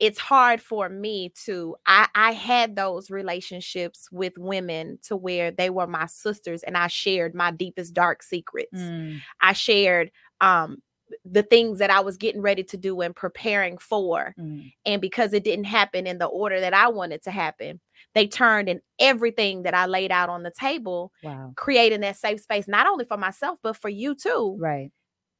it's 0.00 0.18
hard 0.18 0.60
for 0.62 0.88
me 0.88 1.32
to 1.44 1.76
i 1.86 2.08
i 2.14 2.32
had 2.32 2.76
those 2.76 3.10
relationships 3.10 4.08
with 4.12 4.34
women 4.38 4.98
to 5.02 5.16
where 5.16 5.50
they 5.50 5.70
were 5.70 5.86
my 5.86 6.06
sisters 6.06 6.62
and 6.64 6.76
i 6.76 6.86
shared 6.88 7.34
my 7.34 7.50
deepest 7.50 7.94
dark 7.94 8.22
secrets 8.22 8.90
Mm, 8.90 9.22
i 9.40 9.52
shared 9.54 10.10
um 10.40 10.78
the 11.24 11.42
things 11.42 11.78
that 11.78 11.90
i 11.90 12.00
was 12.00 12.16
getting 12.16 12.40
ready 12.42 12.62
to 12.64 12.76
do 12.76 13.00
and 13.00 13.16
preparing 13.16 13.78
for 13.78 14.36
mm. 14.36 14.72
and 14.86 15.00
because 15.02 15.32
it 15.32 15.44
didn't 15.44 15.64
happen 15.66 16.06
in 16.06 16.18
the 16.18 16.26
order 16.26 16.58
that 16.60 16.72
I 16.72 16.88
wanted 16.88 17.22
to 17.24 17.30
happen, 17.30 17.80
they 18.14 18.26
turned 18.26 18.68
in 18.68 18.80
everything 18.98 19.62
that 19.64 19.74
I 19.74 19.84
laid 19.86 20.10
out 20.10 20.30
on 20.30 20.42
the 20.42 20.50
table, 20.50 21.12
wow 21.22 21.56
creating 21.56 22.00
that 22.00 22.16
safe 22.16 22.40
space, 22.40 22.66
not 22.66 22.86
only 22.86 23.04
for 23.04 23.18
myself, 23.18 23.58
but 23.62 23.76
for 23.76 23.90
you 23.90 24.14
too. 24.14 24.58
right 24.58 24.92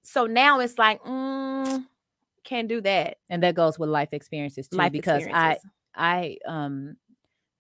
So 0.03 0.27
now 0.27 0.61
it's 0.61 0.79
like, 0.79 1.03
mm, 1.03 1.87
can't 2.45 2.69
do 2.69 2.81
that. 2.83 3.19
and 3.29 3.43
that 3.43 3.55
goes 3.55 3.79
with 3.79 3.89
life 3.89 4.13
experiences 4.13 4.69
too 4.69 4.77
Life 4.77 4.93
because 4.93 5.27
experiences. 5.27 5.35
i 5.35 5.59
i 5.95 6.37
um 6.47 6.97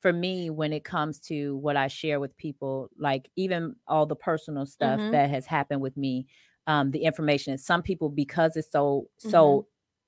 for 0.00 0.12
me, 0.12 0.50
when 0.50 0.72
it 0.72 0.84
comes 0.84 1.20
to 1.20 1.56
what 1.56 1.76
I 1.76 1.88
share 1.88 2.20
with 2.20 2.36
people, 2.36 2.90
like 2.98 3.30
even 3.36 3.76
all 3.86 4.06
the 4.06 4.16
personal 4.16 4.66
stuff 4.66 5.00
Mhm. 5.00 5.10
that 5.12 5.30
has 5.30 5.46
happened 5.46 5.80
with 5.82 5.96
me, 5.96 6.26
um, 6.66 6.90
the 6.90 7.00
information, 7.04 7.58
some 7.58 7.82
people, 7.82 8.08
because 8.08 8.56
it's 8.56 8.70
so, 8.70 9.08
so, 9.18 9.66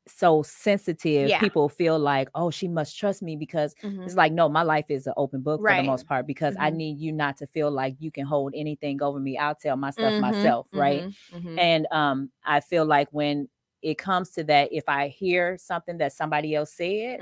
so 0.08 0.42
sensitive, 0.42 1.36
Yeah. 1.36 1.38
people 1.38 1.68
feel 1.68 1.98
like, 1.98 2.28
oh, 2.34 2.50
she 2.50 2.68
must 2.68 2.98
trust 2.98 3.22
me 3.22 3.36
because 3.36 3.74
Mhm. 3.82 4.04
it's 4.04 4.16
like, 4.16 4.32
no, 4.32 4.48
my 4.48 4.62
life 4.62 4.86
is 4.90 5.06
an 5.06 5.14
open 5.16 5.42
book 5.42 5.64
for 5.64 5.74
the 5.74 5.82
most 5.82 6.06
part 6.06 6.26
because 6.26 6.56
I 6.60 6.70
Mhm. 6.70 6.72
need 6.72 6.98
you 6.98 7.12
not 7.12 7.36
to 7.38 7.46
feel 7.46 7.70
like 7.70 7.96
you 8.00 8.10
can 8.10 8.26
hold 8.26 8.52
anything 8.56 9.02
over 9.02 9.20
me. 9.20 9.38
I'll 9.38 9.54
tell 9.54 9.76
my 9.76 9.90
stuff 9.90 10.16
Mhm, 10.18 10.18
myself, 10.18 10.68
right? 10.72 11.06
mhm, 11.06 11.16
mhm. 11.28 11.58
And 11.58 11.86
um, 11.92 12.30
I 12.44 12.60
feel 12.60 12.84
like 12.84 13.08
when 13.12 13.48
it 13.82 13.98
comes 13.98 14.30
to 14.32 14.44
that, 14.44 14.72
if 14.72 14.84
I 14.88 15.08
hear 15.08 15.56
something 15.58 15.98
that 15.98 16.12
somebody 16.12 16.54
else 16.54 16.72
said. 16.74 17.20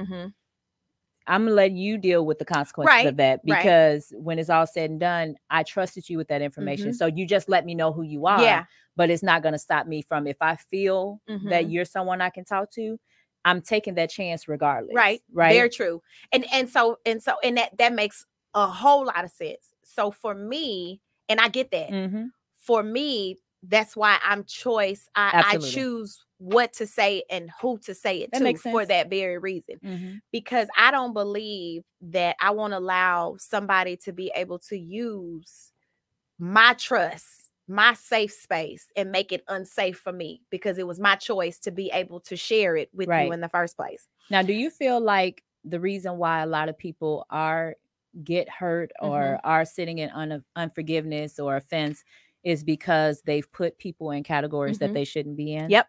I'm 1.30 1.44
gonna 1.44 1.54
let 1.54 1.72
you 1.72 1.96
deal 1.96 2.26
with 2.26 2.38
the 2.38 2.44
consequences 2.44 2.94
Right, 2.96 3.06
of 3.06 3.16
that 3.18 3.40
right. 3.48 3.62
because 3.62 4.12
when 4.16 4.38
it's 4.38 4.50
all 4.50 4.66
said 4.66 4.90
and 4.90 5.00
done, 5.00 5.36
I 5.48 5.62
trusted 5.62 6.08
you 6.10 6.18
with 6.18 6.28
that 6.28 6.42
information. 6.42 6.90
Mhm. 6.90 6.96
So 6.96 7.06
you 7.06 7.26
just 7.26 7.48
let 7.48 7.64
me 7.64 7.74
know 7.74 7.92
who 7.92 8.02
you 8.02 8.26
are. 8.26 8.42
Yeah. 8.42 8.64
But 8.96 9.10
it's 9.10 9.22
not 9.22 9.42
gonna 9.42 9.58
stop 9.58 9.86
me 9.86 10.02
from 10.02 10.26
if 10.26 10.36
I 10.42 10.56
feel 10.56 11.22
that 11.26 11.64
Mhm. 11.66 11.72
you're 11.72 11.84
someone 11.86 12.20
I 12.20 12.30
can 12.30 12.44
talk 12.44 12.70
to, 12.72 12.98
I'm 13.44 13.62
taking 13.62 13.94
that 13.94 14.10
chance 14.10 14.48
regardless. 14.48 14.94
right 14.94 15.22
Right. 15.32 15.54
very 15.54 15.70
true 15.70 16.02
and 16.32 16.44
and 16.52 16.68
so 16.68 16.98
and 17.06 17.22
so 17.22 17.36
and 17.42 17.56
that 17.56 17.78
that 17.78 17.94
makes 17.94 18.26
a 18.54 18.66
whole 18.66 19.06
lot 19.06 19.24
of 19.24 19.30
sense 19.30 19.72
so 19.84 20.10
for 20.10 20.34
me 20.34 21.00
and 21.28 21.40
i 21.40 21.48
get 21.48 21.70
that 21.70 21.88
hmm 21.88 22.24
for 22.58 22.82
me 22.82 23.36
that's 23.64 23.96
why 23.96 24.18
i'm 24.24 24.44
choice. 24.44 25.08
I 25.14 25.42
i 25.54 25.58
choose 25.58 26.24
what 26.38 26.72
to 26.74 26.86
say 26.86 27.22
and 27.30 27.50
who 27.60 27.78
to 27.80 27.94
say 27.94 28.22
it 28.22 28.30
That 28.32 28.38
to 28.40 28.56
for 28.56 28.86
that 28.86 29.10
very 29.10 29.38
reason. 29.38 29.76
Hmm 29.82 30.14
because 30.32 30.68
i 30.76 30.90
don't 30.90 31.12
believe 31.12 31.82
that 32.00 32.36
i 32.40 32.50
won't 32.50 32.72
allow 32.72 33.36
somebody 33.38 33.96
to 33.98 34.12
be 34.12 34.30
able 34.34 34.58
to 34.60 34.76
use 34.78 35.72
my 36.38 36.74
trust 36.74 37.50
my 37.68 37.94
safe 37.94 38.32
space 38.32 38.88
and 38.96 39.12
make 39.12 39.30
it 39.32 39.44
unsafe 39.48 39.98
for 39.98 40.12
me 40.12 40.42
because 40.50 40.78
it 40.78 40.86
was 40.86 40.98
my 40.98 41.14
choice 41.14 41.58
to 41.60 41.70
be 41.70 41.90
able 41.92 42.18
to 42.20 42.36
share 42.36 42.76
it 42.76 42.88
with 42.92 43.08
Right. 43.08 43.26
you 43.26 43.32
in 43.32 43.40
the 43.40 43.48
first 43.48 43.76
place. 43.76 44.08
Now, 44.28 44.42
do 44.42 44.52
you 44.52 44.70
feel 44.70 45.00
like 45.00 45.44
the 45.64 45.78
reason 45.78 46.18
why 46.18 46.42
a 46.42 46.46
lot 46.46 46.68
of 46.68 46.76
people 46.76 47.26
are 47.30 47.76
get 48.24 48.48
hurt 48.48 48.90
or 49.00 49.36
Mhm. 49.36 49.40
are 49.44 49.64
sitting 49.64 49.98
in 49.98 50.10
un- 50.10 50.44
unforgiveness 50.56 51.38
or 51.38 51.54
offense 51.56 52.02
is 52.44 52.64
because 52.64 53.22
they've 53.22 53.50
put 53.52 53.78
people 53.78 54.10
in 54.10 54.22
categories 54.22 54.76
Mhm. 54.76 54.80
that 54.80 54.94
they 54.94 55.04
shouldn't 55.04 55.36
be 55.36 55.54
in? 55.54 55.70
Yep. 55.70 55.88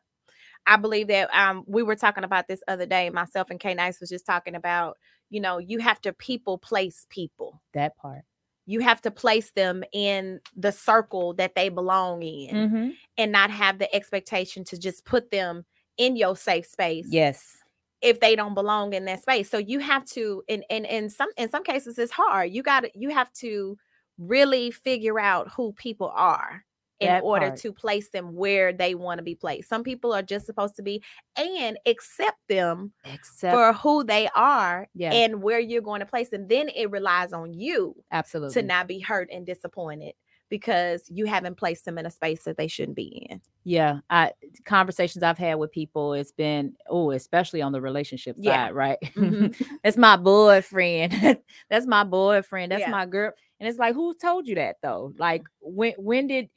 I 0.68 0.78
believe 0.78 1.08
that 1.08 1.30
um 1.34 1.64
we 1.68 1.84
were 1.84 1.96
talking 1.96 2.24
about 2.24 2.48
this 2.48 2.62
other 2.68 2.86
day. 2.86 3.10
Myself 3.10 3.50
and 3.50 3.60
K 3.60 3.74
Nice 3.74 4.00
was 4.00 4.10
just 4.10 4.26
talking 4.26 4.56
about, 4.56 4.98
you 5.30 5.40
know, 5.42 5.58
you 5.58 5.80
have 5.80 6.00
to 6.02 6.14
people 6.14 6.58
place 6.58 7.06
people. 7.10 7.62
That 7.74 7.98
part. 7.98 8.24
You 8.68 8.82
have 8.82 9.02
to 9.02 9.12
place 9.12 9.52
them 9.52 9.84
in 9.92 10.40
the 10.56 10.72
circle 10.72 11.34
that 11.36 11.56
they 11.56 11.70
belong 11.70 12.22
in 12.22 12.70
hmm 12.70 12.90
and 13.18 13.32
not 13.32 13.50
have 13.52 13.80
the 13.80 13.94
expectation 13.94 14.64
to 14.66 14.78
just 14.80 15.04
put 15.04 15.32
them 15.32 15.66
in 15.98 16.16
your 16.16 16.36
safe 16.36 16.66
space 16.66 17.08
Yes. 17.10 17.58
if 18.02 18.20
they 18.20 18.36
don't 18.36 18.54
belong 18.54 18.94
in 18.94 19.06
that 19.06 19.22
space. 19.22 19.50
So 19.50 19.58
you 19.58 19.80
have 19.80 20.06
to 20.06 20.44
in 20.48 20.64
in 20.70 20.86
in 20.86 21.10
some 21.10 21.30
in 21.38 21.50
some 21.50 21.64
cases 21.64 21.98
it's 22.00 22.12
hard. 22.12 22.52
You 22.52 22.62
got 22.64 22.82
to 22.82 22.92
you 22.94 23.10
have 23.10 23.32
to 23.34 23.78
really 24.22 24.72
figure 24.72 25.20
out 25.20 25.50
who 25.56 25.74
people 25.74 26.12
are 26.16 26.64
in 27.00 27.08
That 27.08 27.24
order 27.24 27.48
part. 27.48 27.60
to 27.62 27.74
place 27.74 28.10
them 28.10 28.36
where 28.36 28.72
they 28.72 28.94
want 28.94 29.18
to 29.18 29.24
be 29.24 29.34
placed. 29.34 29.68
Some 29.68 29.84
people 29.84 30.14
are 30.14 30.22
just 30.22 30.46
supposed 30.46 30.76
to 30.76 30.84
be 30.84 31.02
and 31.36 31.80
accept 31.88 32.38
them 32.48 32.92
Except 33.12 33.56
for 33.56 33.74
who 33.74 34.04
they 34.04 34.30
are 34.36 34.88
Yeah. 34.94 35.12
and 35.12 35.42
where 35.42 35.60
you're 35.60 35.82
going 35.82 36.02
to 36.02 36.06
place 36.06 36.30
them. 36.30 36.48
Then 36.48 36.70
it 36.70 36.92
relies 36.92 37.34
on 37.34 37.54
you 37.56 37.96
absolutely. 38.12 38.54
to 38.54 38.62
not 38.68 38.88
be 38.88 39.00
hurt 39.00 39.30
and 39.32 39.46
disappointed 39.48 40.14
because 40.50 41.06
you 41.10 41.26
haven't 41.26 41.56
placed 41.58 41.86
them 41.86 41.98
in 41.98 42.06
a 42.06 42.12
space 42.12 42.44
that 42.44 42.58
they 42.58 42.68
shouldn't 42.68 42.98
be 42.98 43.26
in. 43.32 43.42
yeah. 43.64 44.00
I 44.10 44.34
conversations 44.66 45.24
I've 45.24 45.38
had 45.40 45.56
with 45.56 45.72
people, 45.72 46.14
it's 46.14 46.34
been 46.34 46.76
oh, 46.88 47.12
especially 47.12 47.62
on 47.64 47.72
the 47.72 47.82
relationship 47.82 48.36
Yeah. 48.38 48.68
side, 48.68 48.76
right? 48.76 48.98
Mhm. 49.16 49.56
That's 49.84 49.98
my 49.98 50.18
boyfriend. 50.18 51.40
That's 51.70 51.88
my 51.88 52.04
boyfriend. 52.04 52.72
That's 52.74 52.82
Yeah. 52.82 52.90
my 52.92 53.06
girl. 53.06 53.32
And 53.62 53.70
it's 53.70 53.78
like, 53.80 53.94
who 53.94 54.14
told 54.16 54.48
you 54.48 54.56
that 54.56 54.78
though? 54.82 55.14
Like 55.18 55.44
when 55.62 55.94
when 55.98 56.28
did 56.28 56.50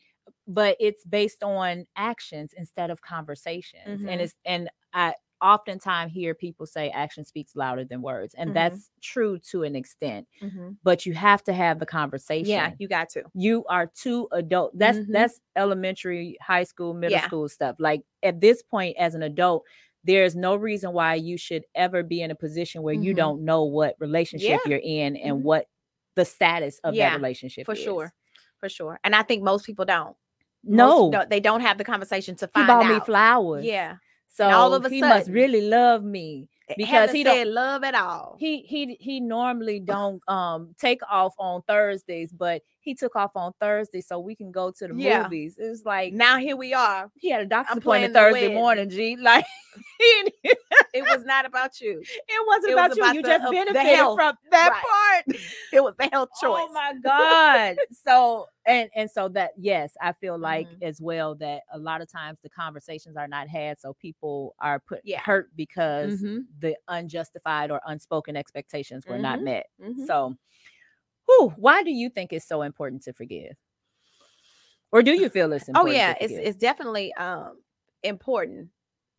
but 0.48 0.76
it's 0.80 1.04
based 1.04 1.42
on 1.42 1.86
actions 1.96 2.54
instead 2.56 2.90
of 2.90 3.02
conversations. 3.02 4.02
Mhm. 4.02 4.08
And 4.10 4.20
it's 4.22 4.34
and 4.46 4.70
I 4.94 5.14
oftentimes 5.42 6.12
hear 6.12 6.34
people 6.34 6.64
say 6.64 6.88
action 6.90 7.24
speaks 7.26 7.54
louder 7.54 7.84
than 7.84 8.00
words. 8.00 8.34
And 8.34 8.50
Mhm. 8.50 8.54
that's 8.54 8.90
true 9.02 9.38
to 9.50 9.64
an 9.64 9.76
extent. 9.76 10.26
Mhm. 10.42 10.78
But 10.82 11.04
you 11.04 11.12
have 11.12 11.44
to 11.44 11.52
have 11.52 11.78
the 11.78 11.84
conversation. 11.86 12.46
Yeah, 12.48 12.72
you 12.78 12.88
got 12.88 13.10
to. 13.10 13.24
you 13.34 13.66
are 13.68 13.86
too 13.86 14.28
adult. 14.32 14.72
That's 14.78 14.96
Mhm. 14.98 15.12
that's 15.12 15.40
elementary, 15.56 16.38
high 16.40 16.64
school, 16.64 16.94
middle 16.94 17.18
Yeah. 17.18 17.26
school 17.26 17.48
stuff. 17.50 17.76
Like 17.78 18.02
at 18.22 18.40
this 18.40 18.62
point, 18.62 18.96
as 18.96 19.14
an 19.14 19.22
adult, 19.22 19.64
there's 20.04 20.34
no 20.36 20.56
reason 20.56 20.92
why 20.94 21.14
you 21.16 21.36
should 21.36 21.64
ever 21.74 22.02
be 22.02 22.22
in 22.22 22.30
a 22.30 22.34
position 22.34 22.82
where 22.82 22.94
you 22.94 23.12
Mhm. 23.12 23.16
don't 23.16 23.44
know 23.44 23.64
what 23.64 23.96
relationship 23.98 24.60
Yeah. 24.64 24.70
you're 24.70 24.80
in 24.82 25.16
and 25.16 25.40
Mhm. 25.40 25.42
what 25.42 25.66
the 26.16 26.24
status 26.24 26.78
of 26.84 26.94
Yeah, 26.94 27.10
that 27.10 27.16
relationship 27.16 27.66
for 27.66 27.72
is. 27.72 27.78
sure 27.80 28.12
for 28.60 28.68
sure 28.68 28.98
and 29.04 29.14
i 29.14 29.22
think 29.22 29.42
most 29.42 29.66
people 29.66 29.84
don't 29.84 30.16
No, 30.62 31.10
don't- 31.10 31.28
they 31.28 31.40
don't 31.40 31.60
have 31.60 31.76
the 31.78 31.84
conversation 31.84 32.36
to 32.36 32.48
find 32.48 32.66
he 32.66 32.72
bought 32.72 32.84
out 32.84 32.94
me 32.94 33.00
flowers. 33.00 33.64
yeah 33.64 33.96
so 34.28 34.48
all 34.48 34.74
of 34.74 34.84
a 34.84 34.88
he 34.88 35.00
must 35.00 35.28
really 35.30 35.62
love 35.68 36.02
me 36.02 36.48
because 36.76 37.10
he 37.12 37.22
don't. 37.24 37.36
said 37.36 37.48
love 37.48 37.84
at 37.84 37.94
all 37.94 38.36
He 38.38 38.58
he 38.62 38.96
he 39.00 39.20
normally 39.20 39.80
don't 39.80 40.22
um 40.28 40.74
take 40.78 41.00
off 41.10 41.34
on 41.38 41.62
Thursdays, 41.68 42.32
but 42.32 42.62
he 42.84 42.94
took 42.94 43.16
off 43.16 43.32
on 43.34 43.52
Thursday 43.58 44.00
so 44.02 44.18
we 44.20 44.36
can 44.36 44.52
go 44.52 44.70
to 44.70 44.86
the 44.88 44.94
Yeah. 44.94 45.22
movies. 45.24 45.56
It's 45.58 45.84
like 45.84 46.12
now 46.12 46.38
here 46.38 46.56
we 46.56 46.74
are 46.74 47.10
he 47.16 47.30
had 47.30 47.40
a 47.40 47.46
doctor's 47.46 47.78
appointment 47.78 48.14
Thursday 48.14 48.48
win. 48.48 48.56
morning, 48.56 48.90
G. 48.90 49.16
Like 49.20 49.44
it 50.92 51.02
was 51.02 51.24
not 51.24 51.46
about 51.46 51.80
you 51.80 52.00
it 52.28 52.46
wasn't 52.46 52.72
It 52.72 52.74
was 52.76 52.96
about 52.96 52.96
you. 52.96 53.02
about 53.02 53.14
you 53.14 53.22
the- 53.22 53.28
just 53.28 53.50
benefited 53.52 53.98
from 54.14 54.34
that 54.50 54.70
Right. 54.70 55.24
part. 55.26 55.40
it 55.72 55.82
was 55.82 55.94
the 55.98 56.08
health 56.12 56.28
choice 56.40 56.60
Oh 56.68 56.72
my 56.72 56.94
God. 57.02 57.76
so 58.06 58.46
and 58.66 58.88
and 58.94 59.10
so 59.10 59.28
that 59.30 59.52
yes, 59.56 59.94
I 60.00 60.12
feel 60.12 60.38
like 60.38 60.68
Mhm. 60.68 60.82
as 60.82 61.00
well 61.00 61.34
that 61.36 61.62
a 61.72 61.78
lot 61.78 62.00
of 62.00 62.10
times 62.10 62.38
the 62.42 62.48
conversations 62.50 63.16
are 63.16 63.28
not 63.28 63.48
had. 63.48 63.78
So 63.80 63.94
people 63.94 64.54
are 64.60 64.78
put 64.78 65.00
Yeah. 65.04 65.20
hurt 65.20 65.50
because 65.56 66.22
Mhm. 66.22 66.44
the 66.60 66.76
unjustified 66.88 67.70
or 67.70 67.80
unspoken 67.86 68.36
expectations 68.36 69.06
were 69.06 69.18
not 69.18 69.40
Mhm. 69.40 69.44
met. 69.44 69.66
Mhm. 69.80 70.06
So 70.06 70.36
whew, 71.26 71.52
why 71.56 71.82
do 71.82 71.90
you 71.90 72.08
think 72.08 72.32
it's 72.32 72.46
so 72.46 72.62
important 72.62 73.02
to 73.02 73.12
forgive? 73.12 73.56
Or 74.92 75.02
do 75.02 75.12
you 75.12 75.28
feel 75.28 75.52
it's 75.52 75.68
oh 75.74 75.86
yeah 75.86 76.14
to 76.14 76.24
it's 76.24 76.34
it's 76.34 76.56
definitely 76.56 77.12
um 77.14 77.58
important 78.04 78.68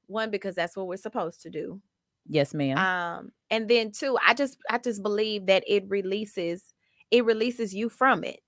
one 0.07 0.31
because 0.31 0.55
that's 0.55 0.77
what 0.77 0.87
we're 0.87 0.95
supposed 0.97 1.41
to 1.41 1.49
do. 1.49 1.81
Yes, 2.27 2.53
ma'am. 2.53 2.77
um 2.77 3.31
and 3.51 3.69
then 3.69 3.91
two 3.91 4.17
i 4.25 4.33
just 4.33 4.57
i 4.69 4.77
just 4.77 5.03
believe 5.03 5.45
that 5.45 5.63
it 5.67 5.83
releases 5.87 6.73
it 7.11 7.25
releases 7.25 7.73
you 7.73 7.89
from 7.89 8.23
it. 8.23 8.39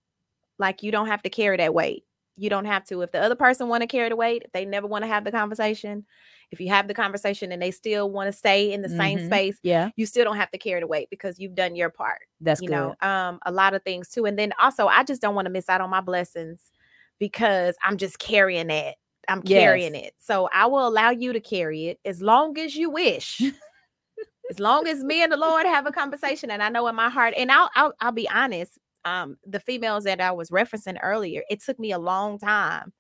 Like 0.57 0.83
you 0.83 0.91
don't 0.91 1.07
have 1.07 1.21
to 1.23 1.29
carry 1.29 1.57
that 1.57 1.73
weight. 1.73 2.03
You 2.37 2.49
don't 2.49 2.65
have 2.65 2.85
to 2.85 3.01
if 3.01 3.11
the 3.11 3.21
other 3.21 3.35
person 3.35 3.67
want 3.67 3.81
to 3.81 3.87
carry 3.87 4.09
the 4.09 4.15
weight 4.15 4.43
if 4.45 4.51
they 4.53 4.65
never 4.65 4.87
want 4.87 5.03
to 5.03 5.07
have 5.07 5.25
the 5.25 5.31
conversation 5.31 6.05
if 6.51 6.59
you 6.59 6.69
have 6.69 6.87
the 6.87 6.93
conversation 6.93 7.51
and 7.51 7.61
they 7.61 7.71
still 7.71 8.09
want 8.09 8.27
to 8.31 8.37
stay 8.37 8.71
in 8.71 8.81
the 8.81 8.89
same 8.89 9.19
Mhm. 9.19 9.19
space 9.19 9.59
yeah, 9.63 9.91
you 9.95 10.05
still 10.05 10.23
don't 10.25 10.37
have 10.37 10.51
to 10.51 10.57
carry 10.57 10.79
the 10.81 10.87
weight 10.87 11.09
because 11.09 11.39
you've 11.39 11.55
done 11.55 11.75
your 11.75 11.89
part 11.89 12.21
that's 12.39 12.61
you 12.61 12.67
good. 12.67 12.93
know 12.93 12.95
um 13.01 13.39
a 13.45 13.51
lot 13.51 13.73
of 13.73 13.83
things 13.83 14.09
too 14.09 14.25
and 14.25 14.37
then 14.39 14.53
also 14.59 14.87
i 14.87 15.03
just 15.03 15.21
don't 15.21 15.35
want 15.35 15.45
to 15.45 15.51
miss 15.51 15.69
out 15.69 15.81
on 15.81 15.89
my 15.89 16.01
blessings 16.01 16.71
because 17.19 17.75
i'm 17.83 17.97
just 17.97 18.19
carrying 18.19 18.67
that 18.67 18.95
i'm 19.27 19.43
carrying 19.43 19.93
Yes. 19.93 19.95
it 19.95 20.13
so 20.17 20.49
i 20.53 20.65
will 20.65 20.87
allow 20.87 21.09
you 21.09 21.33
to 21.33 21.39
carry 21.39 21.87
it 21.87 21.99
as 22.05 22.21
long 22.21 22.57
as 22.57 22.75
you 22.75 22.89
wish 22.89 23.41
as 24.49 24.59
long 24.59 24.87
as 24.87 25.03
me 25.03 25.21
and 25.23 25.31
the 25.31 25.37
lord 25.37 25.65
have 25.65 25.85
a 25.85 25.91
conversation 25.91 26.49
and 26.51 26.63
i 26.63 26.69
know 26.69 26.87
in 26.87 26.95
my 26.95 27.09
heart 27.09 27.33
and 27.37 27.51
i'll 27.51 27.69
i'll, 27.75 27.93
I'll 27.99 28.11
be 28.11 28.29
honest 28.29 28.77
um 29.05 29.37
the 29.45 29.59
females 29.59 30.03
that 30.05 30.21
i 30.21 30.31
was 30.31 30.49
referencing 30.49 30.97
earlier 31.01 31.43
it 31.49 31.61
took 31.61 31.79
me 31.79 31.91
a 31.91 31.99
long 31.99 32.39
time 32.39 32.93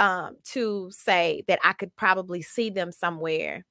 um 0.00 0.36
to 0.44 0.88
say 0.90 1.44
that 1.46 1.58
i 1.62 1.72
could 1.72 1.94
probably 1.94 2.42
see 2.42 2.70
them 2.70 2.90
somewhere 2.90 3.64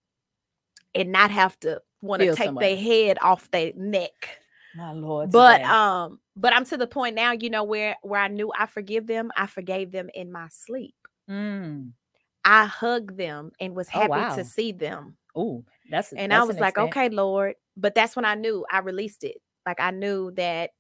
and 0.96 1.12
not 1.12 1.32
have 1.32 1.60
to 1.60 1.82
want 2.02 2.22
to 2.22 2.34
take 2.36 2.58
their 2.60 2.78
head 2.78 3.18
off 3.22 3.50
their 3.52 3.72
neck 3.76 4.30
My 4.76 4.94
Lord. 4.94 5.32
but 5.32 5.58
today. 5.58 5.64
um 5.70 6.20
but 6.38 6.54
i'm 6.54 6.64
to 6.66 6.78
the 6.78 6.88
point 6.88 7.16
now 7.16 7.32
you 7.34 7.50
know 7.50 7.64
where 7.64 7.98
where 8.04 8.22
i 8.22 8.28
knew 8.28 8.52
i 8.58 8.66
forgive 8.68 9.08
them 9.08 9.32
i 9.36 9.46
forgave 9.48 9.92
them 9.92 10.10
in 10.14 10.32
my 10.32 10.48
sleep 10.50 10.96
Mm. 11.30 11.92
i 12.46 12.66
hugged 12.66 13.18
them 13.18 13.52
and 13.60 13.76
was 13.76 13.88
Oh, 13.94 14.00
happy 14.00 14.10
wow. 14.10 14.36
to 14.36 14.44
see 14.44 14.72
them 14.72 15.16
Oh, 15.36 15.64
that's 15.92 16.12
and 16.14 16.32
that's 16.32 16.42
i 16.42 16.44
was 16.46 16.58
like 16.60 16.72
extent. 16.74 16.90
okay 16.90 17.10
lord 17.10 17.56
but 17.78 17.94
that's 17.96 18.16
when 18.16 18.26
i 18.26 18.36
knew 18.36 18.66
i 18.72 18.80
released 18.80 19.24
it 19.24 19.38
like 19.66 19.80
i 19.80 19.92
knew 19.92 20.32
that 20.32 20.72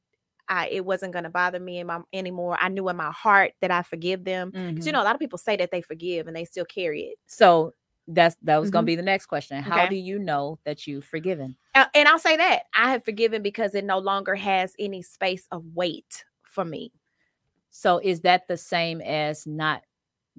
I, 0.49 0.67
it 0.69 0.83
wasn't 0.85 1.13
going 1.13 1.23
to 1.23 1.29
bother 1.29 1.59
me 1.59 1.83
my, 1.83 2.01
anymore. 2.11 2.57
I 2.59 2.69
knew 2.69 2.89
in 2.89 2.97
my 2.97 3.11
heart 3.11 3.53
that 3.61 3.71
I 3.71 3.83
forgive 3.83 4.23
them. 4.23 4.51
Mhm. 4.51 4.83
you 4.85 4.91
know, 4.91 5.01
a 5.01 5.05
lot 5.05 5.13
of 5.15 5.19
people 5.19 5.37
say 5.37 5.55
that 5.57 5.71
they 5.71 5.81
forgive 5.81 6.27
and 6.27 6.35
they 6.35 6.43
still 6.45 6.65
carry 6.65 7.03
it. 7.03 7.17
So 7.27 7.73
that's 8.07 8.35
that 8.41 8.57
was 8.57 8.71
going 8.71 8.81
Mhm. 8.81 8.85
to 8.87 8.91
be 8.91 8.95
the 8.95 9.01
next 9.03 9.27
question. 9.27 9.61
How 9.61 9.83
Okay. 9.83 9.89
do 9.89 9.95
you 9.95 10.17
know 10.17 10.57
that 10.65 10.87
you've 10.87 11.05
forgiven? 11.05 11.55
Uh, 11.75 11.85
and 11.93 12.07
I'll 12.07 12.17
say 12.17 12.35
that 12.37 12.63
I 12.73 12.89
have 12.91 13.05
forgiven 13.05 13.43
because 13.43 13.75
it 13.75 13.85
no 13.85 13.99
longer 13.99 14.33
has 14.33 14.73
any 14.79 15.03
space 15.03 15.47
of 15.51 15.63
weight 15.75 16.25
for 16.41 16.65
me. 16.65 16.91
So 17.69 17.99
is 17.99 18.21
that 18.21 18.47
the 18.47 18.57
same 18.57 18.99
as 19.01 19.45
not 19.45 19.83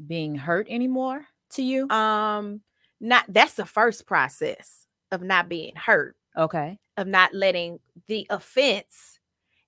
being 0.09 0.35
hurt 0.35 0.67
anymore 0.69 1.25
to 1.51 1.63
you? 1.63 1.89
Um, 1.91 2.63
not 3.01 3.25
that's 3.29 3.55
the 3.55 3.65
first 3.67 4.05
process 4.05 4.85
of 5.13 5.23
not 5.23 5.49
being 5.49 5.77
hurt, 5.77 6.17
okay. 6.37 6.77
of 6.97 7.07
not 7.07 7.33
letting 7.33 7.79
the 8.09 8.27
offense 8.31 9.20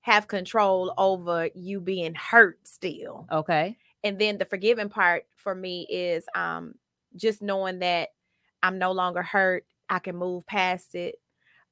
have 0.02 0.28
control 0.28 0.92
over 0.98 1.48
you 1.54 1.80
being 1.80 2.14
hurt 2.14 2.58
still. 2.64 3.26
Okay. 3.32 3.76
And 4.04 4.18
then 4.18 4.36
the 4.36 4.44
forgiving 4.44 4.88
part 4.88 5.24
for 5.36 5.54
me 5.54 5.86
is 5.88 6.24
um 6.34 6.74
just 7.16 7.40
knowing 7.42 7.78
that 7.80 8.10
I'm 8.62 8.78
no 8.78 8.92
longer 8.92 9.22
hurt. 9.22 9.64
I 9.88 9.98
can 9.98 10.16
move 10.16 10.46
past 10.46 10.94
it. 10.94 11.16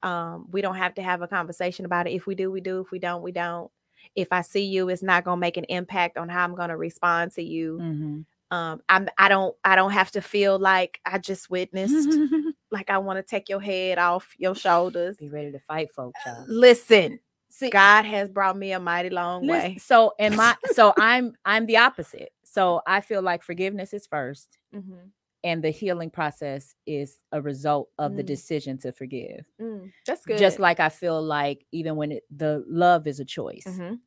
Um, 0.02 0.46
we 0.50 0.62
don't 0.62 0.76
have 0.76 0.94
to 0.94 1.02
have 1.02 1.22
a 1.22 1.28
conversation 1.28 1.84
about 1.84 2.06
it. 2.06 2.12
If 2.12 2.26
we 2.26 2.34
do, 2.34 2.50
we 2.50 2.60
do. 2.60 2.80
If 2.80 2.90
we 2.90 2.98
don't, 2.98 3.22
we 3.22 3.32
don't. 3.32 3.70
If 4.14 4.28
I 4.32 4.40
see 4.42 4.64
you, 4.64 4.88
it's 4.88 5.02
not 5.02 5.24
gonna 5.24 5.40
make 5.40 5.56
an 5.56 5.64
impact 5.64 6.16
on 6.16 6.28
how 6.28 6.44
I'm 6.44 6.54
gonna 6.54 6.76
respond 6.76 7.32
to 7.32 7.42
you. 7.42 7.78
Mhm. 7.80 8.24
Um, 8.52 8.80
I'm 8.88 9.08
I 9.18 9.28
don't 9.28 9.56
I 9.64 9.76
don't 9.76 9.92
have 9.92 10.10
to 10.12 10.20
feel 10.20 10.58
like 10.58 11.00
I 11.06 11.18
just 11.18 11.50
witnessed, 11.50 12.08
like 12.70 12.90
I 12.90 12.98
want 12.98 13.18
to 13.18 13.22
take 13.22 13.48
your 13.48 13.60
head 13.60 13.98
off 13.98 14.34
your 14.38 14.54
shoulders. 14.54 15.16
Be 15.18 15.28
ready 15.28 15.52
to 15.52 15.60
fight, 15.60 15.92
folks. 15.94 16.18
Listen, 16.48 17.20
See, 17.60 17.70
God 17.70 18.04
has 18.06 18.28
brought 18.28 18.56
me 18.56 18.72
a 18.72 18.80
mighty 18.80 19.10
long 19.10 19.46
listen, 19.46 19.72
way. 19.72 19.76
so 19.78 20.12
am 20.18 20.40
I. 20.40 20.56
So 20.72 20.94
I'm 20.96 21.34
I'm 21.44 21.66
the 21.66 21.76
opposite. 21.76 22.30
So 22.44 22.80
I 22.86 23.00
feel 23.00 23.22
like 23.22 23.42
forgiveness 23.42 23.92
is 23.92 24.06
first, 24.06 24.58
Mhm. 24.74 25.10
and 25.44 25.62
the 25.62 25.70
healing 25.70 26.10
process 26.10 26.74
is 26.86 27.18
a 27.32 27.40
result 27.40 27.88
of 27.98 28.16
the 28.16 28.22
Mm. 28.22 28.26
decision 28.26 28.78
to 28.78 28.92
forgive. 28.92 29.44
Mm, 29.60 29.92
that's 30.06 30.24
good. 30.24 30.38
Just 30.38 30.58
like 30.58 30.80
I 30.80 30.88
feel 30.88 31.22
like 31.22 31.66
even 31.72 31.96
when 31.96 32.12
it, 32.12 32.24
the 32.34 32.64
love 32.66 33.06
is 33.06 33.20
a 33.20 33.24
choice, 33.24 33.64
Mhm. 33.66 34.00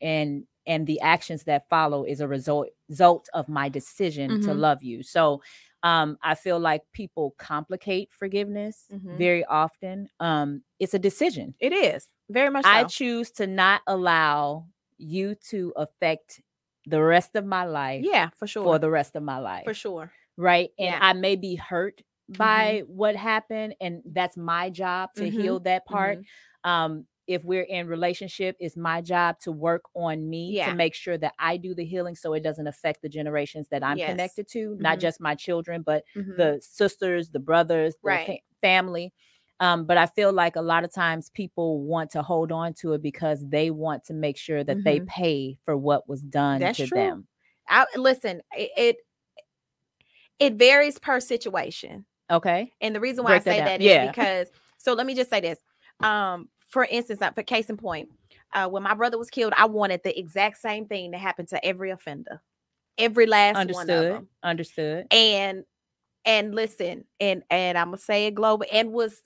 and 0.00 0.46
and 0.66 0.86
the 0.86 0.98
actions 1.00 1.44
that 1.44 1.68
follow 1.68 2.04
is 2.04 2.20
a 2.22 2.26
result 2.28 2.68
result 2.88 3.28
of 3.34 3.48
my 3.50 3.68
decision 3.68 4.40
to 4.40 4.50
Mhm. 4.50 4.58
love 4.58 4.82
you. 4.82 5.02
So 5.02 5.42
um 5.84 6.18
I 6.22 6.34
feel 6.34 6.58
like 6.58 6.82
people 6.92 7.34
complicate 7.38 8.10
forgiveness 8.12 8.86
Mhm. 8.92 9.16
very 9.18 9.44
often. 9.44 10.08
Um 10.18 10.62
it's 10.80 10.94
a 10.94 10.98
decision. 10.98 11.54
it 11.60 11.72
is 11.72 12.08
very 12.28 12.50
much. 12.50 12.64
So. 12.64 12.70
I 12.72 12.84
choose 12.84 13.30
to 13.32 13.46
not 13.46 13.82
allow 13.86 14.66
you 14.98 15.34
to 15.50 15.72
affect 15.76 16.40
the 16.86 17.00
rest 17.02 17.36
of 17.36 17.44
my 17.46 17.64
life 17.64 18.02
yeah, 18.04 18.30
for 18.38 18.46
sure. 18.48 18.64
for 18.64 18.78
the 18.78 18.90
rest 18.90 19.14
of 19.16 19.22
my 19.22 19.38
life. 19.38 19.64
for 19.64 19.74
sure. 19.74 20.10
Right? 20.36 20.70
And 20.78 20.88
Yeah. 20.88 20.98
I 21.00 21.12
may 21.12 21.36
be 21.36 21.54
hurt 21.56 22.02
by 22.28 22.82
what 22.88 23.14
happened 23.16 23.76
and 23.80 24.02
that's 24.06 24.36
my 24.36 24.70
job 24.70 25.10
to 25.16 25.24
Mhm. 25.24 25.32
heal 25.32 25.60
that 25.60 25.84
part 25.86 26.18
Mhm. 26.18 26.24
um 26.70 27.06
if 27.26 27.44
we're 27.44 27.62
in 27.62 27.86
relationship 27.86 28.56
it's 28.60 28.76
my 28.76 29.00
job 29.00 29.38
to 29.40 29.50
work 29.52 29.82
on 29.94 30.28
me 30.28 30.52
Yeah. 30.56 30.70
to 30.70 30.76
make 30.76 30.94
sure 30.94 31.16
that 31.18 31.32
i 31.38 31.56
do 31.56 31.74
the 31.74 31.84
healing 31.84 32.14
so 32.14 32.32
it 32.34 32.42
doesn't 32.42 32.66
affect 32.66 33.02
the 33.02 33.08
generations 33.08 33.68
that 33.68 33.82
i'm 33.82 33.96
Yes. 33.98 34.10
connected 34.10 34.48
to 34.48 34.76
not 34.78 34.98
Mhm. 34.98 35.00
just 35.00 35.20
my 35.20 35.34
children 35.34 35.82
but 35.82 36.04
Mhm. 36.16 36.36
the 36.36 36.60
sisters 36.62 37.30
the 37.30 37.38
brothers 37.40 37.94
the 38.02 38.08
Right. 38.08 38.26
fa- 38.26 38.38
family 38.60 39.12
um, 39.60 39.86
but 39.86 39.96
i 39.96 40.06
feel 40.06 40.32
like 40.32 40.56
a 40.56 40.62
lot 40.62 40.84
of 40.84 40.92
times 40.92 41.30
people 41.30 41.80
want 41.82 42.10
to 42.10 42.22
hold 42.22 42.50
on 42.52 42.74
to 42.74 42.92
it 42.94 43.02
because 43.02 43.46
they 43.48 43.70
want 43.70 44.04
to 44.04 44.12
make 44.14 44.36
sure 44.36 44.64
that 44.64 44.84
they 44.84 45.00
Mhm. 45.00 45.06
pay 45.06 45.58
for 45.64 45.76
what 45.76 46.08
was 46.08 46.20
done 46.22 46.60
That's 46.60 46.78
to 46.78 46.86
true. 46.86 46.98
them 46.98 47.28
I, 47.68 47.86
listen, 47.96 48.42
it, 48.52 48.70
it 48.76 48.96
it 50.38 50.54
varies 50.54 50.98
per 50.98 51.20
situation. 51.20 52.04
okay 52.30 52.72
And 52.80 52.94
the 52.94 53.00
reason 53.00 53.24
why 53.24 53.30
Break 53.38 53.44
that 53.44 53.50
I 53.50 53.52
say 53.54 53.58
down. 53.58 53.66
that 53.66 53.80
is 53.80 53.86
Yeah. 53.86 54.10
because 54.10 54.48
so 54.78 54.92
let 54.94 55.06
me 55.06 55.14
just 55.14 55.30
say 55.30 55.40
this. 55.40 55.58
Um, 56.02 56.48
for 56.74 56.84
instance, 56.90 57.22
uh, 57.22 57.30
for 57.30 57.44
case 57.44 57.70
in 57.70 57.76
point, 57.76 58.10
uh, 58.52 58.68
when 58.68 58.82
my 58.82 58.94
brother 58.94 59.16
was 59.16 59.30
killed, 59.30 59.54
I 59.56 59.66
wanted 59.66 60.02
the 60.04 60.18
exact 60.18 60.58
same 60.58 60.86
thing 60.86 61.12
to 61.12 61.18
happen 61.18 61.46
to 61.46 61.64
every 61.64 61.90
offender, 61.90 62.42
every 62.98 63.26
last 63.26 63.54
one 63.54 63.88
of 63.88 63.88
understood 63.90 64.10
them. 64.10 64.28
understood 64.42 65.06
And 65.10 65.64
and 66.26 66.54
listen, 66.54 67.04
and 67.20 67.44
and 67.48 67.78
I'm 67.78 67.86
gonna 67.88 67.98
say 67.98 68.26
it 68.26 68.34
global, 68.34 68.66
and 68.72 68.92
was 68.92 69.22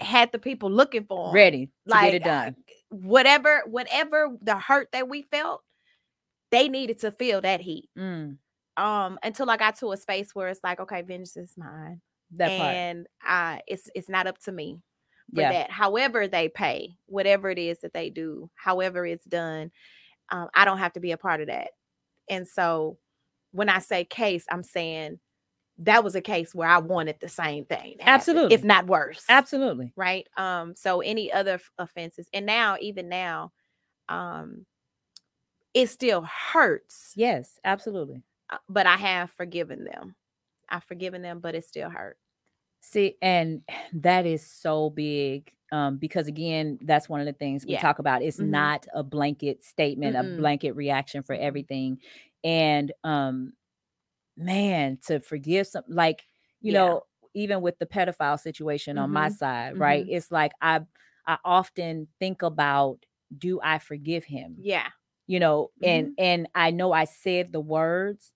had 0.00 0.32
the 0.32 0.38
people 0.38 0.70
looking 0.70 1.04
for 1.04 1.30
ready 1.32 1.66
to 1.66 1.70
like 1.86 2.06
get 2.06 2.14
it 2.14 2.24
done 2.24 2.56
whatever 2.88 3.62
whatever 3.66 4.30
the 4.40 4.58
hurt 4.58 4.88
that 4.92 5.08
we 5.08 5.22
felt, 5.22 5.62
they 6.50 6.68
needed 6.68 6.98
to 7.00 7.10
feel 7.12 7.42
that 7.42 7.60
heat. 7.60 7.90
Mm, 7.98 8.38
Um, 8.76 9.18
until 9.22 9.50
I 9.50 9.56
got 9.56 9.76
to 9.80 9.92
a 9.92 9.96
space 9.96 10.34
where 10.34 10.48
it's 10.48 10.64
like, 10.64 10.80
okay, 10.80 11.02
vengeance 11.02 11.36
is 11.36 11.54
mine. 11.56 12.00
that 12.32 12.56
part 12.56 12.74
and 12.76 13.06
uh 13.28 13.58
it's 13.66 13.90
it's 13.94 14.08
not 14.08 14.26
up 14.26 14.38
to 14.38 14.52
me 14.52 14.78
for 15.32 15.40
yeah. 15.40 15.52
that 15.52 15.70
however 15.70 16.26
they 16.28 16.48
pay 16.48 16.96
whatever 17.06 17.50
it 17.50 17.58
is 17.58 17.78
that 17.80 17.94
they 17.94 18.10
do 18.10 18.50
however 18.54 19.06
it's 19.06 19.24
done 19.24 19.70
um, 20.30 20.48
i 20.54 20.64
don't 20.64 20.78
have 20.78 20.92
to 20.92 21.00
be 21.00 21.12
a 21.12 21.16
part 21.16 21.40
of 21.40 21.46
that. 21.46 21.70
And 22.28 22.46
so 22.48 22.98
when 23.52 23.68
i 23.68 23.78
say 23.78 24.04
case 24.04 24.44
i'm 24.50 24.62
saying 24.62 25.18
that 25.78 26.04
was 26.04 26.14
a 26.14 26.20
case 26.20 26.54
where 26.54 26.68
i 26.68 26.78
wanted 26.78 27.16
the 27.20 27.28
same 27.28 27.64
thing 27.64 27.96
to 27.98 28.04
happen, 28.04 28.20
Absolutely. 28.20 28.54
if 28.54 28.64
not 28.64 28.86
worse 28.86 29.24
absolutely. 29.28 29.92
right? 29.96 30.26
Um 30.36 30.74
so 30.76 31.00
any 31.00 31.32
other 31.32 31.54
f- 31.54 31.70
offenses 31.78 32.28
and 32.32 32.46
now 32.46 32.76
even 32.80 33.08
now 33.08 33.52
um 34.08 34.66
it 35.72 35.88
still 35.88 36.22
hurts. 36.52 37.12
Yes 37.16 37.58
absolutely. 37.64 38.22
Uh, 38.50 38.58
but 38.68 38.86
i 38.86 38.96
have 38.96 39.30
forgiven 39.30 39.84
them. 39.84 40.14
I've 40.68 40.84
forgiven 40.84 41.22
them 41.22 41.40
but 41.40 41.54
it 41.54 41.64
still 41.64 41.90
hurt 41.90 42.16
See, 42.84 43.16
and 43.22 43.62
that 43.92 44.26
is 44.26 44.46
so 44.46 44.90
big 44.90 45.52
um, 45.72 45.96
because 45.96 46.28
again, 46.28 46.78
that's 46.82 47.08
one 47.08 47.20
of 47.20 47.26
the 47.26 47.32
things 47.32 47.66
we 47.66 47.74
Yeah. 47.74 47.78
talk 47.78 47.98
about. 47.98 48.22
It's 48.22 48.40
Mhm. 48.40 48.42
not 48.42 48.86
a 48.94 49.02
blanket 49.02 49.64
statement, 49.64 50.14
Mm-mm. 50.14 50.20
a 50.20 50.24
blanket 50.24 50.72
reaction 50.72 51.22
for 51.22 51.34
everything. 51.34 51.98
And 52.44 52.92
um, 53.02 53.54
man, 54.36 54.98
to 55.06 55.20
forgive 55.20 55.66
some, 55.68 55.84
like 55.88 56.26
you 56.62 56.72
Yeah. 56.72 56.72
know, 56.72 57.02
even 57.34 57.62
with 57.62 57.78
the 57.78 57.86
pedophile 57.86 58.40
situation 58.40 58.98
on 58.98 59.10
my 59.10 59.28
Mhm. 59.28 59.30
side, 59.30 59.78
right? 59.78 60.04
Mhm. 60.04 60.08
It's 60.08 60.32
like 60.32 60.52
I, 60.62 60.82
I 61.26 61.38
often 61.44 62.08
think 62.20 62.42
about, 62.42 63.04
do 63.36 63.60
I 63.62 63.78
forgive 63.78 64.24
him? 64.24 64.62
yeah 64.62 64.90
You 65.26 65.40
know, 65.40 65.72
and 65.82 66.10
Mm-hmm. 66.10 66.14
and 66.18 66.48
I 66.54 66.70
know 66.72 66.92
I 66.92 67.04
said 67.04 67.52
the 67.52 67.60
words, 67.60 68.32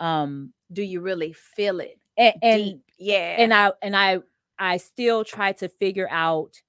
um, 0.00 0.54
do 0.72 0.82
you 0.82 1.00
really 1.00 1.32
feel 1.32 1.80
it 1.80 2.00
and, 2.16 2.34
and 2.42 2.62
deep 2.62 2.82
yeah 2.98 3.36
and 3.38 3.54
I 3.54 3.72
and 3.82 3.96
I 3.96 4.20
I 4.58 4.78
still 4.78 5.24
try 5.24 5.52
to 5.52 5.68
figure 5.68 6.08
out 6.10 6.60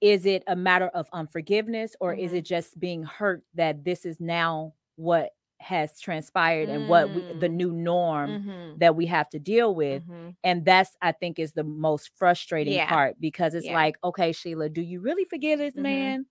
is 0.00 0.26
it 0.26 0.42
a 0.48 0.56
matter 0.56 0.88
of 0.88 1.08
unforgiveness 1.12 1.94
or 2.00 2.14
is 2.14 2.32
Mhm. 2.32 2.36
it 2.38 2.44
just 2.44 2.78
being 2.80 3.04
hurt 3.04 3.44
that 3.54 3.84
this 3.84 4.04
is 4.06 4.20
now 4.20 4.74
what 4.96 5.30
has 5.60 6.00
transpired 6.00 6.68
and 6.68 6.88
what 6.88 7.10
we, 7.12 7.22
the 7.34 7.48
Mm. 7.48 7.54
new 7.54 7.72
norm 7.72 8.30
Mhm, 8.30 8.78
that 8.80 8.96
we 8.96 9.06
have 9.06 9.28
to 9.30 9.38
deal 9.38 9.74
with 9.74 10.02
mhm. 10.08 10.34
and 10.44 10.64
that's 10.64 10.96
I 11.02 11.12
think 11.12 11.38
is 11.38 11.52
the 11.52 11.62
most 11.64 12.10
frustrating 12.16 12.74
Yeah. 12.74 12.86
part 12.86 13.20
because 13.20 13.54
it's 13.54 13.66
Yeah. 13.66 13.74
like 13.74 13.96
okay 14.04 14.32
Sheila 14.32 14.68
do 14.68 14.82
you 14.82 15.00
really 15.00 15.24
forgive 15.24 15.58
this 15.60 15.76
Mhm. 15.76 15.82
man 15.82 16.26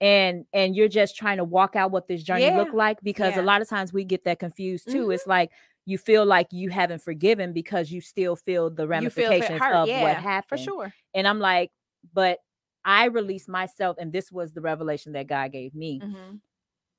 and 0.00 0.46
and 0.52 0.76
you're 0.76 0.88
just 0.88 1.16
trying 1.16 1.38
to 1.38 1.44
walk 1.44 1.76
out 1.76 1.90
what 1.92 2.08
this 2.08 2.22
journey 2.24 2.50
look 2.50 2.72
Yeah. 2.72 2.78
like 2.78 3.00
because 3.02 3.36
Yeah. 3.36 3.42
a 3.42 3.44
lot 3.44 3.62
of 3.62 3.68
times 3.68 3.92
we 3.92 4.04
get 4.04 4.24
that 4.24 4.38
confused 4.40 4.90
too 4.90 5.10
Mhm. 5.10 5.14
it's 5.14 5.26
like 5.26 5.50
you 5.88 5.98
feel 5.98 6.26
like 6.26 6.48
you 6.52 6.70
haven't 6.70 7.02
forgiven 7.02 7.52
because 7.52 7.90
you 7.92 8.00
still 8.00 8.36
feel 8.36 8.70
the 8.70 8.82
You 8.82 9.10
feel 9.10 9.30
ramifications 9.30 9.60
hurt, 9.62 9.74
of 9.74 9.88
yeah, 9.88 10.00
what 10.02 10.18
for 10.48 10.56
sure 10.58 10.94
and 11.14 11.26
i'm 11.28 11.40
like 11.40 11.70
but 12.14 12.38
i 12.84 13.06
released 13.06 13.48
myself 13.48 13.96
and 14.00 14.12
this 14.12 14.30
was 14.32 14.52
the 14.52 14.60
revelation 14.62 15.12
that 15.14 15.26
god 15.28 15.52
gave 15.52 15.74
me 15.74 16.00
Mhm. 16.04 16.40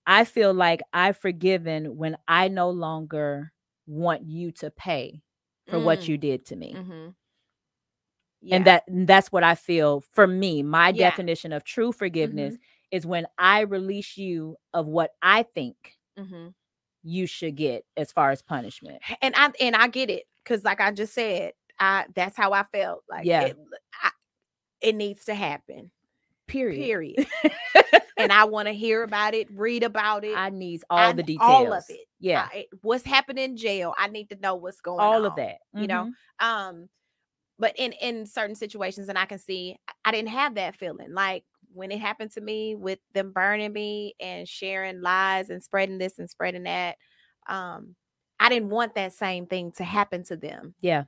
i 0.08 0.24
feel 0.26 0.54
like 0.54 0.82
i've 0.94 1.18
forgiven 1.18 1.98
when 1.98 2.18
i 2.28 2.48
no 2.50 2.70
longer 2.70 3.52
want 3.88 4.24
you 4.28 4.52
to 4.52 4.72
pay 4.72 5.22
for 5.70 5.80
what 5.80 6.02
Mm. 6.02 6.08
you 6.08 6.18
did 6.18 6.46
to 6.48 6.56
me 6.56 6.74
Mhm. 6.74 7.16
and 8.52 8.66
that 8.66 8.84
and 8.88 9.08
that's 9.08 9.32
what 9.32 9.44
i 9.44 9.56
feel 9.56 10.04
for 10.14 10.28
me 10.28 10.64
my 10.64 10.92
Yeah. 10.92 11.10
Mm-hmm. 11.10 11.10
definition 11.10 11.54
of 11.54 11.64
true 11.64 11.92
forgiveness 11.92 12.56
is 12.92 13.06
when 13.06 13.28
i 13.38 13.62
release 13.62 14.18
you 14.18 14.58
of 14.74 14.88
what 14.88 15.12
i 15.22 15.44
think 15.44 15.98
Mhm. 16.18 16.54
You 17.04 17.26
should 17.28 17.56
get 17.56 17.86
as 17.98 18.12
far 18.12 18.32
as 18.32 18.42
punishment 18.42 19.02
and 19.22 19.34
I 19.38 19.52
and 19.62 19.76
I 19.76 19.88
get 19.88 20.10
it 20.10 20.24
because, 20.44 20.64
like 20.64 20.82
I 20.82 20.92
just 20.92 21.14
said, 21.14 21.54
I 21.80 22.06
that's 22.16 22.36
how 22.36 22.52
I 22.54 22.64
felt. 22.64 23.04
Like, 23.10 23.26
Yeah. 23.26 23.44
it, 23.46 23.58
I, 24.04 24.10
it 24.82 24.96
needs 24.96 25.26
to 25.26 25.34
happen. 25.36 25.92
period, 26.48 26.84
Period. 26.84 27.28
and 28.18 28.32
I 28.34 28.46
want 28.46 28.68
to 28.68 28.74
hear 28.74 29.04
about 29.04 29.34
it, 29.34 29.48
read 29.52 29.84
about 29.84 30.24
it, 30.26 30.36
i 30.36 30.50
need 30.50 30.84
all 30.90 31.00
I 31.00 31.14
the 31.14 31.24
details 31.24 31.50
all 31.50 31.74
of 31.74 31.84
it. 31.90 32.08
yeah 32.20 32.48
I- 32.52 32.68
what's 32.82 33.04
happening 33.06 33.44
in 33.52 33.58
jail. 33.58 33.94
I 33.98 34.08
need 34.08 34.30
to 34.30 34.36
know 34.42 34.56
what's 34.56 34.82
going 34.82 35.00
on. 35.00 35.14
all 35.14 35.26
of 35.26 35.36
that 35.38 35.58
you 35.74 35.88
know? 35.88 36.10
Mhm. 36.42 36.46
um 36.46 36.90
but 37.60 37.74
in 37.78 37.92
in 37.94 38.26
certain 38.26 38.56
situations 38.56 39.10
and 39.10 39.18
i 39.18 39.26
can 39.26 39.38
see 39.40 39.76
i 40.06 40.12
didn't 40.12 40.30
have 40.30 40.56
that 40.56 40.76
feeling 40.76 41.14
like 41.14 41.44
when 41.74 41.92
it 41.92 42.00
happened 42.00 42.32
to 42.32 42.42
me 42.42 42.76
with 42.76 43.00
them 43.14 43.32
burning 43.32 43.74
me 43.74 44.16
and 44.20 44.48
sharing 44.48 45.02
lies 45.02 45.50
and 45.50 45.64
spreading 45.64 45.98
this 45.98 46.20
and 46.20 46.30
spreading 46.30 46.64
that 46.64 46.98
um 47.48 47.96
i 48.40 48.50
didn't 48.50 48.70
want 48.70 48.96
that 48.96 49.14
same 49.14 49.46
thing 49.46 49.72
to 49.72 49.84
happen 49.84 50.24
to 50.24 50.36
them 50.36 50.74
yeah 50.82 51.06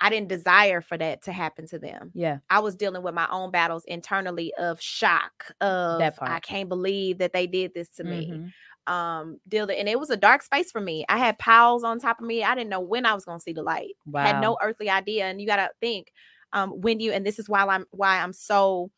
I 0.00 0.10
didn't 0.10 0.28
desire 0.30 0.80
for 0.80 0.98
that 0.98 1.22
to 1.22 1.32
happen 1.32 1.68
to 1.68 1.78
them. 1.78 2.10
Yeah. 2.12 2.38
I 2.50 2.58
was 2.58 2.74
dealing 2.74 3.04
with 3.04 3.14
my 3.14 3.28
own 3.30 3.52
battles 3.52 3.84
internally 3.86 4.52
of 4.58 4.80
shock 4.80 5.52
of 5.60 6.00
That 6.00 6.16
part. 6.16 6.28
I 6.28 6.40
can't 6.40 6.68
believe 6.68 7.18
that 7.18 7.32
they 7.32 7.46
did 7.46 7.72
this 7.72 7.88
to 7.90 8.04
me. 8.04 8.32
Mhm. 8.32 8.52
Um 8.92 9.38
dealing 9.46 9.78
and 9.78 9.88
it 9.88 10.00
was 10.00 10.10
a 10.10 10.16
dark 10.16 10.42
space 10.42 10.72
for 10.72 10.80
me. 10.80 11.04
I 11.08 11.18
had 11.18 11.38
piles 11.38 11.84
on 11.84 12.00
top 12.00 12.18
of 12.20 12.26
me. 12.26 12.42
I 12.42 12.56
didn't 12.56 12.70
know 12.70 12.80
when 12.80 13.06
I 13.06 13.14
was 13.14 13.24
going 13.24 13.38
to 13.38 13.42
see 13.42 13.52
the 13.52 13.62
light. 13.62 13.94
Wow. 14.06 14.24
Had 14.24 14.40
no 14.40 14.58
earthly 14.60 14.90
idea 14.90 15.26
and 15.26 15.40
you 15.40 15.46
got 15.46 15.56
to 15.56 15.70
think 15.80 16.12
um 16.52 16.80
when 16.80 16.98
you 16.98 17.12
and 17.12 17.24
this 17.24 17.38
is 17.38 17.48
why 17.48 17.64
I'm 17.64 17.86
why 17.92 18.18
I'm 18.20 18.32
so 18.32 18.90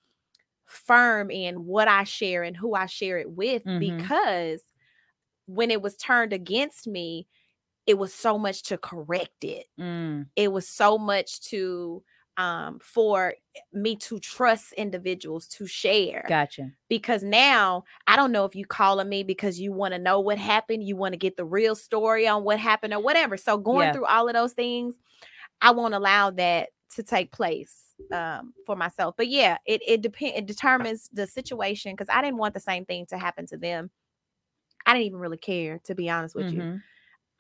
firm 0.67 1.31
in 1.31 1.65
what 1.67 1.89
I 1.89 2.05
share 2.05 2.43
and 2.43 2.57
who 2.57 2.75
I 2.75 2.87
share 2.87 3.19
it 3.19 3.31
with 3.31 3.65
Mhm. 3.65 3.75
because 3.79 4.63
when 5.47 5.71
it 5.71 5.83
was 5.83 5.97
turned 5.97 6.33
against 6.33 6.87
me, 6.87 7.29
it 7.87 7.99
was 7.99 8.15
so 8.15 8.39
much 8.39 8.65
to 8.65 8.79
correct 8.79 9.45
it 9.45 9.67
Mm, 9.79 10.31
it 10.37 10.53
was 10.53 10.69
so 10.69 10.99
much 10.99 11.41
to 11.43 12.03
um 12.37 12.79
for 12.81 13.35
me 13.73 13.97
to 13.97 14.19
trust 14.21 14.73
individuals 14.75 15.49
to 15.49 15.67
share 15.67 16.27
gotcha. 16.27 16.75
because 16.89 17.23
now 17.25 17.85
I 18.07 18.17
don't 18.17 18.33
know 18.33 18.45
if 18.45 18.57
you 18.57 18.67
calling 18.67 19.09
me 19.09 19.23
because 19.25 19.61
you 19.61 19.73
want 19.73 19.95
to 19.95 19.99
know 20.01 20.21
what 20.21 20.39
happened, 20.39 20.85
you 20.85 20.97
want 20.97 21.15
to 21.15 21.19
get 21.19 21.37
the 21.37 21.45
real 21.45 21.75
story 21.77 22.29
on 22.29 22.45
what 22.45 22.61
happened 22.61 22.95
or 22.95 23.01
whatever. 23.03 23.37
So 23.37 23.59
going 23.59 23.91
Yeah. 23.91 23.93
through 23.93 24.07
all 24.07 24.29
of 24.29 24.35
those 24.35 24.55
things, 24.55 24.97
I 25.61 25.73
won't 25.73 25.95
allow 25.95 26.31
that 26.33 26.71
to 26.95 27.03
take 27.03 27.33
place 27.33 27.95
um 28.13 28.53
for 28.67 28.77
myself. 28.77 29.15
But 29.17 29.29
yeah, 29.29 29.59
it 29.67 29.83
it 29.87 30.01
depend 30.03 30.33
it 30.37 30.47
determines 30.47 31.09
the 31.13 31.27
situation 31.27 31.93
because 31.93 32.09
I 32.11 32.23
didn't 32.23 32.39
want 32.39 32.55
the 32.55 32.61
same 32.61 32.85
thing 32.85 33.07
to 33.07 33.19
happen 33.19 33.47
to 33.49 33.57
them. 33.57 33.91
I 34.87 34.95
didn't 34.95 35.07
even 35.07 35.21
really 35.21 35.39
care 35.39 35.81
to 35.85 35.95
be 35.95 36.11
honest 36.11 36.35
with 36.35 36.53
you. 36.53 36.61
Mhm. 36.61 36.83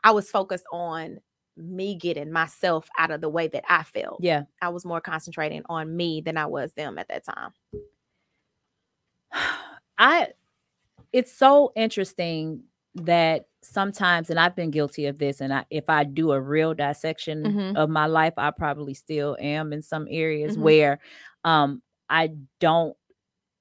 I 0.04 0.12
was 0.12 0.30
focused 0.30 0.66
on 0.72 1.20
me 1.56 1.94
getting 1.96 2.32
myself 2.32 2.88
out 2.98 3.10
of 3.10 3.20
the 3.20 3.28
way 3.28 3.48
that 3.48 3.64
I 3.68 3.84
felt. 3.84 4.18
Yeah. 4.20 4.44
I 4.60 4.70
was 4.70 4.84
more 4.84 5.00
concentrating 5.00 5.62
on 5.68 5.96
me 5.96 6.20
than 6.20 6.36
I 6.36 6.46
was 6.46 6.72
them 6.74 6.98
at 6.98 7.08
that 7.08 7.24
time. 7.24 7.52
I 9.98 10.28
it's 11.12 11.32
so 11.32 11.72
interesting 11.76 12.64
that 12.96 13.46
sometimes 13.62 14.30
and 14.30 14.38
I've 14.38 14.54
been 14.56 14.70
guilty 14.70 15.06
of 15.06 15.18
this 15.18 15.40
and 15.40 15.52
I 15.52 15.64
if 15.70 15.88
I 15.88 16.04
do 16.04 16.32
a 16.32 16.40
real 16.40 16.74
dissection 16.74 17.44
Mhm. 17.44 17.76
of 17.76 17.88
my 17.90 18.06
life 18.06 18.34
I 18.36 18.50
probably 18.50 18.94
still 18.94 19.36
am 19.40 19.72
in 19.72 19.82
some 19.82 20.06
areas 20.10 20.56
Mhm. 20.56 20.62
where 20.62 20.98
um 21.44 21.82
I 22.08 22.30
don't 22.60 22.96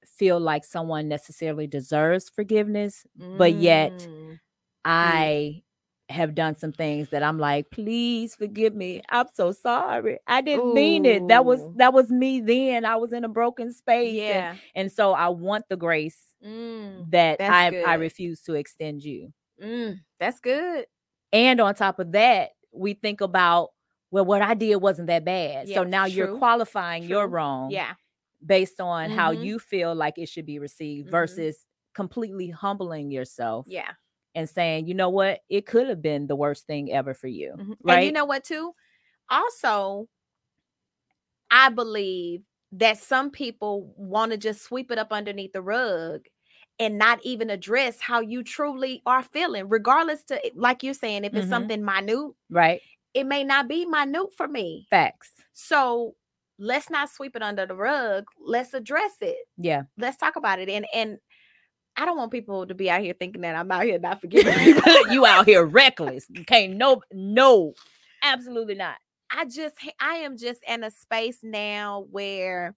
feel 0.06 0.38
like 0.40 0.64
someone 0.64 1.08
necessarily 1.08 1.66
deserves 1.66 2.30
forgiveness 2.30 3.06
But 3.34 3.54
yet, 3.54 3.92
Mm. 3.92 4.40
I 4.84 5.62
have 6.10 6.34
done 6.34 6.54
some 6.56 6.72
things 6.72 7.08
that 7.10 7.22
I'm 7.22 7.38
like 7.38 7.70
please 7.70 8.34
forgive 8.36 8.74
me 8.74 9.02
I'm 9.08 9.26
so 9.34 9.52
sorry 9.52 10.18
I 10.26 10.42
didn't 10.42 10.74
mean 10.74 11.06
it 11.06 11.28
that 11.28 11.46
was 11.46 11.62
that 11.76 11.94
was 11.94 12.10
me 12.10 12.40
then 12.40 12.84
I 12.84 12.96
was 12.96 13.12
in 13.14 13.24
a 13.24 13.28
broken 13.28 13.72
space 13.72 14.10
and, 14.10 14.18
yeah. 14.18 14.56
and 14.74 14.92
so 14.92 15.14
I 15.14 15.28
want 15.30 15.64
the 15.70 15.76
grace 15.78 16.33
Mm. 16.44 17.10
that 17.10 17.40
I 17.40 17.80
I 17.82 17.94
refuse 17.94 18.42
to 18.42 18.54
extend 18.54 19.02
you. 19.02 19.32
Mm. 19.62 20.00
That's 20.20 20.40
good. 20.40 20.86
And 21.32 21.60
on 21.60 21.74
top 21.74 21.98
of 21.98 22.12
that, 22.12 22.50
we 22.72 22.94
think 22.94 23.20
about 23.20 23.70
well, 24.10 24.24
what 24.24 24.42
I 24.42 24.54
did 24.54 24.76
wasn't 24.76 25.08
that 25.08 25.24
bad. 25.24 25.68
Yeah, 25.68 25.74
so 25.76 25.84
now 25.84 26.04
you're 26.04 26.28
true, 26.28 26.38
qualifying 26.38 27.02
your 27.04 27.26
wrong 27.26 27.70
Yeah. 27.72 27.94
based 28.44 28.80
on 28.80 29.10
how 29.10 29.32
Mhm. 29.32 29.44
you 29.44 29.58
feel 29.58 29.94
like 29.94 30.18
it 30.18 30.28
should 30.28 30.46
be 30.46 30.58
received 30.60 31.08
Mhm. 31.08 31.10
versus 31.10 31.66
completely 31.94 32.48
humbling 32.50 33.10
yourself 33.10 33.66
Yeah. 33.68 33.92
and 34.36 34.48
saying, 34.48 34.86
you 34.86 34.94
know 34.94 35.08
what, 35.10 35.40
it 35.48 35.66
could 35.66 35.88
have 35.88 36.00
been 36.02 36.26
the 36.28 36.36
worst 36.36 36.66
thing 36.66 36.92
ever 36.92 37.12
for 37.14 37.26
you. 37.28 37.54
Mhm. 37.58 37.76
Right. 37.82 37.96
And 37.98 38.06
you 38.06 38.12
know 38.12 38.24
what, 38.24 38.44
too? 38.44 38.74
Also, 39.30 40.08
I 41.50 41.70
believe 41.70 42.42
that 42.72 42.98
some 42.98 43.30
people 43.30 43.94
want 43.96 44.32
to 44.32 44.38
just 44.38 44.62
sweep 44.62 44.90
it 44.90 44.98
up 44.98 45.12
underneath 45.12 45.52
the 45.52 45.62
rug 45.62 46.26
and 46.78 46.98
not 46.98 47.20
even 47.22 47.50
address 47.50 48.00
how 48.00 48.20
you 48.20 48.42
truly 48.42 49.00
are 49.06 49.22
feeling, 49.22 49.68
regardless 49.68 50.24
to 50.24 50.40
like 50.54 50.82
you're 50.82 50.94
saying, 50.94 51.24
if 51.24 51.34
it's 51.34 51.46
Mhm. 51.46 51.50
something 51.50 51.84
minute, 51.84 52.32
right. 52.50 52.80
it 53.14 53.24
may 53.24 53.44
not 53.44 53.68
be 53.68 53.86
minute 53.86 54.34
for 54.36 54.48
me. 54.48 54.86
Facts. 54.90 55.30
So 55.52 56.14
let's 56.58 56.90
not 56.90 57.10
sweep 57.10 57.36
it 57.36 57.42
under 57.42 57.66
the 57.66 57.74
rug. 57.76 58.24
Let's 58.40 58.74
address 58.74 59.12
it. 59.20 59.36
Yeah. 59.56 59.82
Let's 59.98 60.16
talk 60.16 60.36
about 60.36 60.58
it. 60.60 60.68
And 60.68 60.86
and 60.94 61.18
I 61.96 62.04
don't 62.06 62.16
want 62.16 62.32
people 62.32 62.66
to 62.66 62.74
be 62.74 62.90
out 62.90 63.02
here 63.02 63.14
thinking 63.16 63.42
that 63.42 63.54
I'm 63.54 63.70
out 63.70 63.84
here 63.84 63.98
not 64.00 64.20
forgiving 64.20 64.52
people. 64.54 65.12
you 65.12 65.24
out 65.26 65.46
here 65.46 65.64
reckless. 65.64 66.26
Okay, 66.40 66.66
no, 66.66 67.02
no, 67.12 67.74
absolutely 68.22 68.74
not. 68.74 68.96
I 69.30 69.44
just 69.44 69.76
I 70.00 70.14
am 70.16 70.36
just 70.36 70.60
in 70.66 70.82
a 70.82 70.90
space 70.90 71.38
now 71.42 72.06
where 72.10 72.74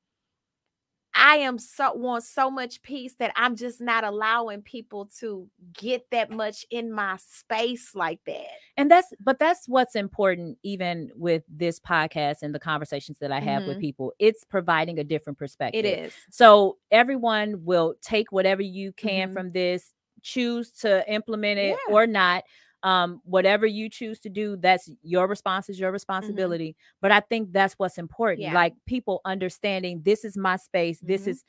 I 1.17 1.37
am 1.37 1.57
so 1.57 1.93
want 1.93 2.23
so 2.23 2.49
much 2.51 2.81
peace 2.83 3.15
that 3.15 3.31
I'm 3.35 3.55
just 3.55 3.81
not 3.81 4.03
allowing 4.03 4.61
people 4.61 5.09
to 5.19 5.49
get 5.73 6.09
that 6.11 6.29
much 6.31 6.65
in 6.69 6.91
my 6.91 7.17
space 7.17 7.95
like 7.95 8.19
that. 8.25 8.45
and 8.77 8.91
that's 8.91 9.11
but 9.19 9.39
that's 9.39 9.67
what's 9.67 9.95
important 9.95 10.57
even 10.63 11.09
with 11.15 11.43
this 11.49 11.79
podcast 11.79 12.37
and 12.43 12.53
the 12.53 12.59
conversations 12.59 13.17
that 13.19 13.31
i 13.31 13.39
have 13.39 13.65
with 13.65 13.77
Mhm. 13.77 13.81
people 13.81 14.13
it's 14.19 14.43
providing 14.43 14.99
a 14.99 15.03
different 15.03 15.39
perspective 15.39 15.83
It 15.83 15.99
is. 16.07 16.13
so 16.29 16.77
everyone 16.91 17.65
will 17.65 17.95
take 18.01 18.31
whatever 18.31 18.61
you 18.61 18.91
can 18.93 19.29
Mhm. 19.29 19.33
from 19.33 19.51
this 19.51 19.93
choose 20.21 20.71
to 20.71 21.09
implement 21.11 21.59
it 21.59 21.77
Yeah. 21.87 21.93
or 21.95 22.05
not 22.07 22.43
um 22.83 23.21
whatever 23.23 23.65
you 23.65 23.89
choose 23.89 24.19
to 24.19 24.29
do 24.29 24.55
that's 24.57 24.89
your 25.01 25.27
response 25.27 25.69
is 25.69 25.79
your 25.79 25.89
Mm-hmm. 25.89 25.93
responsibility 25.93 26.75
but 27.01 27.11
i 27.11 27.19
think 27.19 27.51
that's 27.51 27.73
what's 27.77 27.97
important 27.97 28.41
Yeah. 28.43 28.53
like 28.53 28.73
people 28.85 29.21
understanding 29.25 30.01
this 30.03 30.23
is 30.23 30.37
my 30.37 30.57
space 30.57 30.99
this 31.01 31.23
Mhm. 31.23 31.27
is 31.29 31.43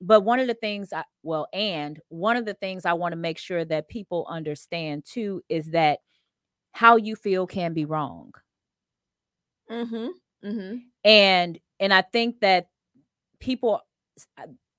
but 0.00 0.22
one 0.22 0.40
of 0.40 0.46
the 0.46 0.54
things 0.54 0.92
I 0.92 1.04
well, 1.22 1.48
and 1.54 1.98
one 2.08 2.36
of 2.36 2.44
the 2.44 2.54
things 2.54 2.84
I 2.84 2.92
want 2.92 3.12
to 3.12 3.16
make 3.16 3.38
sure 3.38 3.64
that 3.64 3.88
people 3.88 4.26
understand 4.28 5.04
too 5.06 5.42
is 5.48 5.70
that 5.70 6.00
how 6.72 6.96
you 6.96 7.16
feel 7.16 7.46
can 7.46 7.72
be 7.72 7.86
wrong. 7.86 8.32
Mm-hmm. 9.70 10.06
Mm-hmm. 10.44 10.76
And 11.04 11.58
and 11.80 11.94
I 11.94 12.02
think 12.02 12.40
that 12.40 12.68
people 13.40 13.80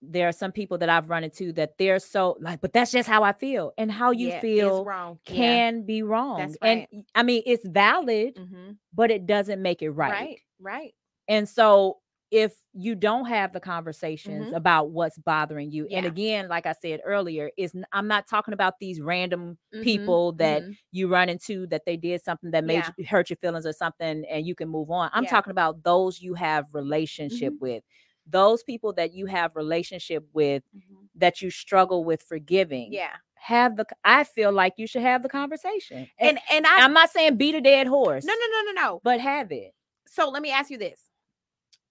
there 0.02 0.28
are 0.28 0.32
some 0.34 0.52
people 0.52 0.78
that 0.80 0.90
I've 0.90 1.10
run 1.10 1.24
into 1.24 1.54
that 1.54 1.78
they're 1.78 2.00
so 2.00 2.38
like, 2.40 2.62
but 2.62 2.74
that's 2.74 2.92
just 2.92 3.10
how 3.10 3.24
I 3.24 3.34
feel. 3.34 3.74
And 3.78 3.92
how 3.92 4.12
you 4.12 4.32
yeah, 4.32 4.42
feel 4.42 4.90
wrong. 4.90 5.20
Yeah. 5.28 5.60
can 5.66 5.86
be 5.86 6.04
wrong. 6.04 6.56
That's 6.58 6.58
And 6.62 6.88
I 7.16 7.24
mean, 7.24 7.44
it's 7.46 7.68
valid, 7.68 8.36
Mm-hmm. 8.36 8.78
but 8.94 9.12
it 9.12 9.26
doesn't 9.28 9.62
make 9.62 9.82
it 9.82 9.92
right. 9.92 10.30
Right. 10.30 10.42
Right. 10.60 10.94
And 11.28 11.48
so 11.48 11.98
if 12.32 12.56
you 12.74 12.96
don't 12.96 13.26
have 13.26 13.54
the 13.54 13.60
conversations 13.60 14.52
Mhm. 14.52 14.54
about 14.54 14.92
what's 14.92 15.18
bothering 15.18 15.72
you, 15.72 15.88
and 15.94 16.06
again, 16.06 16.48
like 16.50 16.66
I 16.66 16.74
said 16.74 17.02
earlier, 17.06 17.52
is 17.58 17.74
I'm 17.94 18.08
not 18.08 18.28
talking 18.28 18.54
about 18.54 18.76
these 18.80 19.02
random 19.02 19.58
Mhm, 19.72 19.82
people 19.82 20.34
that 20.34 20.66
mhm. 20.66 20.78
you 20.92 21.08
run 21.08 21.30
into 21.30 21.68
that 21.68 21.84
they 21.86 21.98
did 21.98 22.24
something 22.24 22.52
that 22.52 22.66
made 22.66 22.86
Yeah. 22.86 22.94
you 22.98 23.06
hurt 23.06 23.30
your 23.30 23.38
feelings 23.38 23.66
or 23.66 23.74
something 23.74 24.26
and 24.30 24.46
you 24.48 24.56
can 24.56 24.70
move 24.70 24.90
on. 24.92 25.10
I'm 25.14 25.26
Yeah. 25.26 25.28
talking 25.28 25.52
about 25.52 25.84
those 25.84 26.22
you 26.22 26.34
have 26.34 26.74
relationship 26.74 27.54
Mhm. 27.54 27.60
with. 27.60 27.84
Those 28.30 28.64
people 28.64 28.94
that 28.94 29.14
you 29.14 29.26
have 29.28 29.56
relationship 29.56 30.26
with 30.34 30.64
Mhm. 30.76 31.08
that 31.16 31.42
you 31.42 31.50
struggle 31.50 32.04
with 32.04 32.22
forgiving. 32.24 32.92
Yeah. 32.94 33.16
Have 33.36 33.78
the 33.78 33.86
I 34.04 34.24
feel 34.26 34.52
like 34.52 34.74
you 34.78 34.88
should 34.88 35.02
have 35.04 35.24
the 35.24 35.30
conversation. 35.30 36.10
And, 36.20 36.38
And 36.38 36.40
and 36.52 36.68
I 36.68 36.84
I'm 36.84 36.94
not 36.94 37.10
saying 37.12 37.38
beat 37.38 37.56
a 37.56 37.62
dead 37.62 37.88
horse. 37.88 38.26
no 38.26 38.34
no 38.34 38.48
no 38.52 38.72
no 38.72 38.82
no. 38.82 39.02
But 39.04 39.20
have 39.22 39.52
it. 39.52 39.74
so 40.08 40.30
let 40.30 40.42
me 40.42 40.52
ask 40.52 40.70
you 40.70 40.78
this 40.78 41.00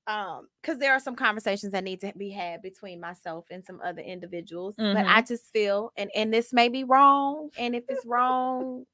um 0.07 0.47
because 0.63 0.79
there 0.79 0.93
are 0.93 1.01
some 1.01 1.17
conversations 1.17 1.73
that 1.73 1.83
need 1.83 2.01
to 2.01 2.13
be 2.17 2.31
had 2.31 2.63
between 2.63 3.01
myself 3.01 3.47
and 3.51 3.65
some 3.65 3.81
other 3.83 4.03
individuals 4.03 4.75
but 4.77 5.05
i 5.09 5.21
just 5.21 5.53
feel 5.53 5.91
and 5.97 6.11
and 6.15 6.33
this 6.33 6.53
may 6.53 6.69
be 6.69 6.85
wrong 6.85 7.51
and 7.59 7.75
if 7.75 7.83
it's 7.89 8.07
wrong 8.07 8.85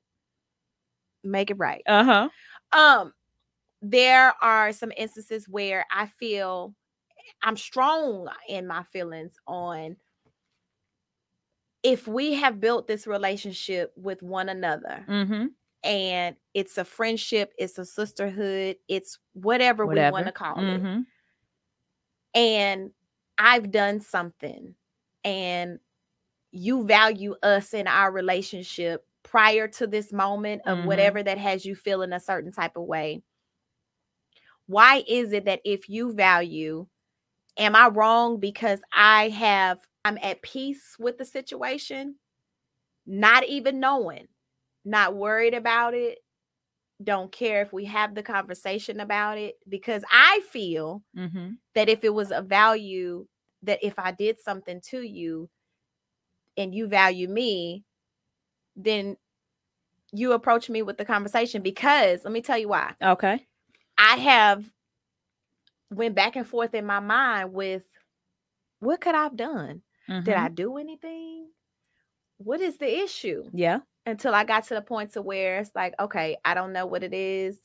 make 1.23 1.51
it 1.51 1.59
right 1.59 1.83
Uh-huh. 1.87 2.29
um 2.73 3.13
there 3.83 4.33
are 4.43 4.73
some 4.73 4.93
instances 4.97 5.47
where 5.49 5.85
i 5.95 6.07
feel 6.07 6.75
i'm 7.43 7.57
strong 7.57 8.29
in 8.49 8.67
my 8.67 8.83
feelings 8.85 9.35
on 9.47 9.97
if 11.83 12.07
we 12.07 12.35
have 12.35 12.61
built 12.61 12.87
this 12.87 13.07
relationship 13.07 13.93
with 13.97 14.23
one 14.23 14.49
another 14.49 15.09
Mm-hmm. 15.09 15.47
and 15.85 16.37
it's 16.55 16.79
a 16.79 16.85
friendship, 16.85 17.55
it's 17.59 17.79
a 17.79 17.85
sisterhood, 17.85 18.77
it's 18.89 19.19
whatever, 19.35 19.87
we 19.87 20.05
want 20.05 20.27
to 20.27 20.33
call 20.33 20.69
it. 20.69 20.83
Mhm. 20.83 21.07
And 22.35 22.93
I've 23.39 23.71
done 23.71 24.01
something 24.01 24.75
and 25.25 25.79
you 26.53 26.85
value 26.87 27.37
us 27.43 27.75
in 27.75 27.87
our 27.89 28.13
relationship 28.13 29.07
prior 29.23 29.69
to 29.69 29.87
this 29.87 30.13
moment 30.13 30.63
of 30.67 30.79
Mhm. 30.79 30.87
whatever 30.87 31.23
that 31.23 31.39
has 31.39 31.67
you 31.67 31.77
feeling 31.77 32.13
a 32.13 32.21
certain 32.21 32.53
type 32.53 32.77
of 32.77 32.85
way. 32.85 33.23
Why 34.67 35.05
is 35.07 35.33
it 35.33 35.45
that 35.45 35.61
if 35.65 35.89
you 35.89 36.13
value, 36.13 36.87
am 37.57 37.75
I 37.77 37.89
wrong 37.89 38.39
because 38.41 38.81
I 38.93 39.29
have, 39.31 39.79
I'm 40.05 40.19
at 40.23 40.43
peace 40.43 40.97
with 40.99 41.19
the 41.19 41.25
situation, 41.25 42.17
not 43.07 43.45
even 43.47 43.81
knowing, 43.81 44.29
not 44.85 45.15
worried 45.15 45.55
about 45.55 45.95
it, 45.95 46.19
don't 47.03 47.33
care 47.33 47.63
if 47.63 47.73
we 47.73 47.85
have 47.87 48.15
the 48.15 48.23
conversation 48.23 49.01
about 49.01 49.39
it 49.39 49.57
because 49.69 50.05
I 50.11 50.41
feel 50.51 51.03
Mm-hmm. 51.17 51.51
that 51.75 51.89
if 51.89 52.05
it 52.05 52.15
was 52.15 52.31
a 52.31 52.43
value 52.43 53.27
that 53.63 53.81
if 53.83 53.99
I 53.99 54.13
did 54.13 54.41
something 54.41 54.81
to 54.91 55.03
you 55.03 55.49
and 56.57 56.75
you 56.75 56.87
value 56.87 57.29
me, 57.29 57.85
then 58.77 59.17
you 60.13 60.33
approach 60.33 60.69
me 60.69 60.83
with 60.83 60.99
the 60.99 61.05
conversation 61.05 61.63
because 61.63 62.25
let 62.25 62.33
me 62.33 62.43
tell 62.43 62.59
you 62.59 62.69
why. 62.69 62.95
Okay. 63.03 63.47
I 63.99 64.17
have 64.17 64.65
went 65.93 66.15
back 66.15 66.37
and 66.37 66.47
forth 66.47 66.75
in 66.75 66.87
my 66.87 67.01
mind 67.01 67.53
with 67.53 67.85
what 68.81 69.01
could 69.01 69.15
I 69.15 69.25
have 69.25 69.37
done? 69.37 69.83
Did 70.25 70.35
Mhm. 70.35 70.37
I 70.37 70.49
do 70.49 70.77
anything? 70.77 71.51
What 72.39 72.61
is 72.61 72.79
the 72.79 73.03
issue? 73.03 73.51
Yeah. 73.53 73.81
Until 74.07 74.35
I 74.35 74.45
got 74.45 74.65
to 74.65 74.75
the 74.75 74.83
point 74.83 75.13
to 75.13 75.23
where 75.23 75.59
it's 75.61 75.75
like, 75.75 75.95
okay, 76.01 76.37
I 76.45 76.55
don't 76.55 76.73
know 76.73 76.87
what 76.87 77.05
it 77.05 77.15
is. 77.15 77.59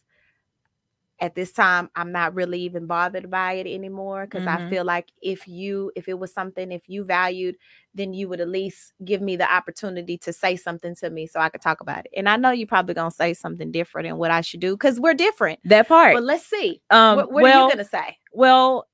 At 1.19 1.33
this 1.33 1.51
time, 1.51 1.89
I'm 1.95 2.11
not 2.11 2.35
really 2.35 2.61
even 2.61 2.85
bothered 2.85 3.29
by 3.31 3.53
it 3.53 3.65
anymore 3.67 4.25
because 4.25 4.45
I 4.45 4.57
Mhm. 4.57 4.69
feel 4.69 4.85
like 4.85 5.11
if 5.21 5.47
you, 5.47 5.91
if 5.95 6.07
it 6.07 6.19
was 6.19 6.31
something, 6.31 6.71
if 6.71 6.87
you 6.87 7.03
valued, 7.03 7.57
then 7.95 8.13
you 8.13 8.29
would 8.29 8.39
at 8.39 8.49
least 8.49 8.93
give 9.03 9.19
me 9.21 9.35
the 9.35 9.51
opportunity 9.51 10.17
to 10.19 10.31
say 10.31 10.55
something 10.55 10.93
to 10.95 11.09
me 11.09 11.25
so 11.25 11.39
I 11.39 11.49
could 11.49 11.61
talk 11.61 11.81
about 11.81 12.05
it. 12.05 12.11
And 12.15 12.29
I 12.29 12.35
know 12.37 12.51
you're 12.51 12.67
probably 12.67 12.93
gonna 12.93 13.09
say 13.09 13.33
something 13.33 13.71
different 13.71 14.07
in 14.07 14.17
what 14.17 14.29
I 14.29 14.41
should 14.41 14.59
do 14.59 14.73
because 14.75 14.99
we're 14.99 15.15
different. 15.15 15.59
That 15.63 15.87
part. 15.87 16.13
But 16.13 16.23
let's 16.23 16.45
see. 16.45 16.81
um. 16.91 17.15
what 17.17 17.31
what 17.31 17.43
well, 17.43 17.61
are 17.61 17.63
you 17.63 17.71
gonna 17.71 17.83
say? 17.83 18.17
well 18.33 18.87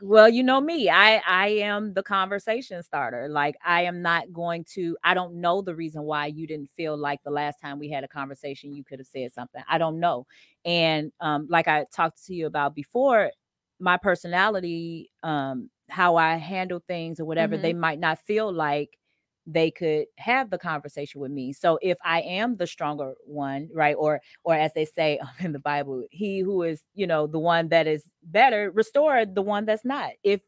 well 0.00 0.28
you 0.28 0.42
know 0.42 0.60
me 0.60 0.88
i 0.88 1.20
i 1.26 1.48
am 1.48 1.92
the 1.94 2.02
conversation 2.02 2.82
starter 2.82 3.28
like 3.28 3.56
i 3.64 3.82
am 3.82 4.00
not 4.00 4.32
going 4.32 4.64
to 4.64 4.96
i 5.02 5.14
don't 5.14 5.34
know 5.34 5.60
the 5.60 5.74
reason 5.74 6.02
why 6.02 6.26
you 6.26 6.46
didn't 6.46 6.70
feel 6.76 6.96
like 6.96 7.20
the 7.24 7.30
last 7.30 7.60
time 7.60 7.78
we 7.78 7.90
had 7.90 8.04
a 8.04 8.08
conversation 8.08 8.72
you 8.72 8.84
could 8.84 9.00
have 9.00 9.06
said 9.08 9.32
something 9.32 9.62
i 9.68 9.78
don't 9.78 9.98
know 9.98 10.24
and 10.64 11.10
um 11.20 11.46
like 11.50 11.66
i 11.66 11.84
talked 11.92 12.24
to 12.24 12.34
you 12.34 12.46
about 12.46 12.74
before 12.74 13.30
my 13.80 13.96
personality 13.96 15.10
um 15.24 15.68
how 15.88 16.16
i 16.16 16.36
handle 16.36 16.82
things 16.86 17.18
or 17.18 17.24
whatever 17.24 17.56
they 17.58 17.72
might 17.72 17.98
not 17.98 18.18
feel 18.20 18.52
like 18.52 18.96
they 19.46 19.70
could 19.70 20.06
have 20.18 20.50
the 20.50 20.58
conversation 20.58 21.20
with 21.20 21.30
me. 21.30 21.52
So 21.52 21.78
if 21.82 21.98
i 22.04 22.20
am 22.20 22.56
the 22.56 22.66
stronger 22.66 23.14
one 23.24 23.68
right 23.74 23.94
or 23.98 24.20
or 24.44 24.54
as 24.54 24.72
they 24.74 24.84
say 24.84 25.18
in 25.40 25.52
the 25.52 25.58
bible 25.58 26.04
he 26.10 26.40
who 26.40 26.62
is 26.62 26.82
you 26.94 27.06
know 27.06 27.26
the 27.26 27.38
one 27.38 27.68
that 27.68 27.86
is 27.86 28.04
better 28.22 28.70
restore 28.70 29.24
the 29.26 29.42
one 29.42 29.64
that's 29.64 29.84
not. 29.84 30.10
If 30.22 30.40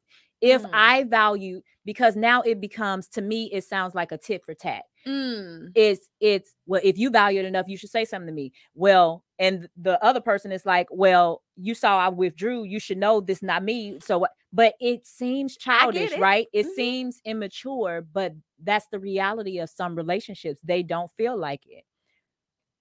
if 0.44 0.62
Mm. 0.62 0.70
i 0.74 1.04
value 1.04 1.62
because 1.84 2.16
now 2.16 2.42
it 2.42 2.60
becomes 2.60 3.08
to 3.08 3.22
me 3.22 3.50
it 3.52 3.64
sounds 3.64 3.94
like 3.94 4.12
a 4.12 4.18
tit 4.18 4.44
for 4.44 4.54
tat 4.54 4.84
Mm, 5.06 5.72
it's 5.74 6.08
it's 6.20 6.54
well 6.66 6.80
if 6.84 6.96
you 6.98 7.10
value 7.10 7.40
it 7.40 7.44
enough 7.46 7.68
you 7.68 7.76
should 7.76 7.90
say 7.90 8.04
something 8.06 8.26
to 8.28 8.32
me 8.32 8.52
well 8.74 9.22
and 9.38 9.68
the 9.76 10.02
other 10.02 10.20
person 10.20 10.50
is 10.52 10.64
like 10.64 10.86
well 10.90 11.42
you 11.56 11.74
saw 11.74 11.98
i 11.98 12.08
withdrew 12.08 12.64
you 12.64 12.78
should 12.80 12.96
know 12.98 13.20
this 13.20 13.42
not 13.42 13.62
me 13.62 13.98
so 14.00 14.26
but 14.52 14.74
it 14.80 15.06
seems 15.06 15.56
childish 15.58 16.12
it. 16.12 16.20
right 16.20 16.46
it 16.54 16.66
Mhm. 16.66 16.74
seems 16.74 17.20
immature 17.26 18.00
but 18.12 18.32
that's 18.62 18.86
the 18.88 18.98
reality 18.98 19.58
of 19.58 19.68
some 19.68 19.94
relationships 19.94 20.60
they 20.64 20.82
don't 20.82 21.10
feel 21.18 21.36
like 21.36 21.62
it 21.66 21.84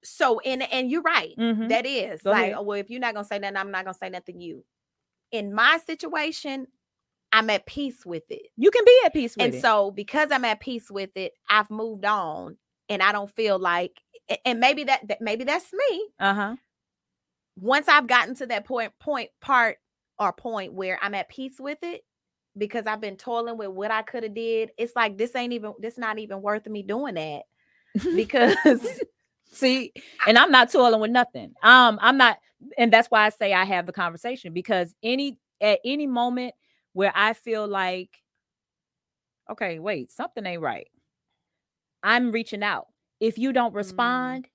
so 0.03 0.39
and 0.41 0.63
and 0.71 0.91
you're 0.91 1.01
right. 1.01 1.35
Mhm. 1.37 1.69
That 1.69 1.85
is 1.85 2.21
Go 2.23 2.31
like, 2.31 2.43
ahead. 2.43 2.55
oh, 2.57 2.61
well, 2.63 2.79
if 2.79 2.89
you're 2.89 2.99
not 2.99 3.13
gonna 3.13 3.25
say 3.25 3.39
nothing, 3.39 3.57
I'm 3.57 3.71
not 3.71 3.85
gonna 3.85 3.93
say 3.97 4.09
nothing. 4.09 4.39
to 4.39 4.45
You, 4.45 4.65
in 5.31 5.53
my 5.53 5.79
situation, 5.85 6.67
I'm 7.33 7.49
at 7.49 7.65
peace 7.65 8.05
with 8.05 8.23
it, 8.29 8.43
you 8.55 8.71
can 8.71 8.85
be 8.85 9.01
at 9.05 9.13
peace 9.13 9.35
with 9.35 9.45
and 9.45 9.53
it 9.53 9.57
And 9.57 9.61
so 9.61 9.91
because 9.91 10.31
I'm 10.31 10.45
at 10.45 10.59
peace 10.59 10.89
with 10.89 11.09
it, 11.15 11.33
I've 11.49 11.69
moved 11.69 12.05
on, 12.05 12.57
and 12.89 13.01
I 13.01 13.11
don't 13.11 13.33
feel 13.35 13.59
like, 13.59 13.99
and 14.45 14.59
maybe 14.59 14.85
that, 14.85 15.07
that 15.07 15.21
maybe 15.21 15.43
that's 15.43 15.71
me. 15.73 16.09
uh-huh 16.19 16.55
Once 17.59 17.87
I've 17.87 18.07
gotten 18.07 18.35
to 18.35 18.45
that 18.47 18.65
point, 18.65 18.93
point 18.99 19.29
part 19.41 19.77
or 20.19 20.31
point 20.31 20.73
where 20.73 20.97
I'm 21.01 21.15
at 21.15 21.29
peace 21.29 21.55
with 21.59 21.79
it, 21.81 22.03
because 22.57 22.87
I've 22.87 23.01
been 23.01 23.17
toiling 23.17 23.57
with 23.57 23.69
what 23.69 23.91
I 23.91 24.03
could 24.03 24.23
have 24.23 24.35
did. 24.35 24.71
It's 24.77 24.95
like 24.95 25.17
this 25.17 25.35
ain't 25.35 25.53
even, 25.53 25.73
this 25.79 25.97
not 25.97 26.19
even 26.19 26.41
worth 26.41 26.67
me 26.67 26.83
doing 26.83 27.15
that 27.15 27.41
because 28.15 28.79
See, 29.53 29.93
and 30.27 30.37
I'm 30.37 30.51
not 30.51 30.71
toiling 30.71 30.99
with 30.99 31.11
nothing. 31.11 31.53
Um, 31.61 31.99
I'm 32.01 32.17
not, 32.17 32.39
and 32.77 32.91
that's 32.91 33.09
why 33.09 33.25
I 33.25 33.29
say 33.29 33.53
I 33.53 33.65
have 33.65 33.85
the 33.85 33.91
conversation 33.91 34.51
because 34.51 34.95
any 35.03 35.37
at 35.61 35.79
any 35.85 36.07
moment 36.07 36.55
where 36.93 37.11
I 37.15 37.33
feel 37.33 37.67
like, 37.67 38.23
okay, 39.49 39.79
wait, 39.79 40.11
something 40.11 40.45
ain't 40.45 40.61
right. 40.61 40.87
I'm 42.03 42.31
reaching 42.31 42.63
out. 42.63 42.87
If 43.19 43.37
you 43.37 43.53
don't 43.53 43.73
Mm. 43.73 43.77
respond, 43.77 44.49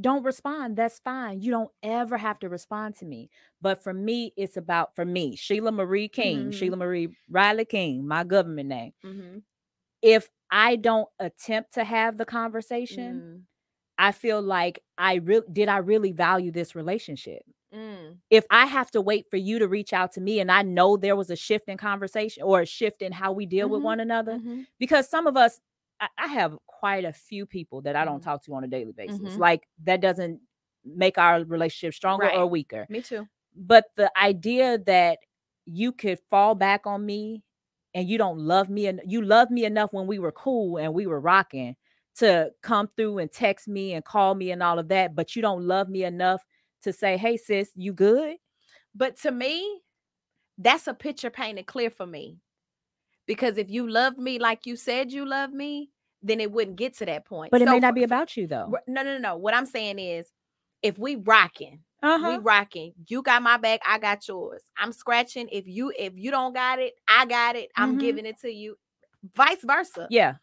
don't 0.00 0.22
respond. 0.22 0.76
That's 0.76 0.98
fine. 1.00 1.40
You 1.40 1.50
don't 1.50 1.70
ever 1.82 2.16
have 2.16 2.38
to 2.40 2.48
respond 2.48 2.96
to 2.96 3.04
me. 3.04 3.30
But 3.60 3.82
for 3.82 3.92
me, 3.92 4.32
it's 4.36 4.56
about 4.56 4.94
for 4.94 5.04
me, 5.04 5.36
Sheila 5.36 5.72
Marie 5.72 6.08
King, 6.08 6.50
Mhm. 6.50 6.52
Sheila 6.52 6.76
Marie 6.76 7.16
Riley 7.28 7.64
King, 7.64 8.06
my 8.06 8.24
government 8.24 8.68
name. 8.68 8.92
Mhm. 9.02 9.42
If 10.02 10.30
I 10.50 10.76
don't 10.76 11.08
attempt 11.18 11.74
to 11.74 11.84
have 11.84 12.16
the 12.16 12.24
conversation, 12.24 13.22
Mm, 13.22 13.42
I 13.98 14.12
feel 14.12 14.42
like 14.42 14.82
I 14.98 15.16
really 15.16 15.46
did 15.52 15.68
I 15.68 15.78
really 15.78 16.12
value 16.12 16.50
this 16.52 16.74
relationship? 16.74 17.42
Mm, 17.72 18.20
If 18.30 18.46
I 18.50 18.66
have 18.66 18.90
to 18.92 19.00
wait 19.00 19.26
for 19.30 19.36
you 19.36 19.58
to 19.58 19.68
reach 19.68 19.92
out 19.92 20.12
to 20.12 20.20
me 20.20 20.38
and 20.40 20.52
I 20.52 20.62
know 20.62 20.96
there 20.96 21.16
was 21.16 21.30
a 21.30 21.36
shift 21.36 21.68
in 21.68 21.76
conversation 21.78 22.44
or 22.44 22.60
a 22.60 22.66
shift 22.66 23.02
in 23.02 23.12
how 23.12 23.32
we 23.32 23.46
deal 23.46 23.68
with 23.68 23.82
Mhm, 23.82 23.82
one 23.82 24.00
another, 24.00 24.38
mhm. 24.38 24.66
because 24.78 25.08
some 25.08 25.26
of 25.26 25.36
us, 25.36 25.60
I, 26.00 26.08
I 26.16 26.26
have 26.28 26.56
quite 26.66 27.04
a 27.04 27.12
few 27.12 27.44
people 27.46 27.82
that 27.82 27.96
I 27.96 28.04
don't 28.04 28.20
Mhm. 28.20 28.22
talk 28.22 28.44
to 28.44 28.54
on 28.54 28.64
a 28.64 28.68
daily 28.68 28.92
basis. 28.92 29.36
Mhm. 29.36 29.38
Like 29.38 29.66
that 29.84 30.00
doesn't 30.00 30.40
make 30.84 31.18
our 31.18 31.44
relationship 31.44 31.94
stronger 31.94 32.30
or 32.30 32.46
weaker. 32.46 32.88
Me 32.88 33.00
too. 33.00 33.28
But 33.54 33.86
the 33.96 34.10
idea 34.18 34.78
that 34.78 35.18
you 35.66 35.92
could 35.92 36.20
fall 36.30 36.54
back 36.54 36.86
on 36.86 37.04
me 37.04 37.42
and 37.94 38.08
you 38.08 38.18
don't 38.18 38.38
love 38.38 38.70
me 38.70 38.86
and 38.86 39.00
you 39.04 39.22
love 39.22 39.50
me 39.50 39.64
enough 39.64 39.92
when 39.92 40.06
we 40.06 40.18
were 40.18 40.32
cool 40.32 40.78
and 40.78 40.94
we 40.94 41.06
were 41.06 41.20
rocking 41.20 41.76
to 42.16 42.52
come 42.62 42.88
through 42.96 43.18
and 43.18 43.30
text 43.32 43.68
me 43.68 43.92
and 43.92 44.04
call 44.04 44.34
me 44.34 44.50
and 44.50 44.62
all 44.62 44.78
of 44.78 44.88
that, 44.88 45.14
but 45.14 45.34
you 45.34 45.42
don't 45.42 45.64
love 45.66 45.88
me 45.88 46.04
enough 46.04 46.44
to 46.82 46.92
say, 46.92 47.16
"Hey 47.16 47.36
sis, 47.36 47.70
you 47.76 47.92
good?" 47.92 48.36
But 48.94 49.16
to 49.20 49.30
me, 49.30 49.82
that's 50.58 50.86
a 50.86 50.94
picture 50.94 51.30
painted 51.30 51.66
clear 51.66 51.90
for 51.90 52.06
me. 52.06 52.38
Because 53.26 53.58
if 53.58 53.70
you 53.70 53.88
loved 53.88 54.18
me 54.18 54.38
like 54.38 54.66
you 54.66 54.76
said 54.76 55.12
you 55.12 55.24
loved 55.26 55.54
me, 55.54 55.90
then 56.22 56.40
it 56.40 56.50
wouldn't 56.50 56.76
get 56.76 56.96
to 56.98 57.06
that 57.06 57.24
point. 57.24 57.52
But 57.52 57.62
it 57.62 57.66
So 57.66 57.72
may 57.72 57.80
not 57.80 57.94
be 57.94 58.02
about 58.02 58.36
you 58.36 58.46
though. 58.46 58.78
no, 58.86 59.02
no, 59.02 59.02
no, 59.04 59.18
no. 59.18 59.36
What 59.36 59.54
I'm 59.54 59.66
saying 59.66 59.98
is, 59.98 60.30
if 60.82 60.98
we 60.98 61.16
rocking, 61.16 61.80
we 62.02 62.36
Uh-huh. 62.36 62.40
rocking. 62.40 62.92
You 63.08 63.22
got 63.22 63.42
my 63.42 63.56
back, 63.56 63.80
I 63.86 63.98
got 63.98 64.26
yours. 64.28 64.62
I'm 64.76 64.92
scratching. 64.92 65.48
If 65.50 65.66
you 65.66 65.92
if 65.98 66.14
you 66.16 66.30
don't 66.30 66.52
got 66.54 66.78
it, 66.78 66.94
I 67.08 67.26
got 67.26 67.56
it. 67.56 67.70
I'm 67.76 67.96
Mhm. 67.96 68.00
giving 68.00 68.26
it 68.26 68.40
to 68.40 68.50
you. 68.50 68.76
Vice 69.34 69.62
versa. 69.64 70.08
Yeah. 70.10 70.36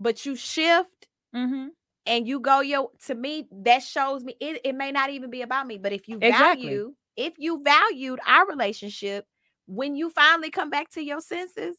But 0.00 0.24
you 0.26 0.36
shift 0.36 1.08
Mm-hmm. 1.34 1.68
And 2.06 2.26
you 2.28 2.40
go 2.40 2.60
yo 2.60 2.90
to 3.06 3.14
me 3.14 3.46
that 3.50 3.82
shows 3.82 4.24
me 4.24 4.34
it, 4.40 4.60
it 4.64 4.74
may 4.74 4.92
not 4.92 5.10
even 5.10 5.30
be 5.30 5.42
about 5.42 5.66
me 5.66 5.78
but 5.78 5.92
if 5.92 6.08
you 6.08 6.18
Exactly. 6.20 6.68
value 6.68 6.94
if 7.16 7.34
you 7.38 7.62
valued 7.62 8.18
our 8.26 8.46
relationship 8.46 9.26
when 9.66 9.94
you 9.94 10.10
finally 10.10 10.50
come 10.50 10.70
back 10.70 10.90
to 10.90 11.02
your 11.02 11.20
senses 11.20 11.76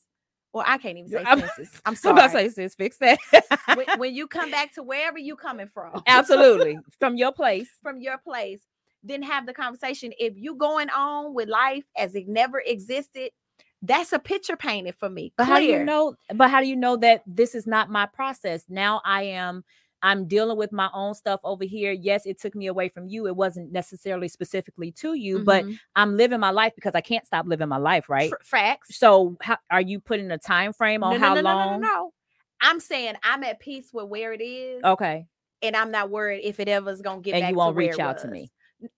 well 0.54 0.64
i 0.68 0.78
can't 0.78 0.98
even 0.98 1.10
say 1.10 1.24
I'm- 1.24 1.40
senses 1.40 1.82
i'm 1.86 1.96
I'm 2.04 2.12
about 2.14 2.28
to 2.28 2.32
say, 2.34 2.50
sis, 2.50 2.76
fix 2.76 2.98
that. 2.98 3.20
when, 3.76 3.86
when 3.98 4.16
you 4.16 4.28
come 4.28 4.52
back 4.52 4.74
to 4.76 4.84
wherever 4.84 5.18
you 5.18 5.36
coming 5.48 5.68
from 5.74 6.02
Absolutely. 6.08 6.78
From 7.00 7.16
your 7.18 7.32
place. 7.32 7.70
from 7.82 8.00
your 8.02 8.18
place 8.18 8.62
then 9.04 9.22
have 9.22 9.46
the 9.46 9.54
conversation 9.54 10.12
if 10.20 10.34
you 10.36 10.56
going 10.56 10.90
on 10.90 11.34
with 11.36 11.48
life 11.48 11.84
as 11.96 12.16
it 12.16 12.28
never 12.28 12.60
existed 12.66 13.30
that's 13.84 14.14
a 14.14 14.20
picture 14.20 14.56
painted 14.56 14.96
for 14.96 15.10
me 15.10 15.32
But 15.38 15.46
how 15.46 15.60
do 15.60 15.66
you 15.66 15.84
know? 15.84 16.16
But 16.34 16.50
how 16.50 16.60
do 16.62 16.66
you 16.68 16.76
know 16.76 16.98
that 16.98 17.22
this 17.28 17.54
is 17.54 17.68
not 17.68 17.92
my 17.92 18.08
process? 18.08 18.64
Now 18.68 19.02
I 19.06 19.24
am. 19.24 19.64
I'm 20.06 20.28
dealing 20.28 20.56
with 20.58 20.72
my 20.72 20.90
own 20.94 21.16
stuff 21.16 21.40
over 21.44 21.64
here. 21.66 21.92
Yes, 21.92 22.26
it 22.26 22.40
took 22.40 22.54
me 22.56 22.68
away 22.68 22.90
from 22.90 23.08
you. 23.08 23.26
It 23.28 23.36
wasn't 23.36 23.72
necessarily 23.72 24.28
specifically 24.28 24.92
to 24.94 25.16
you, 25.16 25.40
but 25.40 25.66
Mhm. 25.66 25.80
I'm 25.96 26.16
living 26.16 26.40
my 26.40 26.52
life 26.52 26.74
because 26.76 26.94
I 26.94 27.02
can't 27.02 27.26
stop 27.26 27.48
living 27.48 27.68
my 27.68 27.78
life, 27.78 28.08
right? 28.08 28.32
F- 28.32 28.46
facts 28.46 28.98
So, 28.98 29.36
how, 29.42 29.58
are 29.72 29.82
you 29.82 30.00
putting 30.00 30.30
a 30.32 30.38
time 30.38 30.74
frame 30.74 31.04
on 31.04 31.14
no, 31.14 31.20
how 31.20 31.34
no, 31.34 31.42
no, 31.42 31.50
long? 31.50 31.72
no, 31.72 31.78
no, 31.88 31.94
no. 31.94 32.14
i'm 32.62 32.80
saying 32.80 33.16
i'm 33.24 33.44
at 33.44 33.60
peace 33.60 33.90
with 33.92 34.06
where 34.08 34.32
it 34.32 34.42
is 34.42 34.82
Okay, 34.84 35.26
and 35.62 35.76
I'm 35.76 35.90
not 35.92 36.10
worried 36.12 36.42
if 36.44 36.60
it 36.60 36.70
ever 36.70 36.90
is 36.92 37.02
gonna 37.02 37.22
get 37.22 37.32
back. 37.34 37.42
and 37.42 37.50
you 37.50 37.56
won't 37.58 37.76
reach 37.76 38.00
out 38.00 38.20
to 38.20 38.28
me. 38.28 38.52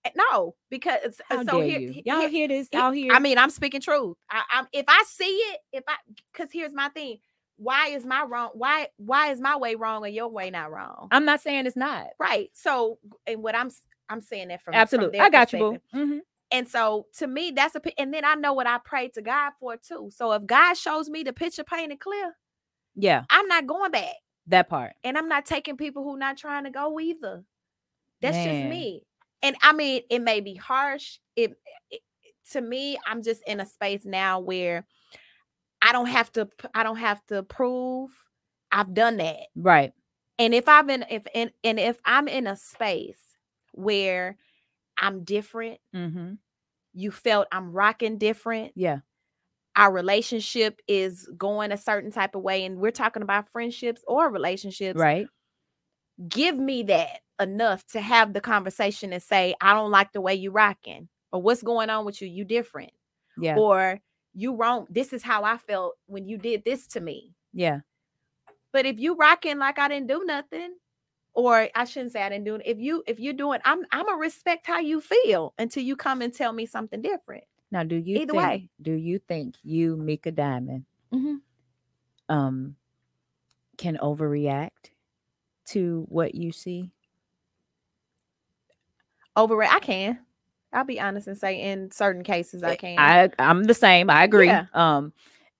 Eh, 0.03 0.09
No, 0.15 0.55
because 0.69 1.21
How 1.29 1.43
so 1.45 1.61
here, 1.61 1.79
you. 1.79 2.01
y'all 2.05 2.19
here- 2.19 2.29
hear 2.29 2.47
this 2.49 2.67
he- 2.71 2.77
out 2.77 2.91
here? 2.93 3.13
I 3.13 3.19
mean, 3.19 3.37
I'm 3.37 3.49
speaking 3.49 3.79
truth. 3.79 4.17
I, 4.29 4.43
I'm 4.51 4.67
if 4.73 4.85
I 4.87 5.03
see 5.07 5.25
it, 5.53 5.59
if 5.71 5.83
I 5.87 5.95
because 6.33 6.51
here's 6.51 6.73
my 6.73 6.89
thing. 6.89 7.19
Why 7.57 7.87
is 7.89 8.05
my 8.05 8.23
wrong? 8.23 8.51
Why 8.53 8.87
why 8.97 9.31
is 9.31 9.41
my 9.41 9.57
way 9.57 9.75
wrong 9.75 10.05
and 10.05 10.13
your 10.13 10.27
way 10.29 10.49
not 10.49 10.71
wrong? 10.71 11.07
I'm 11.11 11.25
not 11.25 11.41
saying 11.41 11.65
it's 11.65 11.75
not. 11.75 12.07
right. 12.19 12.49
So 12.53 12.99
and 13.25 13.41
what 13.43 13.55
I'm 13.55 13.69
i'm 14.09 14.21
saying 14.21 14.47
that 14.49 14.61
from 14.61 14.73
from 14.73 14.79
Absolutely, 14.81 15.17
their 15.19 15.25
I 15.27 15.29
got 15.29 15.53
you, 15.53 15.59
boo. 15.59 15.79
Mhm. 15.93 16.19
And 16.51 16.67
so 16.67 17.07
to 17.17 17.27
me, 17.27 17.51
that's 17.51 17.75
a 17.75 17.81
and 17.99 18.13
then 18.13 18.23
I 18.23 18.35
know 18.35 18.53
what 18.53 18.67
I 18.67 18.77
pray 18.85 19.09
to 19.09 19.21
God 19.21 19.51
for 19.59 19.75
too. 19.77 20.09
So 20.13 20.31
if 20.33 20.45
God 20.45 20.75
shows 20.75 21.09
me 21.09 21.23
the 21.23 21.33
picture 21.33 21.63
painted 21.63 21.99
clear, 21.99 22.33
Yeah, 22.95 23.23
I'm 23.29 23.47
not 23.47 23.67
going 23.67 23.91
back. 23.91 24.15
that 24.47 24.69
part. 24.69 24.93
And 25.03 25.17
I'm 25.17 25.27
not 25.27 25.45
taking 25.45 25.75
people 25.77 26.03
who 26.03 26.17
not 26.17 26.37
trying 26.37 26.63
to 26.63 26.69
go 26.69 26.99
either. 26.99 27.43
That's 28.21 28.37
Man. 28.37 28.47
just 28.47 28.63
me. 28.63 29.03
and 29.43 29.55
I 29.61 29.73
mean, 29.73 30.01
it 30.09 30.19
may 30.21 30.39
be 30.41 30.55
harsh. 30.55 31.19
It, 31.35 31.51
it 31.91 32.01
to 32.51 32.61
me, 32.61 32.97
I'm 33.05 33.21
just 33.21 33.41
in 33.45 33.59
a 33.59 33.65
space 33.65 34.05
now 34.05 34.39
where 34.39 34.85
I 35.81 35.91
don't 35.91 36.07
have 36.07 36.31
to 36.33 36.49
I 36.73 36.83
don't 36.83 36.97
have 36.97 37.25
to 37.27 37.43
prove 37.43 38.09
I've 38.71 38.93
done 38.93 39.17
that. 39.17 39.47
Right. 39.55 39.93
And 40.39 40.53
if 40.53 40.67
I'm 40.67 40.89
in 40.89 41.05
if 41.09 41.25
and, 41.33 41.51
and 41.63 41.79
if 41.79 41.99
I'm 42.05 42.27
in 42.27 42.47
a 42.47 42.55
space 42.55 43.19
where 43.73 44.37
I'm 44.97 45.23
different, 45.23 45.79
Mm-hmm. 45.95 46.33
you 46.93 47.11
felt 47.11 47.47
I'm 47.51 47.71
rocking 47.71 48.17
different, 48.17 48.71
Yeah. 48.75 48.99
our 49.75 49.91
relationship 49.91 50.81
is 50.87 51.29
going 51.37 51.71
a 51.71 51.77
certain 51.77 52.11
type 52.11 52.35
of 52.35 52.41
way, 52.41 52.65
and 52.65 52.77
we're 52.79 52.91
talking 52.91 53.21
about 53.21 53.49
friendships 53.49 54.03
or 54.07 54.31
relationships. 54.31 54.99
Right. 54.99 55.27
Give 56.27 56.57
me 56.57 56.83
that 56.83 57.19
enough 57.39 57.85
to 57.87 58.01
have 58.01 58.33
the 58.33 58.41
conversation 58.41 59.13
and 59.13 59.21
say, 59.21 59.53
I 59.61 59.73
don't 59.75 59.91
like 59.91 60.11
the 60.13 60.21
way 60.21 60.33
you 60.33 60.49
rocking, 60.49 61.07
or 61.31 61.41
what's 61.41 61.61
going 61.61 61.91
on 61.91 62.05
with 62.05 62.21
you. 62.21 62.27
You 62.27 62.43
different. 62.43 62.91
Yeah. 63.39 63.55
Or 63.57 63.99
you 64.37 64.55
wrong. 64.55 64.85
This 64.89 65.11
is 65.13 65.23
how 65.23 65.43
I 65.43 65.57
felt 65.57 65.95
when 66.05 66.27
you 66.27 66.37
did 66.37 66.63
this 66.63 66.87
to 66.89 66.99
me. 67.01 67.33
yeah. 67.53 67.79
But 68.73 68.85
if 68.85 68.99
you 68.99 69.15
rocking 69.15 69.57
like 69.57 69.79
I 69.79 69.87
didn't 69.87 70.07
do 70.07 70.23
nothing, 70.25 70.75
or 71.33 71.67
I 71.73 71.85
shouldn't 71.85 72.11
say 72.11 72.21
I 72.21 72.29
didn't 72.29 72.45
do 72.45 72.55
it. 72.55 72.61
If 72.65 72.77
you 72.79 73.03
if 73.07 73.19
you're 73.19 73.33
doing, 73.33 73.59
I'm 73.65 73.83
I'm 73.91 74.05
gonna 74.05 74.17
respect 74.17 74.67
how 74.67 74.79
you 74.79 75.01
feel 75.01 75.53
until 75.57 75.81
you 75.83 75.95
come 75.95 76.21
and 76.21 76.33
tell 76.33 76.53
me 76.53 76.65
something 76.67 77.01
different. 77.01 77.45
Now, 77.71 77.83
do 77.83 77.95
you 77.95 78.17
Either 78.19 78.33
think, 78.33 78.37
way. 78.37 78.69
do 78.81 78.91
you 78.93 79.19
think 79.19 79.55
you, 79.63 79.97
Meka 79.97 80.33
Diamond, 80.35 80.85
Mhm. 81.13 81.41
um, 82.29 82.75
can 83.77 83.97
overreact 83.97 84.91
to 85.67 86.05
what 86.09 86.35
you 86.35 86.51
see? 86.51 86.91
Over 89.35 89.63
it, 89.63 89.71
I 89.73 89.79
can. 89.79 90.19
I'll 90.77 90.85
be 90.85 90.99
honest 90.99 91.27
and 91.27 91.37
say 91.37 91.61
in 91.61 91.91
certain 91.91 92.23
cases 92.23 92.63
I 92.63 92.75
can. 92.75 92.99
I 92.99 93.29
I'm 93.39 93.63
the 93.63 93.73
same. 93.73 94.09
I 94.09 94.23
agree. 94.23 94.47
Yeah. 94.47 94.65
Um, 94.73 95.11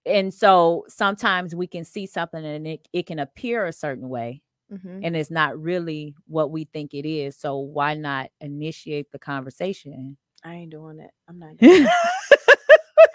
and 0.05 0.34
so 0.34 0.86
sometimes 0.88 1.53
we 1.55 1.68
can 1.68 1.84
see 1.84 2.05
something 2.05 2.43
and 2.45 2.65
it, 2.68 2.88
it 2.93 3.07
can 3.07 3.20
appear 3.20 3.65
a 3.65 3.74
certain 3.74 4.07
way 4.09 4.41
Mhm. 4.72 5.01
and 5.03 5.15
it's 5.15 5.32
not 5.32 5.57
really 5.61 6.13
what 6.28 6.51
we 6.51 6.65
think 6.65 6.93
it 6.93 7.05
is. 7.07 7.38
So 7.38 7.57
why 7.57 7.93
not 7.95 8.30
initiate 8.41 9.11
the 9.11 9.20
conversation? 9.20 10.18
I 10.43 10.53
ain't 10.55 10.72
doing 10.72 10.99
it. 10.99 11.11
I'm 11.28 11.39
not. 11.39 11.55
It. 11.59 11.89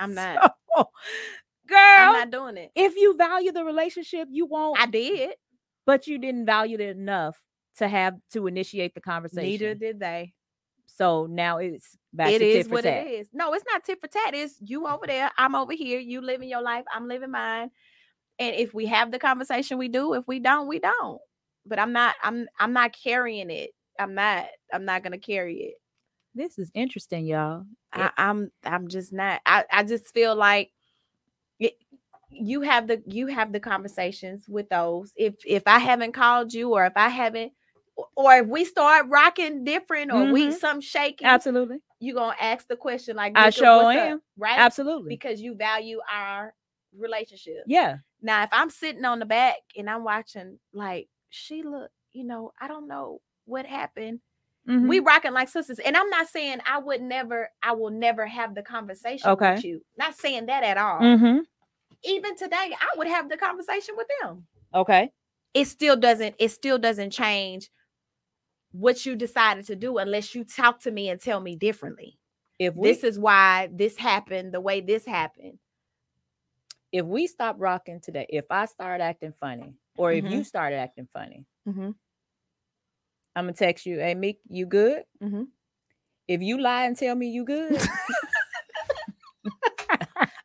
I'm 0.01 0.15
not. 0.15 0.55
So, 0.77 0.89
girl, 1.69 1.79
I'm 1.79 2.13
not 2.13 2.31
doing 2.31 2.57
it. 2.57 2.73
if 2.75 2.97
you 2.97 3.17
value 3.17 3.53
the 3.53 3.65
relationship, 3.65 4.29
you 4.31 4.47
won't. 4.47 4.79
I 4.81 4.87
did. 4.87 5.35
but 5.87 6.07
you 6.07 6.19
didn't 6.19 6.47
value 6.47 6.79
it 6.79 6.97
enough 6.97 7.41
to 7.79 7.89
have 7.89 8.15
to 8.33 8.47
initiate 8.47 8.95
the 8.95 9.01
conversation. 9.01 9.45
Neither 9.45 9.75
did 9.75 10.01
they. 10.01 10.33
So 11.03 11.27
now 11.31 11.59
it's 11.59 11.97
back 12.15 12.29
It 12.33 12.43
to 12.43 12.47
is 12.47 12.69
what 12.69 12.85
tat. 12.85 13.07
it 13.07 13.11
is. 13.13 13.29
No, 13.35 13.55
it's 13.55 13.65
not 13.73 13.85
tit 13.85 14.01
for 14.01 14.09
tat. 14.09 14.35
It's 14.35 14.57
you 14.61 14.87
over 14.89 15.07
there. 15.07 15.31
I'm 15.39 15.57
over 15.57 15.75
here. 15.75 16.01
You 16.01 16.23
living 16.23 16.49
your 16.51 16.63
life. 16.63 16.85
I'm 16.95 17.09
living 17.09 17.33
mine. 17.33 17.71
And 18.39 18.57
if 18.57 18.75
we 18.75 18.87
have 18.87 19.13
the 19.13 19.21
conversation, 19.21 19.79
we 19.79 19.89
do. 19.89 20.15
If 20.15 20.27
we 20.29 20.41
don't, 20.41 20.69
we 20.69 20.81
don't. 20.81 21.21
But 21.67 21.79
I'm 21.81 21.93
not. 21.93 22.17
I'm. 22.23 22.49
I'm 22.61 22.73
not 22.75 22.95
carrying 22.95 23.51
it. 23.51 23.71
I'm 23.99 24.15
not. 24.15 24.47
I'm 24.73 24.85
not 24.87 25.03
gonna 25.05 25.19
carry 25.19 25.57
it. 25.57 25.75
This 26.35 26.59
is 26.59 26.71
interesting, 26.75 27.27
y'all. 27.27 27.65
I, 27.93 28.11
I'm. 28.19 28.53
I'm 28.65 28.89
just 28.89 29.13
not. 29.13 29.43
I. 29.47 29.65
I 29.73 29.85
just 29.85 30.15
feel 30.15 30.37
like 30.37 30.73
it, 31.61 31.75
you 32.31 32.63
have 32.63 32.89
the 32.89 33.03
you 33.07 33.29
have 33.29 33.53
the 33.53 33.61
conversations 33.61 34.47
with 34.49 34.69
those. 34.71 35.13
If 35.17 35.35
if 35.47 35.65
I 35.67 35.79
haven't 35.81 36.13
called 36.13 36.55
you, 36.55 36.71
or 36.75 36.87
if 36.87 36.95
I 36.97 37.11
haven't, 37.11 37.53
or- 38.17 38.35
if 38.39 38.47
we 38.47 38.65
start 38.65 39.07
rocking 39.09 39.65
different, 39.65 40.13
or 40.13 40.33
we 40.33 40.49
Mhm. 40.49 40.53
some 40.59 40.81
shaking, 40.81 41.27
Absolutely. 41.27 41.79
you're 42.01 42.17
gonna 42.17 42.37
ask 42.41 42.67
the 42.69 42.77
question 42.77 43.17
like 43.17 43.33
I 43.37 43.49
"Nigga, 43.49 43.55
sure 43.55 43.85
what's 43.85 43.99
up?" 43.99 44.21
right 44.37 44.59
Absolutely. 44.59 45.09
because 45.09 45.41
you 45.41 45.55
value 45.55 46.01
our 46.11 46.55
relationship 46.97 47.65
yeah. 47.67 47.97
now 48.21 48.43
if 48.43 48.51
i'm 48.53 48.69
sitting 48.69 49.05
on 49.07 49.19
the 49.19 49.25
back 49.25 49.57
and 49.79 49.89
i'm 49.89 50.05
watching 50.05 50.59
like 50.75 51.09
she 51.31 51.63
look 51.63 51.91
you 52.13 52.23
know 52.23 52.53
i 52.61 52.69
don't 52.69 52.87
know 52.87 53.19
what 53.47 53.65
happened 53.65 54.21
Mhm. 54.69 54.89
we 54.89 54.99
rocking 55.01 55.33
like 55.33 55.49
sisters 55.49 55.79
and 55.79 55.97
i'm 55.97 56.11
not 56.11 56.29
saying 56.29 56.59
i 56.67 56.77
would 56.79 57.01
never 57.01 57.49
i 57.63 57.73
will 57.73 57.89
never 57.91 58.27
have 58.27 58.55
the 58.55 58.63
conversation 58.63 59.27
Okay. 59.31 59.55
with 59.55 59.65
you 59.65 59.81
not 59.97 60.15
saying 60.15 60.45
that 60.47 60.63
at 60.65 60.77
all 60.77 61.01
Mhm. 61.01 61.45
even 62.05 62.37
today 62.37 62.75
i 62.79 62.89
would 62.99 63.07
have 63.07 63.31
the 63.31 63.39
conversation 63.39 63.97
with 63.97 64.09
them 64.21 64.47
Okay. 64.75 65.11
it 65.55 65.65
still 65.67 65.97
doesn't 65.97 66.35
it 66.39 66.51
still 66.51 66.77
doesn't 66.79 67.11
change 67.11 67.71
what 68.73 69.05
you 69.07 69.17
decided 69.17 69.67
to 69.67 69.77
do 69.77 69.99
unless 69.99 70.35
you 70.35 70.45
talk 70.45 70.81
to 70.81 70.91
me 70.91 71.09
and 71.09 71.21
tell 71.21 71.41
me 71.41 71.57
differently 71.57 72.19
If 72.59 72.75
we 72.75 72.91
this 72.93 73.05
is 73.05 73.19
why 73.19 73.69
this 73.73 73.97
happened 73.97 74.53
the 74.53 74.61
way 74.61 74.81
this 74.81 75.05
happened. 75.07 75.59
if 76.93 77.07
we 77.07 77.27
stop 77.27 77.57
rocking 77.59 78.01
today, 78.01 78.27
if 78.29 78.45
I 78.51 78.67
start 78.67 79.01
acting 79.01 79.33
funny, 79.41 79.75
or 79.97 80.13
if 80.13 80.25
Mm-hmm. 80.25 80.35
you 80.35 80.45
started 80.45 80.77
acting 80.77 81.09
funny, 81.13 81.47
mm-hmm. 81.69 81.91
I'm 83.35 83.45
gonna 83.45 83.53
text 83.55 83.87
you, 83.87 83.99
hey 83.99 84.15
Meek, 84.15 84.41
you 84.49 84.67
good? 84.67 85.05
Mhm. 85.23 85.47
If 86.29 86.41
you 86.43 86.59
lie 86.61 86.85
and 86.87 86.97
tell 86.97 87.15
me 87.15 87.29
you 87.31 87.45
good, 87.45 87.81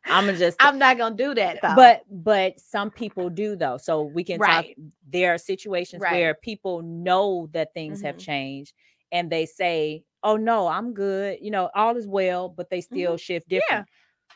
I'm 0.08 0.26
gonna 0.26 0.38
just 0.38 0.56
I'm 0.60 0.78
not 0.78 0.98
gonna 0.98 1.14
do 1.16 1.34
that 1.34 1.58
though. 1.62 1.74
but 1.74 2.02
but 2.10 2.58
some 2.60 2.90
people 2.90 3.30
do 3.30 3.56
though 3.56 3.76
so 3.78 4.02
we 4.02 4.24
can 4.24 4.38
talk 4.40 4.64
there 5.08 5.34
are 5.34 5.38
situations 5.38 6.02
Right. 6.02 6.12
where 6.12 6.34
people 6.34 6.82
know 6.82 7.48
that 7.52 7.74
things 7.74 8.00
have 8.02 8.16
Mhm. 8.16 8.20
changed 8.20 8.72
and 9.12 9.30
they 9.30 9.46
say 9.46 10.04
oh 10.22 10.36
no 10.36 10.66
i'm 10.68 10.92
good 10.94 11.38
you 11.40 11.50
know 11.50 11.70
all 11.74 11.96
is 11.96 12.06
well 12.06 12.48
but 12.48 12.70
they 12.70 12.80
still 12.80 13.16
shift 13.16 13.46
Mm-hmm. 13.48 13.54
Yeah. 13.54 13.60
different 13.60 13.86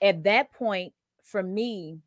at 0.02 0.22
that 0.24 0.52
point 0.52 0.92
for 1.22 1.42
me 1.42 1.98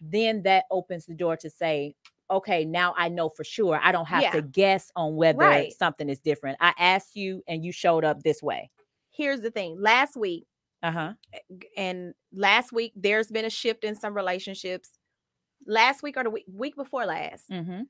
then 0.00 0.42
that 0.42 0.64
opens 0.70 1.06
the 1.06 1.14
door 1.14 1.36
to 1.38 1.48
say 1.50 1.94
okay 2.30 2.64
now 2.64 2.94
i 2.96 3.08
know 3.08 3.28
for 3.28 3.44
sure 3.44 3.78
i 3.82 3.92
don't 3.92 4.06
have 4.08 4.22
Yeah. 4.22 4.30
to 4.32 4.42
guess 4.42 4.90
on 4.96 5.16
whether 5.16 5.38
Right. 5.38 5.72
something 5.72 6.08
is 6.08 6.20
different 6.20 6.58
i 6.60 6.72
asked 6.78 7.16
you 7.16 7.42
and 7.48 7.64
you 7.64 7.72
showed 7.72 8.04
up 8.04 8.22
this 8.22 8.42
way 8.42 8.70
here's 9.16 9.42
the 9.42 9.50
thing. 9.50 9.76
Last 9.80 10.16
week 10.16 10.44
uh-huh 10.84 11.14
and 11.76 12.14
last 12.32 12.72
week 12.72 12.92
there's 12.94 13.28
been 13.28 13.44
a 13.44 13.50
shift 13.50 13.84
in 13.84 13.94
some 13.94 14.14
relationships. 14.14 14.90
Last 15.66 16.02
week 16.02 16.18
or 16.18 16.24
the 16.24 16.30
week, 16.30 16.44
week 16.52 16.76
before 16.76 17.06
last, 17.06 17.48
mm-hmm. 17.48 17.82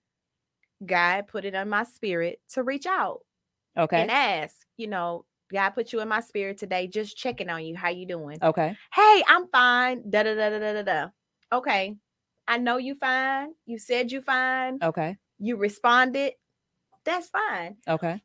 God 0.86 1.26
put 1.26 1.44
it 1.44 1.56
on 1.56 1.68
my 1.68 1.82
spirit 1.82 2.38
to 2.50 2.62
reach 2.62 2.86
out 2.86 3.20
okay 3.76 4.00
and 4.00 4.10
ask, 4.10 4.54
you 4.76 4.86
know, 4.86 5.24
God 5.52 5.70
put 5.70 5.92
you 5.92 6.00
in 6.00 6.08
my 6.08 6.20
spirit 6.20 6.56
today, 6.56 6.86
just 6.86 7.16
checking 7.16 7.50
on 7.50 7.64
you. 7.64 7.76
How 7.76 7.88
you 7.88 8.06
doing? 8.06 8.38
okay 8.40 8.76
Hey, 8.92 9.24
I'm 9.26 9.48
fine. 9.48 10.08
Da 10.08 10.22
da 10.22 10.34
da 10.34 10.50
da 10.50 10.58
da 10.58 10.72
da 10.72 10.82
da. 10.82 11.08
Okay. 11.52 11.96
I 12.46 12.58
know 12.58 12.76
you 12.76 12.94
fine. 12.94 13.54
You 13.66 13.78
said 13.78 14.12
you 14.12 14.20
fine. 14.20 14.78
okay 14.82 15.16
You 15.38 15.56
responded. 15.56 16.34
That's 17.04 17.28
fine. 17.28 17.76
okay 17.88 18.22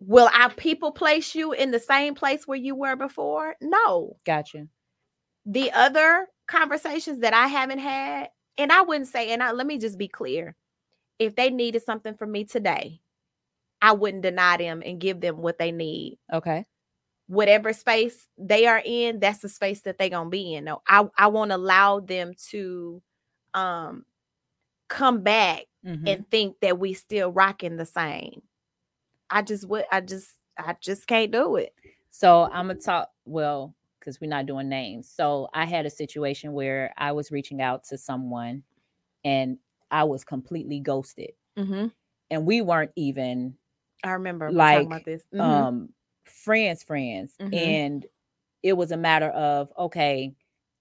Will 0.00 0.28
our 0.32 0.50
people 0.52 0.92
place 0.92 1.34
you 1.34 1.52
in 1.52 1.70
the 1.70 1.80
same 1.80 2.14
place 2.14 2.46
where 2.46 2.58
you 2.58 2.74
were 2.74 2.96
before? 2.96 3.56
No. 3.60 4.16
gotcha 4.24 4.68
The 5.46 5.72
other 5.72 6.28
conversations 6.46 7.20
that 7.20 7.34
I 7.34 7.46
haven't 7.46 7.78
had, 7.78 8.28
and 8.58 8.72
I 8.72 8.82
wouldn't 8.82 9.08
say, 9.08 9.30
and 9.30 9.42
I, 9.42 9.52
let 9.52 9.66
me 9.66 9.78
just 9.78 9.98
be 9.98 10.08
clear 10.08 10.54
if 11.18 11.34
they 11.34 11.50
needed 11.50 11.82
something 11.82 12.14
from 12.14 12.32
me 12.32 12.44
today, 12.44 13.00
I 13.80 13.92
wouldn't 13.92 14.22
deny 14.22 14.56
them 14.56 14.82
and 14.84 15.00
give 15.00 15.20
them 15.20 15.38
what 15.38 15.58
they 15.58 15.72
need. 15.72 16.18
okay 16.32 16.64
Whatever 17.28 17.72
space 17.72 18.28
they 18.38 18.66
are 18.66 18.80
in, 18.84 19.18
that's 19.18 19.40
the 19.40 19.48
space 19.48 19.80
that 19.82 19.98
they're 19.98 20.08
gonna 20.10 20.30
be 20.30 20.54
in. 20.54 20.64
No, 20.64 20.82
I, 20.86 21.08
I 21.18 21.26
won't 21.28 21.50
allow 21.52 22.00
them 22.00 22.34
to 22.50 23.02
um 23.54 24.04
come 24.88 25.22
back 25.22 25.64
Mhm. 25.84 26.08
and 26.08 26.30
think 26.30 26.56
that 26.60 26.78
we 26.78 26.94
still 26.94 27.32
rocking 27.32 27.76
the 27.76 27.86
same. 27.86 28.42
I 29.30 29.42
just 29.42 29.68
would 29.68 29.84
I 29.90 30.00
just 30.00 30.30
I 30.58 30.76
just 30.80 31.06
can't 31.06 31.30
do 31.32 31.56
it. 31.56 31.74
So 32.10 32.44
I'm 32.44 32.68
gonna 32.68 32.76
talk 32.80 33.10
well 33.24 33.74
because 33.98 34.20
we're 34.20 34.30
not 34.30 34.46
doing 34.46 34.68
names. 34.68 35.08
So 35.08 35.48
I 35.52 35.64
had 35.66 35.86
a 35.86 35.90
situation 35.90 36.52
where 36.52 36.94
I 36.96 37.12
was 37.12 37.30
reaching 37.30 37.60
out 37.60 37.84
to 37.84 37.98
someone 37.98 38.62
and 39.24 39.58
I 39.90 40.04
was 40.04 40.24
completely 40.24 40.80
ghosted. 40.80 41.32
Mm-hmm. 41.58 41.88
And 42.30 42.46
we 42.46 42.60
weren't 42.62 42.92
even 42.96 43.56
I 44.04 44.10
remember 44.12 44.50
Like, 44.52 44.86
about 44.86 45.04
this. 45.04 45.24
Mhm. 45.34 45.40
um 45.40 45.94
friends, 46.24 46.82
friends. 46.82 47.34
Mhm. 47.40 47.54
And 47.54 48.06
it 48.62 48.74
was 48.74 48.92
a 48.92 48.96
matter 48.96 49.28
of 49.30 49.72
okay, 49.78 50.34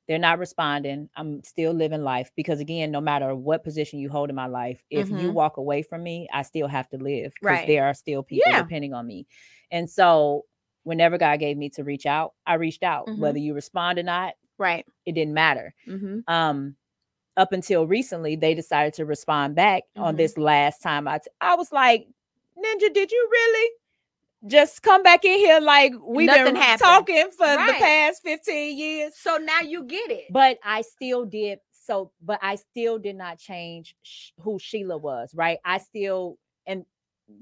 they're 0.08 0.18
not 0.20 0.38
responding. 0.40 1.10
I'm 1.16 1.44
still 1.44 1.74
living 1.74 2.04
life 2.04 2.32
because 2.36 2.60
again, 2.60 2.92
no 2.92 3.02
matter 3.02 3.34
what 3.36 3.64
position 3.64 4.00
you 4.00 4.10
hold 4.10 4.30
in 4.30 4.36
my 4.36 4.46
life, 4.48 4.84
if 4.90 5.10
you 5.10 5.16
Mhm. 5.32 5.34
walk 5.34 5.58
away 5.58 5.82
from 5.82 6.04
me, 6.04 6.28
I 6.32 6.44
still 6.44 6.68
have 6.68 6.88
to 6.90 6.98
live 6.98 7.34
because 7.34 7.58
Right. 7.60 7.68
there 7.68 7.86
are 7.86 7.94
still 7.94 8.22
people 8.24 8.52
Yeah. 8.52 8.62
depending 8.62 8.94
on 8.94 9.08
me. 9.08 9.26
And 9.72 9.90
so 9.90 10.46
whenever 10.84 11.18
God 11.18 11.40
gave 11.40 11.58
me 11.58 11.70
to 11.72 11.84
reach 11.84 12.06
out, 12.06 12.34
I 12.46 12.54
reached 12.56 12.84
out. 12.84 13.08
Mhm. 13.08 13.18
Whether 13.20 13.40
you 13.40 13.54
respond 13.56 13.98
or 13.98 14.04
not, 14.04 14.36
right. 14.60 14.86
it 15.06 15.14
didn't 15.14 15.34
matter. 15.34 15.74
Mm-hmm. 15.88 16.20
Um 16.28 16.76
up 17.38 17.52
until 17.52 17.86
recently, 17.86 18.38
they 18.38 18.54
decided 18.54 18.94
to 18.94 19.04
respond 19.06 19.56
back 19.56 19.84
on 19.98 20.14
Mhm. 20.14 20.18
this 20.18 20.38
last 20.38 20.82
time. 20.82 21.06
I 21.08 21.18
t- 21.18 21.30
I 21.42 21.56
was 21.56 21.70
like, 21.72 22.08
Ninja, 22.58 22.94
did 22.94 23.12
you 23.12 23.28
really? 23.32 23.72
Just 24.48 24.82
come 24.84 25.04
back 25.04 25.26
in 25.26 25.38
here 25.40 25.60
like 25.60 25.94
we've 26.06 26.28
Nothing 26.28 26.46
been 26.46 26.56
happened. 26.56 26.80
talking 26.82 27.30
for 27.32 27.48
the 27.48 27.74
past 27.80 28.22
15 28.24 28.78
years. 28.78 29.14
So 29.18 29.38
now 29.38 29.62
you 29.62 29.84
get 29.86 30.12
it. 30.12 30.26
But 30.32 30.58
I 30.64 30.82
still 30.82 31.26
did 31.26 31.60
so, 31.72 32.12
but 32.22 32.40
I 32.42 32.56
still 32.56 32.98
did 32.98 33.16
not 33.16 33.38
change 33.38 33.96
sh- 34.02 34.32
who 34.40 34.58
Sheila 34.60 34.98
was, 34.98 35.32
right? 35.36 35.60
I 35.64 35.78
still, 35.78 36.38
and 36.66 36.84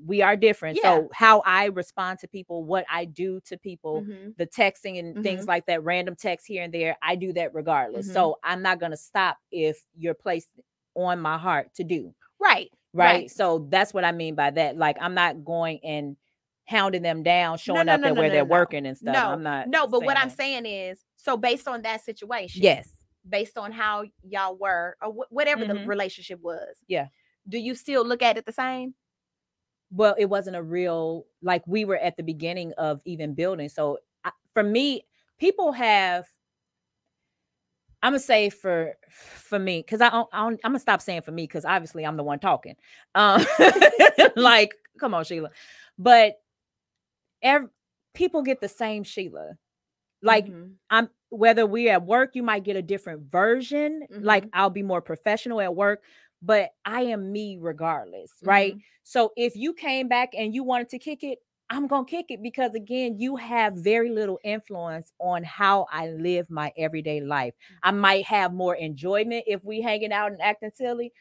we 0.06 0.22
are 0.22 0.36
different. 0.36 0.78
Yeah. 0.78 0.98
So, 1.00 1.10
how 1.14 1.42
I 1.46 1.66
respond 1.66 2.20
to 2.20 2.28
people, 2.28 2.64
what 2.64 2.86
I 2.92 3.06
do 3.06 3.40
to 3.46 3.58
people, 3.58 4.02
Mhm. 4.02 4.36
the 4.38 4.46
texting 4.48 4.98
and 5.00 5.24
things 5.24 5.46
like 5.48 5.66
that, 5.68 5.84
random 5.84 6.16
text 6.16 6.46
here 6.48 6.64
and 6.64 6.74
there, 6.74 6.98
I 7.02 7.16
do 7.16 7.32
that 7.34 7.54
regardless. 7.54 8.08
Mhm. 8.10 8.14
So, 8.14 8.40
I'm 8.44 8.62
not 8.62 8.80
going 8.80 8.92
to 8.92 8.98
stop 8.98 9.38
if 9.52 9.82
you're 9.98 10.14
placed 10.14 10.50
on 10.96 11.20
my 11.20 11.38
heart 11.38 11.74
to 11.76 11.84
do, 11.86 12.14
Right. 12.40 12.70
right? 12.94 13.06
Right. 13.22 13.32
So, 13.32 13.60
that's 13.70 13.94
what 13.94 14.04
I 14.06 14.12
mean 14.12 14.36
by 14.36 14.52
that. 14.52 14.78
Like, 14.78 14.98
I'm 15.02 15.14
not 15.14 15.44
going 15.46 15.80
and 15.86 16.18
hounding 16.66 17.02
them 17.02 17.24
down, 17.24 17.58
showing 17.58 17.86
no, 17.88 17.94
up 17.94 18.00
no, 18.02 18.08
at 18.08 18.14
no, 18.14 18.20
where 18.22 18.30
no, 18.30 18.34
they're 18.34 18.46
no. 18.46 18.50
working 18.52 18.86
and 18.86 18.98
stuff. 18.98 19.14
No, 19.14 19.30
I'm 19.30 19.44
not. 19.44 19.68
No, 19.68 19.88
but 19.88 20.04
what 20.04 20.18
I'm 20.18 20.30
saying 20.30 20.66
is, 20.66 21.00
so 21.18 21.38
based 21.38 21.68
on 21.68 21.82
that 21.84 22.04
situation, 22.04 22.62
yes. 22.64 22.90
based 23.28 23.58
on 23.58 23.72
how 23.72 24.06
y'all 24.24 24.56
were 24.56 24.96
or 25.02 25.12
wh- 25.12 25.32
whatever 25.32 25.66
the 25.66 25.74
Mhm. 25.74 25.88
relationship 25.88 26.40
was, 26.42 26.78
Yeah. 26.88 27.08
Do 27.50 27.58
you 27.58 27.76
still 27.76 28.06
look 28.06 28.22
at 28.22 28.38
it 28.38 28.46
the 28.46 28.54
same? 28.54 28.96
well 29.96 30.16
it 30.18 30.26
wasn't 30.26 30.56
a 30.56 30.62
real 30.64 31.26
like 31.42 31.62
we 31.68 31.86
were 31.86 31.98
at 31.98 32.18
the 32.18 32.24
beginning 32.24 32.74
of 32.78 33.00
even 33.06 33.34
building 33.34 33.70
so 33.70 34.00
I, 34.24 34.32
for 34.54 34.64
me 34.64 35.06
people 35.40 35.72
have 35.72 36.26
i'm 38.02 38.14
gonna 38.14 38.20
say 38.20 38.50
for 38.50 38.96
for 39.10 39.60
me 39.60 39.80
because 39.82 40.02
I, 40.02 40.08
I 40.08 40.10
don't, 40.12 40.60
i'm 40.64 40.72
gonna 40.72 40.80
stop 40.80 41.02
saying 41.02 41.22
for 41.22 41.32
me 41.32 41.44
because 41.44 41.64
obviously 41.64 42.06
i'm 42.06 42.18
the 42.18 42.24
one 42.24 42.40
talking 42.40 42.76
um 43.16 43.46
like 44.36 44.74
come 45.00 45.14
on 45.14 45.24
sheila 45.26 45.50
but 45.98 46.42
ev- 47.44 47.70
people 48.14 48.42
get 48.42 48.62
the 48.62 48.70
same 48.70 49.04
sheila 49.04 49.58
like 50.24 50.48
Mhm. 50.48 50.76
I'm 50.90 51.10
whether 51.30 51.66
we're 51.66 51.92
at 51.92 52.06
work, 52.06 52.36
you 52.36 52.44
might 52.44 52.64
get 52.64 52.76
a 52.76 52.82
different 52.82 53.24
version. 53.32 54.06
Like 54.12 54.44
mm-hmm. 54.46 54.60
I'll 54.60 54.70
be 54.70 54.84
more 54.84 55.02
professional 55.02 55.60
at 55.62 55.76
work, 55.76 56.04
but 56.44 56.72
I 56.86 57.02
am 57.02 57.32
me 57.32 57.58
regardless, 57.60 58.32
right? 58.44 58.74
Mm-hmm. 58.74 58.80
So 59.04 59.32
if 59.36 59.56
you 59.56 59.74
came 59.74 60.08
back 60.08 60.34
and 60.38 60.54
you 60.54 60.64
wanted 60.64 60.90
to 60.90 61.00
kick 61.00 61.24
it, 61.24 61.40
I'm 61.72 61.88
gonna 61.88 62.06
kick 62.06 62.28
it 62.30 62.44
because 62.44 62.76
again, 62.76 63.20
you 63.20 63.36
have 63.36 63.74
very 63.74 64.12
little 64.12 64.40
influence 64.44 65.12
on 65.20 65.44
how 65.44 65.88
I 65.92 66.10
live 66.10 66.52
my 66.52 66.72
everyday 66.78 67.20
life. 67.20 67.56
I 67.82 67.90
mm-hmm. 67.90 68.00
might 68.00 68.26
have 68.26 68.54
more 68.54 68.76
enjoyment 68.76 69.46
if 69.48 69.64
we 69.64 69.82
hanging 69.82 70.14
out 70.14 70.32
and 70.32 70.42
acting 70.42 70.72
silly, 70.76 71.12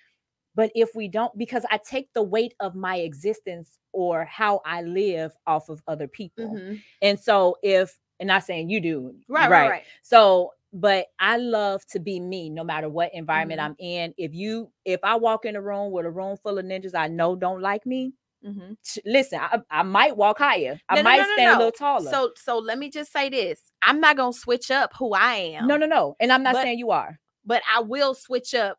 but 0.55 0.71
if 0.75 0.95
we 0.95 1.09
don't, 1.09 1.37
because 1.39 1.65
I 1.71 1.79
take 1.79 2.13
the 2.15 2.23
weight 2.23 2.55
of 2.61 2.75
my 2.75 2.97
existence 2.97 3.79
or 3.93 4.25
how 4.25 4.61
I 4.65 4.83
live 4.83 5.33
off 5.47 5.69
of 5.69 5.83
other 5.89 6.09
people. 6.09 6.55
Mhm. 6.57 6.83
And 7.01 7.19
so 7.19 7.57
if 7.63 7.99
and 8.21 8.31
I'm 8.31 8.37
not 8.37 8.45
saying 8.45 8.71
you 8.71 8.81
do, 8.81 9.15
Right, 9.29 9.51
right, 9.51 9.69
right. 9.71 9.83
So, 10.03 10.53
but 10.73 11.07
I 11.19 11.39
love 11.39 11.85
to 11.87 11.99
be 11.99 12.21
me 12.21 12.51
no 12.51 12.63
matter 12.65 12.89
what 12.89 13.13
environment 13.15 13.61
Mhm. 13.61 13.65
I'm 13.65 13.77
in. 13.79 14.15
If 14.17 14.35
you 14.35 14.71
if 14.85 15.01
I 15.03 15.17
walk 15.17 15.45
in 15.45 15.57
a 15.57 15.61
room 15.63 15.91
with 15.93 16.07
a 16.07 16.11
room 16.11 16.37
full 16.37 16.59
of 16.59 16.65
ninjas 16.65 16.95
I 16.95 17.09
know 17.09 17.35
don't 17.37 17.61
like 17.61 17.85
me, 17.87 18.13
Mm-hmm. 18.45 18.73
listen, 19.07 19.39
I, 19.41 19.61
I 19.71 19.83
might 19.85 20.17
walk 20.17 20.39
higher. 20.39 20.81
I 20.89 20.97
No, 20.97 21.03
no, 21.03 21.11
might 21.11 21.17
no, 21.19 21.27
no, 21.27 21.33
stand 21.35 21.51
a 21.55 21.57
little 21.59 21.71
taller. 21.73 22.11
So, 22.11 22.33
so 22.37 22.59
let 22.59 22.77
me 22.79 22.91
just 22.91 23.13
say 23.13 23.29
this: 23.29 23.71
I'm 23.83 24.01
not 24.01 24.17
gonna 24.17 24.33
switch 24.33 24.71
up 24.71 24.93
who 24.99 25.13
I 25.15 25.35
am. 25.57 25.69
no, 25.69 25.77
no, 25.77 25.87
no. 25.87 26.17
And 26.21 26.33
I'm 26.33 26.43
not 26.43 26.55
But- 26.55 26.63
saying 26.63 26.79
you 26.79 26.91
are. 26.91 27.19
but 27.45 27.63
I 27.73 27.81
will 27.81 28.15
switch 28.15 28.53
up 28.55 28.79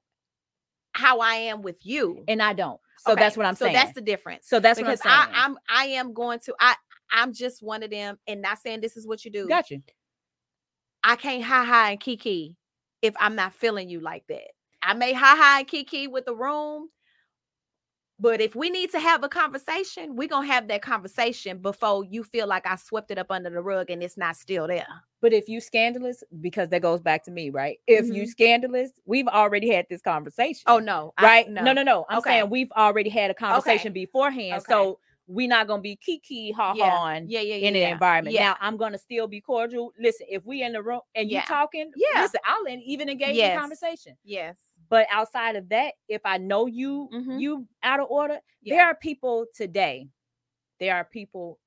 how 0.94 1.20
I 1.20 1.36
am 1.36 1.62
with 1.62 1.86
you. 1.86 2.24
And 2.28 2.42
I 2.42 2.54
don't. 2.54 2.80
So 3.06 3.16
that's 3.16 3.36
what 3.36 3.46
I'm 3.46 3.56
so 3.56 3.66
saying. 3.66 3.76
So 3.76 3.82
that's 3.82 3.96
the 3.96 4.02
difference. 4.02 4.48
so 4.48 4.60
that's 4.60 4.80
because 4.80 5.00
what 5.00 5.12
I'm 5.12 5.26
saying. 5.26 5.36
I, 5.36 5.46
I'm 5.46 5.58
I 5.70 5.86
am 5.98 6.14
going 6.14 6.40
to 6.46 6.56
I 6.60 6.76
I'm 7.12 7.34
just 7.34 7.62
one 7.62 7.84
of 7.84 7.92
them, 7.92 8.18
and 8.28 8.42
not 8.42 8.60
saying 8.60 8.82
this 8.82 8.98
is 8.98 9.06
what 9.06 9.24
you 9.26 9.32
do. 9.32 9.48
got 9.48 9.70
you. 9.70 9.82
I 11.04 11.16
can't 11.18 11.44
ha 11.44 11.66
ha 11.66 11.88
and 11.90 12.00
kiki 12.00 12.56
if 13.02 13.14
I'm 13.20 13.36
not 13.36 13.54
feeling 13.54 13.90
you 13.90 14.00
like 14.00 14.26
that. 14.30 14.52
I 14.82 14.94
may 14.94 15.14
ha 15.14 15.36
ha 15.38 15.58
and 15.60 15.68
kiki 15.68 16.08
with 16.08 16.26
the 16.26 16.36
room, 16.36 16.90
but 18.24 18.40
if 18.40 18.56
we 18.56 18.70
need 18.70 18.90
to 18.92 19.00
have 19.02 19.22
a 19.22 19.28
conversation, 19.28 20.16
we're 20.16 20.30
gonna 20.30 20.48
have 20.48 20.70
that 20.70 20.82
conversation 20.82 21.58
before 21.58 22.06
you 22.06 22.24
feel 22.24 22.48
like 22.48 22.66
I 22.66 22.78
swept 22.78 23.12
it 23.12 23.18
up 23.18 23.30
under 23.30 23.50
the 23.50 23.62
rug 23.62 23.90
and 23.90 24.02
it's 24.02 24.18
not 24.18 24.38
still 24.38 24.66
there. 24.66 24.88
But 25.22 25.34
if 25.34 25.50
you 25.50 25.60
scandalous, 25.60 26.24
because 26.40 26.70
that 26.70 26.82
goes 26.82 27.02
back 27.02 27.26
to 27.26 27.32
me, 27.32 27.50
right? 27.50 27.80
If 27.86 28.06
you 28.08 28.24
Mhm. 28.24 28.28
scandalous, 28.30 28.92
we've 29.06 29.28
already 29.28 29.70
had 29.70 29.88
this 29.90 30.02
conversation. 30.02 30.64
Oh 30.68 30.80
no, 30.80 31.14
I- 31.18 31.24
right? 31.26 31.50
no, 31.50 31.74
no, 31.74 31.84
no. 31.84 32.06
I'm 32.08 32.20
Okay. 32.20 32.30
saying 32.30 32.50
we've 32.50 32.72
already 32.72 33.10
had 33.10 33.30
a 33.30 33.34
conversation 33.34 33.92
beforehand. 33.92 34.54
Okay. 34.62 34.72
So 34.72 35.00
we're 35.28 35.48
not 35.50 35.68
gonna 35.68 35.82
be 35.82 35.98
kiki 35.98 36.52
ha 36.52 36.70
ha 36.70 36.74
Yeah. 36.76 36.96
on 36.96 37.30
Yeah, 37.30 37.42
yeah, 37.42 37.56
yeah. 37.56 37.68
in 37.68 37.76
an 37.76 37.82
yeah. 37.82 37.92
environment. 37.92 38.34
Yeah. 38.36 38.52
Now 38.52 38.58
I'm 38.62 38.78
gonna 38.78 38.98
still 38.98 39.28
be 39.28 39.42
cordial. 39.42 39.92
Listen, 40.00 40.28
if 40.30 40.46
we 40.46 40.64
in 40.64 40.72
the 40.72 40.82
room 40.82 41.02
and 41.16 41.30
you 41.30 41.36
Yeah. 41.38 41.46
talking, 41.46 41.92
Yeah. 41.98 42.22
listen, 42.22 42.40
I'll 42.46 42.68
even 42.70 43.10
engage 43.10 43.36
Yes. 43.36 43.54
in 43.54 43.60
conversation. 43.60 44.18
Yes. 44.24 44.58
But 44.94 45.08
outside 45.10 45.56
of 45.56 45.70
that, 45.70 45.96
if 46.08 46.22
I 46.24 46.38
know 46.38 46.68
you 46.68 47.10
Mhm. 47.12 47.40
you 47.42 47.68
out 47.82 48.00
of 48.00 48.06
order, 48.12 48.40
Yeah. 48.62 48.76
there 48.76 48.86
are 48.86 48.94
people 48.96 49.48
today. 49.56 50.08
There 50.80 50.96
are 50.96 51.04
people 51.04 51.58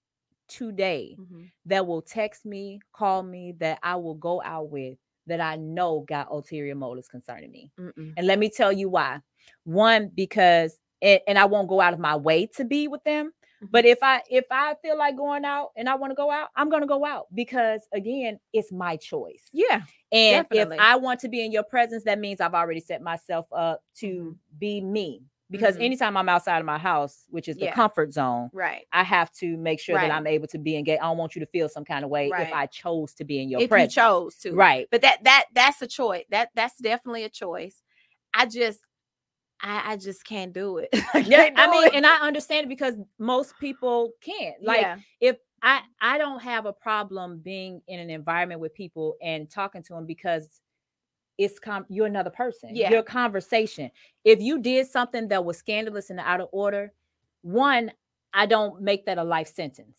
today 0.46 1.16
Mhm. 1.18 1.50
that 1.64 1.84
will 1.88 2.02
text 2.02 2.46
me, 2.46 2.80
call 2.92 3.24
me, 3.24 3.50
that 3.58 3.80
I 3.82 3.96
will 3.96 4.14
go 4.14 4.40
out 4.44 4.70
with 4.70 4.96
that 5.26 5.40
I 5.40 5.56
know 5.56 6.02
got 6.02 6.30
ulterior 6.30 6.76
motives 6.76 7.08
concerning 7.08 7.50
me. 7.50 7.72
Mm-mm. 7.80 8.14
And 8.16 8.26
let 8.28 8.38
me 8.38 8.48
tell 8.48 8.70
you 8.72 8.88
why. 8.88 9.20
One, 9.64 10.06
because 10.08 10.78
and, 11.02 11.20
and 11.26 11.36
I 11.36 11.46
won't 11.46 11.68
go 11.68 11.80
out 11.80 11.94
of 11.94 11.98
my 11.98 12.14
way 12.14 12.46
to 12.54 12.64
be 12.64 12.86
with 12.86 13.02
them. 13.02 13.32
But 13.62 13.84
Mm-hmm. 13.84 13.92
if 13.92 13.98
I 14.02 14.22
if 14.30 14.44
I 14.50 14.74
feel 14.82 14.98
like 14.98 15.16
going 15.16 15.44
out 15.44 15.70
and 15.76 15.88
I 15.88 15.94
want 15.94 16.10
to 16.10 16.14
go 16.14 16.30
out, 16.30 16.48
I'm 16.56 16.68
gonna 16.68 16.86
go 16.86 17.04
out 17.04 17.26
because 17.34 17.80
again, 17.92 18.38
it's 18.52 18.70
my 18.72 18.96
choice. 18.96 19.48
Yeah. 19.52 19.82
And 20.12 20.44
Definitely. 20.48 20.76
if 20.76 20.82
I 20.82 20.96
want 20.96 21.20
to 21.20 21.28
be 21.28 21.44
in 21.44 21.52
your 21.52 21.62
presence, 21.64 22.04
that 22.04 22.18
means 22.18 22.40
I've 22.40 22.54
already 22.54 22.80
set 22.80 23.00
myself 23.02 23.46
up 23.52 23.82
to 23.96 24.06
Mhm. 24.06 24.58
be 24.58 24.80
me. 24.80 25.22
Because 25.48 25.76
Mhm. 25.76 25.82
anytime 25.82 26.16
I'm 26.16 26.28
outside 26.28 26.58
of 26.58 26.66
my 26.66 26.76
house, 26.76 27.24
which 27.30 27.46
is 27.48 27.56
the 27.56 27.66
Yeah. 27.66 27.72
comfort 27.72 28.12
zone, 28.12 28.50
Right. 28.52 28.84
I 28.92 29.04
have 29.04 29.30
to 29.34 29.56
make 29.56 29.78
sure 29.78 29.94
Right. 29.94 30.08
that 30.08 30.14
I'm 30.14 30.26
able 30.26 30.48
to 30.48 30.58
be 30.58 30.76
engaged. 30.76 31.00
I 31.00 31.04
don't 31.04 31.18
want 31.18 31.36
you 31.36 31.40
to 31.40 31.46
feel 31.46 31.68
some 31.68 31.84
kind 31.84 32.04
of 32.04 32.10
way 32.10 32.28
Right. 32.30 32.48
if 32.48 32.52
I 32.52 32.66
chose 32.66 33.14
to 33.14 33.24
be 33.24 33.40
in 33.40 33.48
your 33.48 33.58
presence. 33.60 33.64
if 33.66 33.70
presence. 33.70 33.96
you 33.96 34.02
chose 34.02 34.36
to. 34.38 34.52
Right. 34.56 34.88
But 34.90 35.02
that 35.02 35.22
that 35.24 35.44
that's 35.52 35.80
a 35.82 35.86
choice. 35.86 36.24
That 36.30 36.50
that's 36.54 36.76
definitely 36.78 37.22
a 37.24 37.28
choice. 37.28 37.80
I 38.34 38.46
just 38.46 38.80
I, 39.60 39.92
I 39.92 39.96
just 39.96 40.24
can't 40.24 40.52
do 40.52 40.78
it. 40.78 40.88
I 41.14 41.18
Yeah, 41.20 41.50
I 41.56 41.70
mean, 41.70 41.84
it. 41.88 41.94
and 41.94 42.06
I 42.06 42.16
understand 42.20 42.66
it 42.66 42.68
because 42.68 42.94
most 43.18 43.54
people 43.58 44.12
can't. 44.20 44.62
Like 44.62 44.80
Yeah. 44.82 44.98
if 45.20 45.36
I 45.62 45.80
I 46.00 46.18
don't 46.18 46.40
have 46.42 46.66
a 46.66 46.72
problem 46.72 47.38
being 47.38 47.80
in 47.88 47.98
an 48.00 48.10
environment 48.10 48.60
with 48.60 48.74
people 48.74 49.16
and 49.22 49.48
talking 49.50 49.82
to 49.84 49.94
them 49.94 50.06
because 50.06 50.60
it's 51.38 51.58
com- 51.58 51.86
you're 51.88 52.06
another 52.06 52.30
person. 52.30 52.70
Yeah. 52.74 52.90
Your 52.90 53.02
conversation. 53.02 53.90
If 54.24 54.40
you 54.40 54.58
did 54.60 54.86
something 54.86 55.28
that 55.28 55.44
was 55.44 55.58
scandalous 55.58 56.10
and 56.10 56.20
out 56.20 56.40
of 56.40 56.48
order, 56.52 56.92
one, 57.42 57.92
I 58.32 58.46
don't 58.46 58.80
make 58.82 59.06
that 59.06 59.18
a 59.18 59.24
life 59.24 59.48
sentence. 59.48 59.98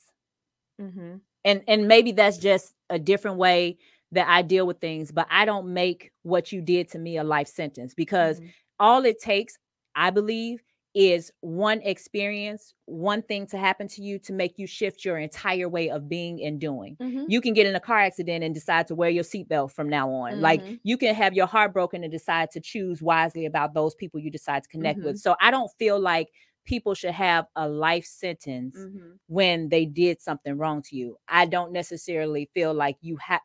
Mhm. 0.79 1.21
And 1.45 1.63
and 1.67 1.87
maybe 1.87 2.11
that's 2.11 2.37
just 2.37 2.73
a 2.89 2.99
different 2.99 3.37
way 3.37 3.77
that 4.11 4.27
I 4.29 4.41
deal 4.41 4.65
with 4.65 4.79
things, 4.79 5.11
but 5.11 5.27
I 5.29 5.45
don't 5.45 5.73
make 5.73 6.11
what 6.23 6.51
you 6.51 6.61
did 6.61 6.89
to 6.89 6.99
me 6.99 7.17
a 7.17 7.23
life 7.23 7.47
sentence 7.47 7.93
because 7.93 8.39
Mhm. 8.39 8.53
All 8.79 9.05
it 9.05 9.19
takes, 9.19 9.57
I 9.95 10.09
believe, 10.09 10.61
is 10.93 11.31
one 11.41 11.81
experience, 11.83 12.73
one 12.85 13.21
thing 13.21 13.45
to 13.47 13.57
happen 13.57 13.87
to 13.87 14.01
you 14.01 14.17
to 14.19 14.33
make 14.33 14.57
you 14.57 14.65
shift 14.65 15.05
your 15.05 15.17
entire 15.17 15.69
way 15.69 15.89
of 15.89 16.09
being 16.09 16.43
and 16.43 16.59
doing. 16.59 16.97
Mhm. 16.99 17.27
You 17.27 17.41
can 17.41 17.53
get 17.53 17.67
in 17.67 17.75
a 17.75 17.79
car 17.79 17.99
accident 17.99 18.43
and 18.43 18.53
decide 18.53 18.87
to 18.87 18.95
wear 18.95 19.09
your 19.09 19.23
seatbelt 19.23 19.71
from 19.71 19.89
now 19.89 20.09
on. 20.09 20.39
Like 20.39 20.63
Mhm. 20.63 20.79
you 20.83 20.97
can 20.97 21.13
have 21.13 21.33
your 21.33 21.45
heart 21.45 21.73
broken 21.73 22.03
and 22.03 22.11
decide 22.11 22.49
to 22.51 22.59
choose 22.61 23.01
wisely 23.01 23.45
about 23.45 23.73
those 23.73 23.93
people 23.95 24.19
you 24.19 24.31
decide 24.31 24.63
to 24.63 24.69
connect 24.69 25.03
with. 25.03 25.17
Mhm. 25.17 25.19
So 25.19 25.35
I 25.41 25.51
don't 25.51 25.71
feel 25.77 25.99
like 25.99 26.29
people 26.65 26.93
should 26.95 27.11
have 27.11 27.45
a 27.55 27.67
life 27.69 28.05
sentence 28.05 28.85
Mhm. 28.85 29.19
when 29.27 29.69
they 29.69 29.85
did 29.85 30.21
something 30.21 30.57
wrong 30.57 30.81
to 30.83 30.95
you. 30.95 31.17
I 31.27 31.45
don't 31.45 31.71
necessarily 31.73 32.49
feel 32.53 32.73
like 32.73 32.97
you 33.01 33.17
have 33.17 33.41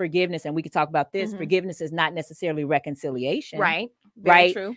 forgiveness, 0.00 0.46
and 0.46 0.54
we 0.54 0.62
could 0.62 0.72
talk 0.72 0.88
about 0.88 1.12
this. 1.12 1.34
Mhm. 1.34 1.36
Forgiveness 1.36 1.82
is 1.82 1.92
not 1.92 2.14
necessarily 2.14 2.64
reconciliation 2.64 3.58
Right. 3.58 3.90
Very 4.16 4.34
Right. 4.46 4.52
True. 4.54 4.74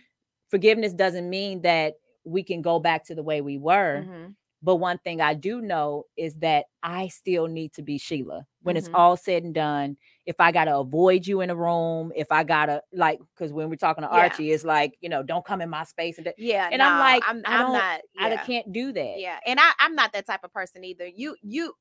forgiveness 0.50 0.92
doesn't 0.92 1.30
mean 1.30 1.62
that 1.62 1.94
we 2.24 2.42
can 2.42 2.60
go 2.60 2.78
back 2.78 3.04
to 3.04 3.14
the 3.14 3.22
way 3.22 3.40
we 3.40 3.56
were. 3.56 4.04
Mhm. 4.06 4.34
But 4.62 4.76
one 4.76 4.98
thing 4.98 5.20
I 5.22 5.32
do 5.34 5.60
know 5.62 6.04
is 6.16 6.36
that 6.40 6.66
I 6.82 7.08
still 7.08 7.46
need 7.46 7.72
to 7.74 7.82
be 7.82 7.96
Sheila 7.98 8.46
when 8.62 8.76
it's 8.76 8.88
Mhm. 8.90 8.94
all 8.98 9.16
said 9.16 9.44
and 9.44 9.54
done. 9.54 9.96
If 10.26 10.36
I 10.40 10.52
gotta 10.52 10.76
avoid 10.76 11.26
you 11.26 11.40
in 11.40 11.48
a 11.50 11.54
room, 11.56 12.12
if 12.14 12.30
I 12.30 12.44
gotta 12.44 12.82
like, 12.92 13.18
because 13.34 13.50
when 13.52 13.68
we're 13.70 13.76
talking 13.76 14.04
to 14.04 14.08
Yeah. 14.12 14.20
Archie, 14.20 14.52
it's 14.52 14.64
like 14.64 14.96
you 15.00 15.08
know, 15.08 15.22
don't 15.22 15.44
come 15.44 15.60
in 15.62 15.70
my 15.70 15.84
space, 15.84 16.18
and 16.18 16.30
Yeah. 16.36 16.68
And 16.70 16.82
I'm 16.82 16.98
like, 16.98 17.22
I'm, 17.26 17.42
I 17.46 17.54
I'm 17.56 17.60
don't- 17.62 17.72
not. 17.72 18.00
I 18.18 18.36
can't 18.36 18.72
do 18.72 18.92
that. 18.92 19.18
Yeah, 19.18 19.38
and 19.46 19.58
I, 19.58 19.70
I'm 19.80 19.94
not 19.94 20.12
that 20.12 20.26
type 20.26 20.44
of 20.44 20.52
person 20.52 20.84
either. 20.84 21.06
You, 21.06 21.36
you, 21.42 21.74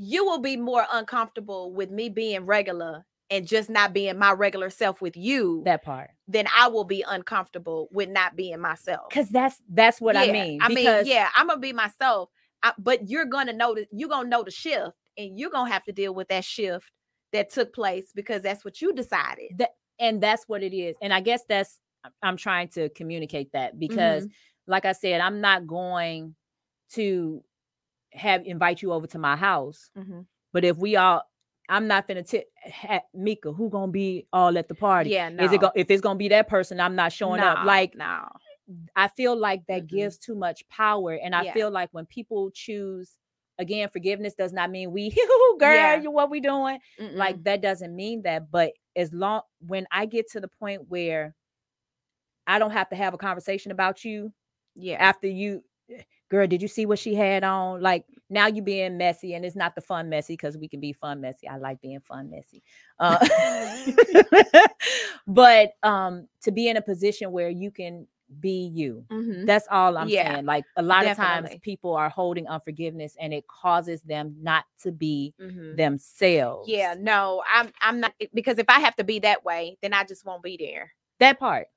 you 0.00 0.24
will 0.24 0.38
be 0.38 0.56
more 0.56 0.86
uncomfortable 0.92 1.72
with 1.74 1.90
me 1.90 2.08
being 2.08 2.46
regular 2.46 3.04
and 3.30 3.46
just 3.46 3.68
not 3.68 3.92
being 3.92 4.18
my 4.18 4.32
regular 4.32 4.70
self 4.70 5.02
with 5.02 5.16
you 5.16 5.62
That 5.64 5.82
part, 5.84 6.10
then 6.28 6.46
I 6.56 6.68
will 6.68 6.84
be 6.84 7.04
uncomfortable 7.06 7.88
with 7.92 8.08
not 8.08 8.36
being 8.36 8.60
myself. 8.60 9.08
because 9.10 9.28
that's 9.28 9.60
that's 9.68 10.00
what 10.00 10.16
I 10.16 10.30
mean. 10.32 10.60
I 10.62 10.68
mean, 10.68 11.04
yeah, 11.04 11.28
I'm 11.36 11.48
gonna 11.48 11.60
be 11.60 11.72
myself, 11.72 12.30
I, 12.62 12.72
but 12.78 13.08
you're 13.10 13.26
gonna 13.26 13.52
know 13.52 13.74
that 13.74 13.88
you're 13.92 14.08
gonna 14.08 14.28
know 14.28 14.44
the 14.44 14.50
shift, 14.50 14.92
and 15.18 15.38
you're 15.38 15.50
gonna 15.50 15.70
have 15.70 15.84
to 15.84 15.92
deal 15.92 16.14
with 16.14 16.28
that 16.28 16.44
shift 16.44 16.90
that 17.32 17.50
took 17.50 17.74
place 17.74 18.10
because 18.14 18.42
that's 18.42 18.64
what 18.64 18.80
you 18.80 18.94
decided. 18.94 19.50
That 19.58 19.70
and 19.98 20.22
that's 20.22 20.44
what 20.48 20.62
it 20.62 20.72
is. 20.74 20.96
And 21.02 21.12
I 21.12 21.20
guess 21.20 21.42
that's 21.48 21.80
I'm 22.22 22.36
trying 22.36 22.68
to 22.68 22.88
communicate 22.90 23.52
that 23.52 23.78
because, 23.78 24.24
Mm-hmm. 24.24 24.70
like 24.72 24.84
I 24.86 24.92
said, 24.92 25.20
I'm 25.20 25.40
not 25.40 25.66
going 25.66 26.34
to 26.94 27.42
have 28.18 28.42
invite 28.44 28.82
you 28.82 28.92
over 28.92 29.06
to 29.08 29.18
my 29.18 29.36
house. 29.36 29.90
Mhm. 29.96 30.26
But 30.52 30.64
if 30.64 30.76
we 30.76 30.96
all, 30.96 31.22
I'm 31.68 31.86
not 31.86 32.08
gonna 32.08 32.22
tip 32.22 32.48
Meka 33.14 33.54
who 33.54 33.68
gonna 33.70 33.92
be 33.92 34.26
all 34.32 34.56
at 34.58 34.68
the 34.68 34.74
party. 34.74 35.10
Yeah, 35.10 35.28
no. 35.28 35.44
Is 35.44 35.52
it 35.52 35.60
go, 35.60 35.70
if 35.74 35.90
it's 35.90 36.00
gonna 36.00 36.18
be 36.18 36.28
that 36.28 36.48
person? 36.48 36.80
I'm 36.80 36.96
not 36.96 37.12
showing 37.12 37.40
up. 37.40 37.64
Like 37.64 37.94
no, 37.94 38.28
I 38.96 39.08
feel 39.08 39.36
like 39.36 39.66
that 39.66 39.82
Mhm. 39.84 39.88
gives 39.88 40.18
too 40.18 40.34
much 40.34 40.66
power, 40.68 41.12
and 41.14 41.34
I 41.34 41.44
Yeah. 41.44 41.52
feel 41.52 41.70
like 41.70 41.90
when 41.92 42.06
people 42.06 42.50
choose 42.50 43.18
again, 43.58 43.88
forgiveness 43.88 44.34
does 44.34 44.52
not 44.52 44.70
mean 44.70 44.92
we, 44.92 45.10
girl, 45.58 45.74
Yeah. 45.74 45.94
you 45.96 46.10
what 46.12 46.30
we 46.30 46.40
doing? 46.40 46.78
Mm-mm. 47.00 47.14
like 47.16 47.42
that 47.44 47.60
doesn't 47.60 47.94
mean 47.94 48.22
that 48.22 48.50
but 48.50 48.72
as 48.94 49.12
long 49.12 49.42
when 49.66 49.86
i 49.90 50.06
get 50.06 50.30
to 50.30 50.40
the 50.40 50.46
point 50.48 50.88
where 50.88 51.34
i 52.46 52.58
don't 52.58 52.70
have 52.70 52.88
to 52.88 52.96
have 52.96 53.14
a 53.14 53.18
conversation 53.18 53.72
about 53.72 54.04
you 54.04 54.32
yeah, 54.74 54.96
after 54.96 55.26
you 55.26 55.64
eh, 55.90 56.02
girl 56.28 56.46
did 56.46 56.60
you 56.62 56.68
see 56.68 56.86
what 56.86 56.98
she 56.98 57.14
had 57.14 57.44
on? 57.44 57.80
Like 57.80 58.04
now 58.30 58.46
you 58.46 58.62
being 58.62 58.98
messy 58.98 59.34
and 59.34 59.44
it's 59.44 59.56
not 59.56 59.74
the 59.74 59.80
fun 59.80 60.08
messy 60.08 60.34
because 60.34 60.56
we 60.58 60.68
can 60.68 60.80
be 60.80 60.92
fun 60.92 61.20
messy. 61.20 61.48
I 61.48 61.56
like 61.56 61.80
being 61.80 62.00
fun 62.00 62.30
messy. 62.30 62.62
Uh, 62.98 63.18
but 65.26 65.72
um 65.82 66.28
to 66.42 66.50
be 66.50 66.68
in 66.68 66.76
a 66.76 66.82
position 66.82 67.32
where 67.32 67.48
you 67.50 67.70
can 67.70 68.06
be 68.40 68.70
you. 68.74 69.04
Mhm. 69.10 69.46
that's 69.46 69.66
all 69.70 69.96
i'm 69.96 70.10
Yeah, 70.10 70.34
saying. 70.34 70.44
Like 70.44 70.64
a 70.76 70.82
lot 70.82 71.06
of 71.06 71.16
times 71.16 71.48
people 71.62 71.94
are 71.94 72.10
holding 72.10 72.46
unforgiveness 72.46 73.16
and 73.18 73.32
it 73.32 73.46
causes 73.46 74.02
them 74.02 74.36
not 74.42 74.64
to 74.82 74.92
be 74.92 75.32
Mhm. 75.40 75.76
themselves. 75.76 76.68
Yeah, 76.68 76.94
no, 76.98 77.42
I'm 77.50 77.72
I'm 77.80 78.00
not 78.00 78.12
because 78.34 78.58
if 78.58 78.66
I 78.68 78.80
have 78.80 78.94
to 78.96 79.04
be 79.04 79.18
that 79.20 79.44
way, 79.46 79.78
then 79.80 79.94
I 79.94 80.04
just 80.04 80.26
won't 80.26 80.42
be 80.42 80.56
there. 80.58 80.92
that 81.20 81.38
part. 81.38 81.68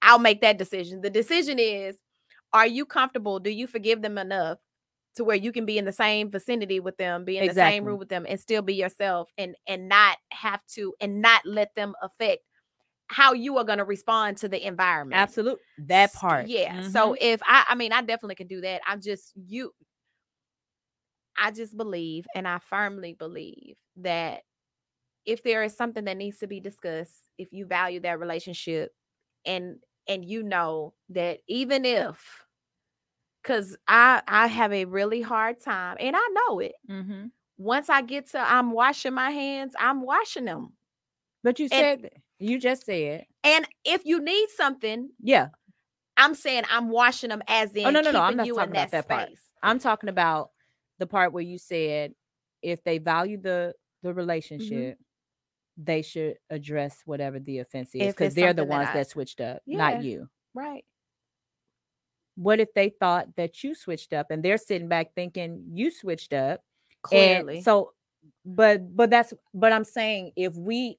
I'll 0.00 0.18
make 0.20 0.40
that 0.42 0.58
decision. 0.58 1.00
The 1.00 1.10
decision 1.10 1.58
is 1.58 1.98
are 2.56 2.66
you 2.66 2.86
comfortable? 2.86 3.40
Do 3.40 3.50
you 3.50 3.66
forgive 3.66 4.02
them 4.02 4.18
enough 4.18 4.58
to 5.16 5.24
where 5.24 5.36
you 5.36 5.52
can 5.52 5.66
be 5.66 5.78
in 5.78 5.84
the 5.86 5.92
same 5.92 6.30
vicinity 6.30 6.80
with 6.80 6.96
them, 6.98 7.24
be 7.24 7.38
in 7.38 7.46
the 7.46 7.54
same 7.54 7.84
room 7.84 7.98
with 7.98 8.08
them 8.10 8.26
and 8.28 8.38
still 8.40 8.62
be 8.62 8.74
yourself 8.74 9.30
and 9.38 9.56
and 9.66 9.88
not 9.88 10.18
have 10.32 10.64
to 10.74 10.94
and 11.00 11.22
not 11.22 11.46
let 11.46 11.74
them 11.74 11.94
affect 12.02 12.42
how 13.08 13.32
you 13.32 13.58
are 13.58 13.64
going 13.64 13.78
to 13.78 13.84
respond 13.84 14.36
to 14.38 14.48
the 14.48 14.64
environment. 14.66 15.18
Absolute 15.18 15.60
that 15.78 16.12
part. 16.12 16.46
Yeah. 16.46 16.80
So 16.82 17.12
Mhm. 17.12 17.18
if 17.20 17.40
I 17.44 17.64
I 17.68 17.74
mean 17.74 17.92
I 17.92 18.02
definitely 18.02 18.34
can 18.36 18.46
do 18.48 18.60
that. 18.62 18.82
I'm 18.86 19.00
just 19.00 19.32
you 19.36 19.72
I 21.36 21.50
just 21.50 21.76
believe 21.76 22.26
and 22.34 22.48
I 22.48 22.58
firmly 22.58 23.12
believe 23.12 23.76
that 23.96 24.42
if 25.26 25.42
there 25.42 25.64
is 25.64 25.76
something 25.76 26.04
that 26.06 26.16
needs 26.18 26.38
to 26.38 26.48
be 26.48 26.60
discussed, 26.60 27.28
if 27.38 27.52
you 27.52 27.66
value 27.66 28.00
that 28.00 28.20
relationship 28.20 28.94
and 29.46 29.78
and 30.08 30.24
you 30.24 30.42
know 30.42 30.94
that 31.10 31.40
even 31.48 31.84
if 31.84 32.45
cuz 33.46 33.76
I 33.88 34.22
I 34.26 34.46
have 34.48 34.72
a 34.72 34.84
really 34.84 35.22
hard 35.22 35.60
time 35.62 35.96
and 36.00 36.14
I 36.16 36.28
know 36.34 36.58
it. 36.60 36.74
Mhm. 36.90 37.30
Once 37.58 37.88
I 37.88 38.02
get 38.02 38.26
to 38.30 38.38
I'm 38.40 38.72
washing 38.72 39.14
my 39.14 39.30
hands, 39.30 39.74
I'm 39.78 40.02
washing 40.02 40.44
them. 40.46 40.72
But 41.42 41.58
you 41.60 41.68
said 41.68 42.02
that- 42.02 42.12
you 42.38 42.58
just 42.58 42.84
said 42.84 43.24
And 43.44 43.66
if 43.84 44.04
you 44.04 44.20
need 44.20 44.48
something, 44.50 45.10
yeah. 45.22 45.48
I'm 46.18 46.34
saying 46.34 46.64
I'm 46.70 46.88
washing 46.90 47.30
them 47.30 47.42
as 47.46 47.74
in 47.74 47.86
Oh, 47.86 47.90
no, 47.90 48.00
no, 48.00 48.10
no, 48.10 48.20
I'm 48.20 48.28
keeping 48.32 48.36
not 48.38 48.46
you 48.46 48.54
talking 48.54 48.70
in 48.70 48.76
about 48.76 48.90
that, 48.90 49.08
that 49.08 49.14
part. 49.14 49.28
space. 49.28 49.50
I'm 49.62 49.78
talking 49.78 50.08
about 50.08 50.50
the 50.98 51.06
part 51.06 51.32
where 51.32 51.42
you 51.42 51.58
said 51.58 52.14
if 52.62 52.82
they 52.84 52.98
value 52.98 53.38
the 53.40 53.74
the 54.02 54.10
Mm-hmm. 54.10 54.18
relationship, 54.18 54.98
they 55.78 56.02
should 56.02 56.36
address 56.50 57.02
whatever 57.06 57.38
the 57.38 57.58
offense 57.60 57.94
is 57.94 58.14
because 58.14 58.34
they're 58.34 58.52
the 58.52 58.60
something 58.62 58.68
that 58.70 58.76
ones 58.78 58.88
I- 58.90 58.92
that 58.94 59.08
switched 59.10 59.40
up, 59.40 59.62
Yeah. 59.66 59.78
not 59.78 60.02
you. 60.04 60.28
Right. 60.54 60.84
What 62.36 62.60
if 62.60 62.72
they 62.74 62.90
thought 63.00 63.34
that 63.36 63.64
you 63.64 63.74
switched 63.74 64.12
up 64.12 64.30
and 64.30 64.42
they're 64.42 64.58
sitting 64.58 64.88
back 64.88 65.14
thinking 65.14 65.64
you 65.72 65.90
switched 65.90 66.32
up? 66.32 66.60
Clearly. 67.02 67.56
And 67.56 67.64
so, 67.64 67.92
but 68.44 68.94
but 68.96 69.10
that's 69.10 69.32
but 69.54 69.72
I'm 69.72 69.84
saying 69.84 70.32
if 70.36 70.54
we 70.54 70.98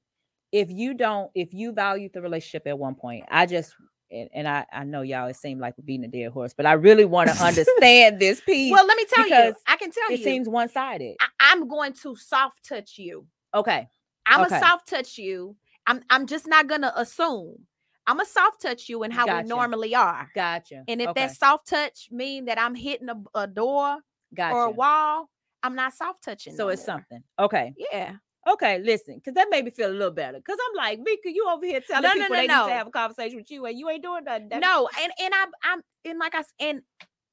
if 0.52 0.70
you 0.70 0.94
don't 0.94 1.30
if 1.34 1.52
you 1.52 1.72
value 1.72 2.08
the 2.12 2.20
relationship 2.22 2.66
at 2.66 2.78
one 2.78 2.94
point, 2.94 3.24
I 3.30 3.46
just 3.46 3.74
and, 4.10 4.28
and 4.34 4.48
I 4.48 4.66
I 4.72 4.84
know 4.84 5.02
y'all 5.02 5.28
it 5.28 5.36
seemed 5.36 5.60
like 5.60 5.74
we're 5.78 5.84
beating 5.84 6.04
a 6.04 6.08
dead 6.08 6.32
horse, 6.32 6.54
but 6.54 6.66
I 6.66 6.72
really 6.72 7.04
want 7.04 7.30
to 7.30 7.36
understand 7.44 8.18
this 8.20 8.40
piece. 8.40 8.72
well, 8.72 8.86
let 8.86 8.96
me 8.96 9.04
tell 9.04 9.28
you. 9.28 9.54
I 9.66 9.76
can 9.76 9.90
tell 9.90 10.10
it 10.10 10.18
you. 10.20 10.20
It 10.20 10.24
seems 10.24 10.48
one 10.48 10.68
sided. 10.68 11.16
I, 11.20 11.26
I'm 11.40 11.68
going 11.68 11.92
to 12.02 12.16
soft 12.16 12.66
touch 12.68 12.98
you. 12.98 13.26
Okay, 13.54 13.86
I'm 14.26 14.40
Okay. 14.44 14.56
a 14.56 14.60
soft 14.60 14.88
touch 14.88 15.18
you. 15.18 15.54
I'm 15.86 16.02
I'm 16.10 16.26
just 16.26 16.46
not 16.46 16.66
gonna 16.66 16.92
assume. 16.96 17.66
I'm 18.08 18.20
a 18.20 18.24
soft 18.24 18.62
touch 18.62 18.88
you 18.88 19.02
and 19.02 19.12
how 19.12 19.26
Gotcha. 19.26 19.42
we 19.42 19.48
normally 19.50 19.94
are. 19.94 20.30
gotcha. 20.34 20.82
And 20.88 21.02
if 21.02 21.08
okay. 21.08 21.26
that 21.26 21.36
soft 21.36 21.68
touch 21.68 22.08
mean 22.10 22.46
that 22.46 22.58
I'm 22.58 22.74
hitting 22.74 23.10
a, 23.10 23.22
a 23.34 23.46
door 23.46 23.98
gotcha. 24.34 24.54
or 24.56 24.64
a 24.64 24.70
wall, 24.70 25.28
I'm 25.62 25.74
not 25.74 25.92
soft 25.92 26.24
touching. 26.24 26.56
so 26.56 26.64
no 26.64 26.68
it's 26.70 26.80
more. 26.80 26.96
something. 26.96 27.22
Okay, 27.38 27.74
Yeah. 27.92 28.14
okay. 28.48 28.78
Listen, 28.78 29.16
because 29.16 29.34
that 29.34 29.48
made 29.50 29.66
me 29.66 29.70
feel 29.70 29.90
a 29.90 29.92
little 29.92 30.10
better. 30.10 30.38
Because 30.38 30.58
I'm 30.70 30.76
like, 30.76 31.00
Meka, 31.00 31.26
you 31.26 31.46
over 31.50 31.66
here 31.66 31.80
telling 31.86 32.02
No, 32.04 32.08
no, 32.08 32.14
people 32.14 32.28
no, 32.30 32.34
they 32.36 32.46
need 32.46 32.68
to 32.70 32.78
have 32.78 32.86
a 32.86 32.90
conversation 32.90 33.36
with 33.36 33.50
you, 33.50 33.66
and 33.66 33.78
you 33.78 33.90
ain't 33.90 34.02
doing 34.02 34.24
nothing. 34.24 34.48
That- 34.48 34.60
no, 34.62 34.88
and 35.00 35.12
and 35.20 35.34
I 35.34 35.44
I'm 35.64 35.82
and 36.06 36.18
like 36.18 36.34
I 36.34 36.42
and 36.60 36.80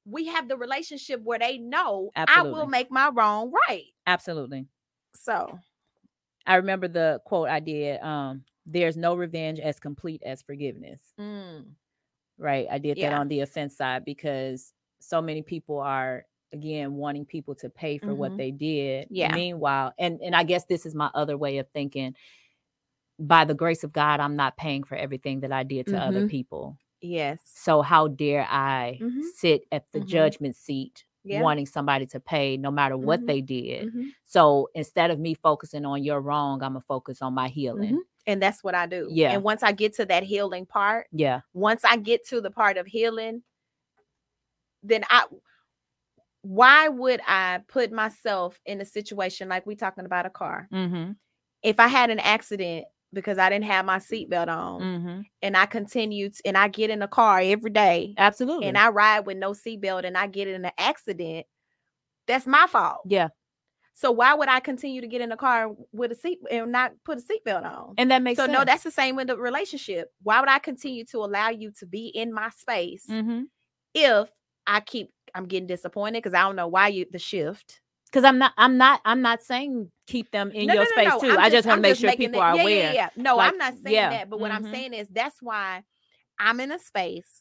we 0.04 0.26
have 0.26 0.46
the 0.46 0.58
relationship 0.58 1.22
where 1.22 1.38
they 1.38 1.56
know 1.56 2.10
I 2.14 2.42
will 2.42 2.66
make 2.66 2.90
my 2.90 3.08
wrong 3.08 3.50
right. 3.68 3.86
absolutely. 4.06 4.66
So 5.14 5.58
I 6.46 6.56
remember 6.56 6.86
the 6.86 7.20
quote 7.24 7.48
I 7.48 7.60
did. 7.60 8.00
Um, 8.02 8.44
there's 8.66 8.96
no 8.96 9.14
revenge 9.14 9.60
as 9.60 9.78
complete 9.80 10.22
as 10.24 10.42
forgiveness. 10.42 11.00
mm, 11.18 11.64
Right. 12.38 12.66
I 12.70 12.78
did 12.78 12.98
that 12.98 13.12
on 13.14 13.28
the 13.28 13.40
offense 13.40 13.76
side 13.76 14.04
because 14.04 14.72
so 15.00 15.22
many 15.22 15.40
people 15.42 15.78
are 15.78 16.26
again 16.52 16.94
wanting 16.94 17.24
people 17.24 17.54
to 17.56 17.70
pay 17.70 17.98
for 17.98 18.14
what 18.14 18.32
Mhm. 18.32 18.36
they 18.36 18.50
did. 18.50 19.08
Yeah. 19.10 19.34
Meanwhile, 19.34 19.94
and 19.98 20.20
and 20.20 20.34
I 20.36 20.42
guess 20.44 20.64
this 20.66 20.84
is 20.86 20.94
my 20.94 21.10
other 21.14 21.36
way 21.38 21.58
of 21.58 21.68
thinking. 21.70 22.14
By 23.18 23.44
the 23.46 23.54
grace 23.54 23.82
of 23.84 23.92
God, 23.92 24.20
I'm 24.20 24.36
not 24.36 24.56
paying 24.58 24.84
for 24.84 24.94
everything 24.96 25.40
that 25.40 25.50
I 25.52 25.62
did 25.62 25.86
to 25.86 25.98
other 25.98 26.22
Mhm. 26.22 26.28
people. 26.30 26.76
yes. 27.02 27.40
So 27.44 27.82
how 27.82 28.08
dare 28.08 28.46
I 28.50 28.98
Mhm. 29.00 29.22
sit 29.36 29.64
at 29.70 29.90
the 29.92 30.00
Mhm. 30.00 30.06
judgment 30.06 30.56
seat 30.56 31.04
Yeah. 31.24 31.42
wanting 31.42 31.66
somebody 31.66 32.04
to 32.06 32.18
pay 32.20 32.56
no 32.56 32.70
matter 32.70 32.96
what 32.96 33.20
Mhm. 33.20 33.26
they 33.26 33.40
did. 33.42 33.94
Mhm. 33.94 34.10
So 34.24 34.68
instead 34.74 35.10
of 35.10 35.18
me 35.20 35.34
focusing 35.34 35.84
on 35.84 36.02
your 36.02 36.20
wrong, 36.20 36.62
I'm 36.62 36.72
gonna 36.72 36.80
focus 36.80 37.22
on 37.22 37.32
my 37.34 37.48
healing. 37.48 38.02
And 38.26 38.42
that's 38.42 38.64
what 38.64 38.74
I 38.74 38.86
do. 38.86 39.08
Yeah. 39.10 39.32
And 39.32 39.42
once 39.42 39.62
I 39.62 39.72
get 39.72 39.94
to 39.96 40.04
that 40.06 40.22
healing 40.24 40.66
part, 40.66 41.06
Yeah. 41.12 41.40
once 41.54 41.84
I 41.84 41.96
get 41.96 42.26
to 42.28 42.40
the 42.40 42.50
part 42.50 42.76
of 42.76 42.86
healing, 42.86 43.42
then 44.82 45.04
I 45.08 45.24
why 46.42 46.88
would 46.88 47.20
I 47.26 47.60
put 47.66 47.90
myself 47.90 48.60
in 48.66 48.80
a 48.80 48.84
situation 48.84 49.48
like 49.48 49.66
we 49.66 49.74
talking 49.74 50.04
about 50.04 50.26
a 50.26 50.30
car? 50.30 50.68
Mm-hmm. 50.72 51.12
If 51.62 51.80
I 51.80 51.88
had 51.88 52.10
an 52.10 52.20
accident 52.20 52.84
because 53.12 53.38
I 53.38 53.48
didn't 53.48 53.64
have 53.64 53.84
my 53.84 53.98
seatbelt 53.98 54.48
on 54.48 54.80
Mm-hmm. 54.80 55.20
and 55.42 55.56
I 55.56 55.66
continued 55.66 56.34
and 56.44 56.56
I 56.58 56.68
get 56.68 56.90
in 56.90 57.02
a 57.02 57.08
car 57.08 57.40
every 57.42 57.70
day 57.70 58.14
Absolutely. 58.18 58.66
and 58.66 58.76
I 58.76 58.88
ride 58.90 59.20
with 59.26 59.38
no 59.38 59.52
seatbelt 59.52 60.04
and 60.04 60.16
I 60.16 60.26
get 60.26 60.46
in 60.48 60.64
an 60.64 60.70
accident, 60.78 61.46
that's 62.26 62.46
my 62.46 62.66
fault. 62.66 63.00
yeah. 63.06 63.28
So 63.98 64.10
why 64.12 64.34
would 64.34 64.50
I 64.50 64.60
continue 64.60 65.00
to 65.00 65.06
get 65.08 65.22
in 65.22 65.30
the 65.30 65.36
car 65.36 65.70
with 65.90 66.12
a 66.12 66.14
seat 66.14 66.38
and 66.50 66.70
not 66.70 66.92
put 67.06 67.16
a 67.18 67.22
seatbelt 67.22 67.64
on? 67.64 67.94
And 67.96 68.10
that 68.10 68.22
makes 68.22 68.36
so 68.36 68.44
sense. 68.44 68.52
no, 68.52 68.62
that's 68.62 68.82
the 68.82 68.90
same 68.90 69.16
with 69.16 69.28
the 69.28 69.38
relationship. 69.38 70.10
Why 70.22 70.38
would 70.38 70.50
I 70.50 70.58
continue 70.58 71.06
to 71.06 71.18
allow 71.20 71.48
you 71.48 71.72
to 71.78 71.86
be 71.86 72.08
in 72.08 72.30
my 72.30 72.50
space 72.50 73.06
mm-hmm. 73.10 73.44
if 73.94 74.30
I 74.66 74.80
keep 74.80 75.10
I'm 75.34 75.46
getting 75.46 75.66
disappointed 75.66 76.18
because 76.22 76.34
I 76.34 76.42
don't 76.42 76.56
know 76.56 76.68
why 76.68 76.88
you 76.88 77.06
the 77.10 77.18
shift. 77.18 77.80
because 78.12 78.22
I'm 78.24 78.36
not 78.36 78.52
I'm 78.58 78.76
not 78.76 79.00
I'm 79.06 79.22
not 79.22 79.42
saying 79.42 79.90
keep 80.06 80.30
them 80.30 80.50
in 80.50 80.66
No, 80.66 80.74
your 80.74 80.82
no, 80.84 80.88
no, 80.88 80.92
space 80.92 81.08
no, 81.08 81.20
too. 81.20 81.30
I'm 81.30 81.38
I 81.38 81.48
just 81.48 81.66
want 81.66 81.78
to 81.78 81.82
make 81.82 81.96
sure 81.96 82.12
people 82.12 82.40
it- 82.40 82.44
are 82.44 82.54
yeah, 82.56 82.62
aware. 82.62 82.78
Yeah, 82.78 82.92
yeah. 82.92 83.08
No, 83.16 83.36
Like, 83.36 83.50
I'm 83.52 83.58
not 83.58 83.74
saying 83.82 83.94
yeah, 83.94 84.10
that, 84.10 84.28
but 84.28 84.40
what 84.40 84.50
I'm 84.50 84.64
mhm. 84.64 84.72
saying 84.72 84.92
is 84.92 85.08
that's 85.08 85.40
why 85.40 85.82
I'm 86.38 86.60
in 86.60 86.70
a 86.70 86.78
space 86.78 87.40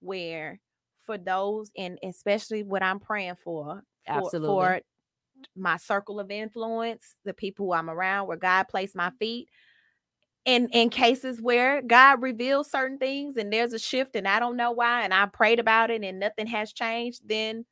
where 0.00 0.58
for 1.06 1.16
those 1.16 1.70
and 1.78 1.96
especially 2.02 2.64
what 2.64 2.82
I'm 2.82 2.98
praying 2.98 3.36
for, 3.36 3.82
for 4.04 4.12
Absolutely. 4.12 4.48
for 4.48 4.80
my 5.56 5.76
circle 5.76 6.20
of 6.20 6.30
influence, 6.30 7.16
the 7.24 7.34
people 7.34 7.66
who 7.66 7.72
I'm 7.72 7.90
around, 7.90 8.26
where 8.28 8.36
God 8.36 8.64
placed 8.68 8.94
my 8.96 9.10
feet. 9.18 9.48
And 10.44 10.68
in 10.72 10.90
cases 10.90 11.40
where 11.40 11.82
God 11.82 12.20
reveals 12.20 12.68
certain 12.70 12.98
things 12.98 13.36
and 13.36 13.52
there's 13.52 13.72
a 13.72 13.78
shift 13.78 14.16
and 14.16 14.26
I 14.26 14.40
don't 14.40 14.56
know 14.56 14.72
why, 14.72 15.02
and 15.04 15.14
I 15.14 15.26
prayed 15.26 15.60
about 15.60 15.90
it 15.90 16.02
and 16.02 16.18
nothing 16.18 16.48
has 16.48 16.72
changed, 16.72 17.20
then 17.28 17.64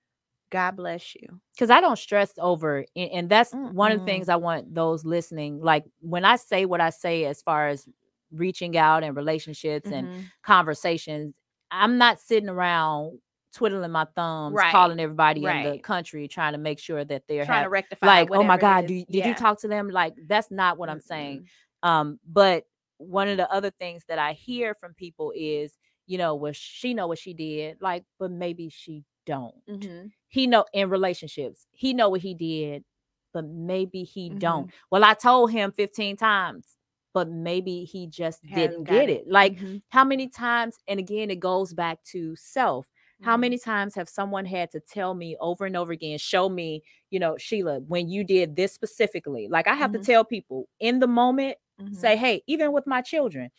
God 0.51 0.77
bless 0.77 1.15
you. 1.17 1.41
because 1.55 1.71
I 1.71 1.81
don't 1.81 1.99
stress 1.99 2.33
over, 2.39 2.85
and, 2.97 3.11
and 3.11 3.29
that's 3.29 3.53
one 3.53 3.93
of 3.93 4.01
the 4.01 4.05
things 4.05 4.29
I 4.29 4.37
want 4.37 4.75
those 4.75 5.05
listening. 5.05 5.61
Like 5.61 5.85
when 6.01 6.25
I 6.25 6.37
say 6.37 6.65
what 6.65 6.81
I 6.81 6.91
say 6.91 7.25
as 7.25 7.43
far 7.43 7.69
as 7.69 7.89
reaching 8.33 8.77
out 8.77 9.03
and 9.05 9.17
relationships 9.17 9.91
and 9.91 10.09
Mhm. 10.09 10.25
conversations, 10.43 11.35
I'm 11.71 11.99
not 11.99 12.21
sitting 12.21 12.49
around 12.49 13.19
twiddling 13.53 13.91
my 13.91 14.07
thumbs, 14.15 14.55
Right, 14.57 14.71
calling 14.71 15.01
everybody 15.01 15.45
in 15.45 15.63
the 15.65 15.79
country, 15.79 16.29
trying 16.29 16.53
to 16.53 16.59
make 16.59 16.79
sure 16.79 17.05
that 17.05 17.25
they're 17.29 17.45
trying 17.45 17.65
to 17.65 17.71
rectify 17.71 18.07
like, 18.07 18.31
oh 18.31 18.43
my 18.45 18.57
God, 18.57 18.87
do 18.87 18.95
you, 18.95 19.05
did 19.07 19.15
Yeah. 19.19 19.29
you 19.29 19.35
talk 19.35 19.61
to 19.61 19.69
them? 19.69 19.89
Like, 19.91 20.15
that's 20.27 20.51
not 20.51 20.79
what 20.79 20.89
I'm 20.89 21.01
saying. 21.01 21.47
Um, 21.83 22.21
but 22.27 22.65
one 22.99 23.29
of 23.29 23.37
the 23.37 23.51
other 23.51 23.71
things 23.71 24.05
that 24.09 24.19
I 24.19 24.33
hear 24.35 24.75
from 24.75 24.95
people 24.95 25.33
is, 25.35 25.73
you 26.07 26.19
know, 26.19 26.35
well, 26.35 26.53
she 26.53 26.95
know 26.95 27.07
what 27.07 27.19
she 27.19 27.33
did, 27.35 27.79
like, 27.81 28.05
but 28.19 28.31
maybe 28.31 28.69
she 28.69 29.05
don't. 29.27 29.55
Mhm. 29.69 30.13
He 30.29 30.47
know 30.47 30.65
in 30.73 30.91
relationships, 30.91 31.67
he 31.73 31.93
know 31.95 32.09
what 32.09 32.21
he 32.21 32.35
did, 32.35 32.85
but 33.33 33.45
maybe 33.47 34.05
he 34.05 34.29
Mm-hmm. 34.29 34.39
don't. 34.39 34.71
Well, 34.91 35.05
I 35.05 35.15
told 35.15 35.51
him 35.51 35.73
15 35.73 36.17
times, 36.17 36.77
but 37.15 37.29
maybe 37.29 37.85
he 37.85 38.07
just 38.07 38.45
Hasn't 38.45 38.55
didn't 38.55 38.85
get 38.85 39.09
it. 39.09 39.23
it. 39.23 39.29
Like, 39.29 39.57
Mhm. 39.59 39.83
how 39.89 40.05
many 40.05 40.29
times, 40.29 40.79
and 40.87 41.01
again, 41.01 41.31
it 41.31 41.41
goes 41.41 41.73
back 41.75 42.03
to 42.05 42.37
self. 42.37 42.89
How 43.23 43.37
Mhm. 43.37 43.41
many 43.41 43.59
times 43.59 43.95
have 43.97 44.09
someone 44.09 44.47
had 44.47 44.71
to 44.73 44.81
tell 44.81 45.15
me 45.15 45.37
over 45.41 45.67
and 45.67 45.77
over 45.77 45.93
again, 45.93 46.19
show 46.19 46.49
me, 46.49 46.83
you 47.11 47.21
know, 47.21 47.37
Sheila, 47.39 47.81
when 47.81 48.09
you 48.09 48.25
did 48.25 48.57
this 48.57 48.73
specifically? 48.73 49.49
Like, 49.49 49.69
I 49.69 49.75
have 49.75 49.91
Mhm. 49.91 49.95
to 49.95 49.99
tell 49.99 50.25
people 50.25 50.69
in 50.81 51.01
the 51.01 51.07
moment, 51.09 51.59
Mhm. 51.79 51.95
say, 51.95 52.17
hey, 52.17 52.43
even 52.47 52.73
with 52.73 52.87
my 52.87 53.03
children. 53.03 53.51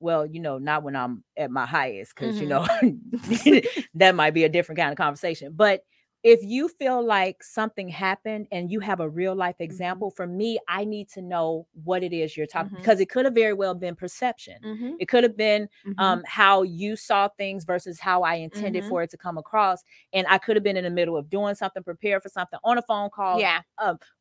Well, 0.00 0.26
you 0.26 0.40
know, 0.40 0.58
not 0.58 0.82
when 0.84 0.96
I'm 0.96 1.24
at 1.36 1.50
my 1.50 1.66
highest, 1.66 2.14
because 2.14 2.40
you 2.40 2.46
know 2.46 2.66
that 3.94 4.14
might 4.14 4.34
be 4.34 4.44
a 4.44 4.48
different 4.48 4.78
kind 4.78 4.92
of 4.92 4.96
conversation. 4.98 5.52
But 5.56 5.82
if 6.24 6.42
you 6.42 6.68
feel 6.68 7.02
like 7.04 7.42
something 7.42 7.88
happened 7.88 8.48
and 8.50 8.70
you 8.72 8.80
have 8.80 9.00
a 9.00 9.08
real 9.08 9.34
life 9.36 9.56
example, 9.60 10.10
for 10.10 10.26
me, 10.26 10.58
I 10.68 10.84
need 10.84 11.08
to 11.10 11.22
know 11.22 11.66
what 11.84 12.02
it 12.02 12.12
is 12.12 12.36
you're 12.36 12.46
talking 12.46 12.70
Mhm. 12.72 12.76
because 12.76 13.00
it 13.00 13.08
could 13.08 13.24
have 13.24 13.34
very 13.34 13.52
well 13.52 13.74
been 13.74 13.94
perception. 13.94 14.56
Mhm. 14.64 14.96
It 14.98 15.06
could 15.06 15.22
have 15.22 15.36
been 15.36 15.68
Mhm. 15.86 15.94
um 15.98 16.22
how 16.26 16.62
you 16.62 16.96
saw 16.96 17.28
things 17.28 17.64
versus 17.64 18.00
how 18.00 18.22
I 18.22 18.34
intended 18.34 18.84
Mhm. 18.84 18.88
for 18.88 19.02
it 19.04 19.10
to 19.10 19.16
come 19.16 19.38
across. 19.38 19.82
And 20.12 20.26
I 20.28 20.38
could 20.38 20.56
have 20.56 20.64
been 20.64 20.76
in 20.76 20.84
the 20.84 20.90
middle 20.90 21.16
of 21.16 21.30
doing 21.30 21.54
something, 21.54 21.82
prepared 21.84 22.22
for 22.22 22.28
something 22.28 22.58
on 22.64 22.78
a 22.78 22.82
phone 22.82 23.10
call, 23.10 23.38
yeah. 23.38 23.62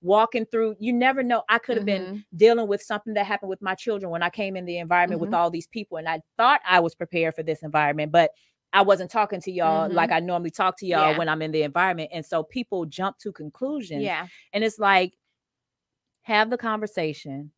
walking 0.02 0.46
through. 0.46 0.76
You 0.80 0.94
never 0.94 1.24
know. 1.24 1.44
I 1.50 1.58
could 1.60 1.78
have 1.78 1.86
been 1.86 2.08
dealing 2.36 2.68
with 2.68 2.82
something 2.82 3.14
that 3.16 3.26
happened 3.26 3.50
with 3.50 3.62
my 3.62 3.76
children 3.76 4.12
when 4.12 4.24
I 4.24 4.30
came 4.30 4.56
in 4.56 4.66
the 4.66 4.78
environment 4.78 5.22
with 5.22 5.34
all 5.34 5.50
these 5.50 5.68
people. 5.68 5.98
And 5.98 6.08
I 6.08 6.22
thought 6.38 6.62
I 6.66 6.80
was 6.80 6.96
prepared 6.96 7.36
for 7.36 7.44
this 7.44 7.64
environment, 7.64 8.12
but 8.12 8.32
I 8.78 8.82
wasn't 8.82 9.10
talking 9.10 9.42
to 9.42 9.52
y'all 9.52 9.90
Mhm. 9.90 9.94
like 9.94 10.12
I 10.12 10.20
normally 10.20 10.52
talk 10.52 10.78
to 10.80 10.86
y'all 10.86 11.12
Yeah. 11.14 11.18
when 11.18 11.28
I'm 11.28 11.42
in 11.42 11.52
the 11.52 11.64
environment. 11.64 12.12
And 12.14 12.24
so 12.24 12.44
people 12.44 12.86
jump 12.86 13.18
to 13.20 13.32
conclusions. 13.32 14.04
Yeah. 14.04 14.28
And 14.54 14.64
it's 14.64 14.78
like, 14.78 15.14
have 16.22 16.52
the 16.52 16.58
conversation 16.58 17.52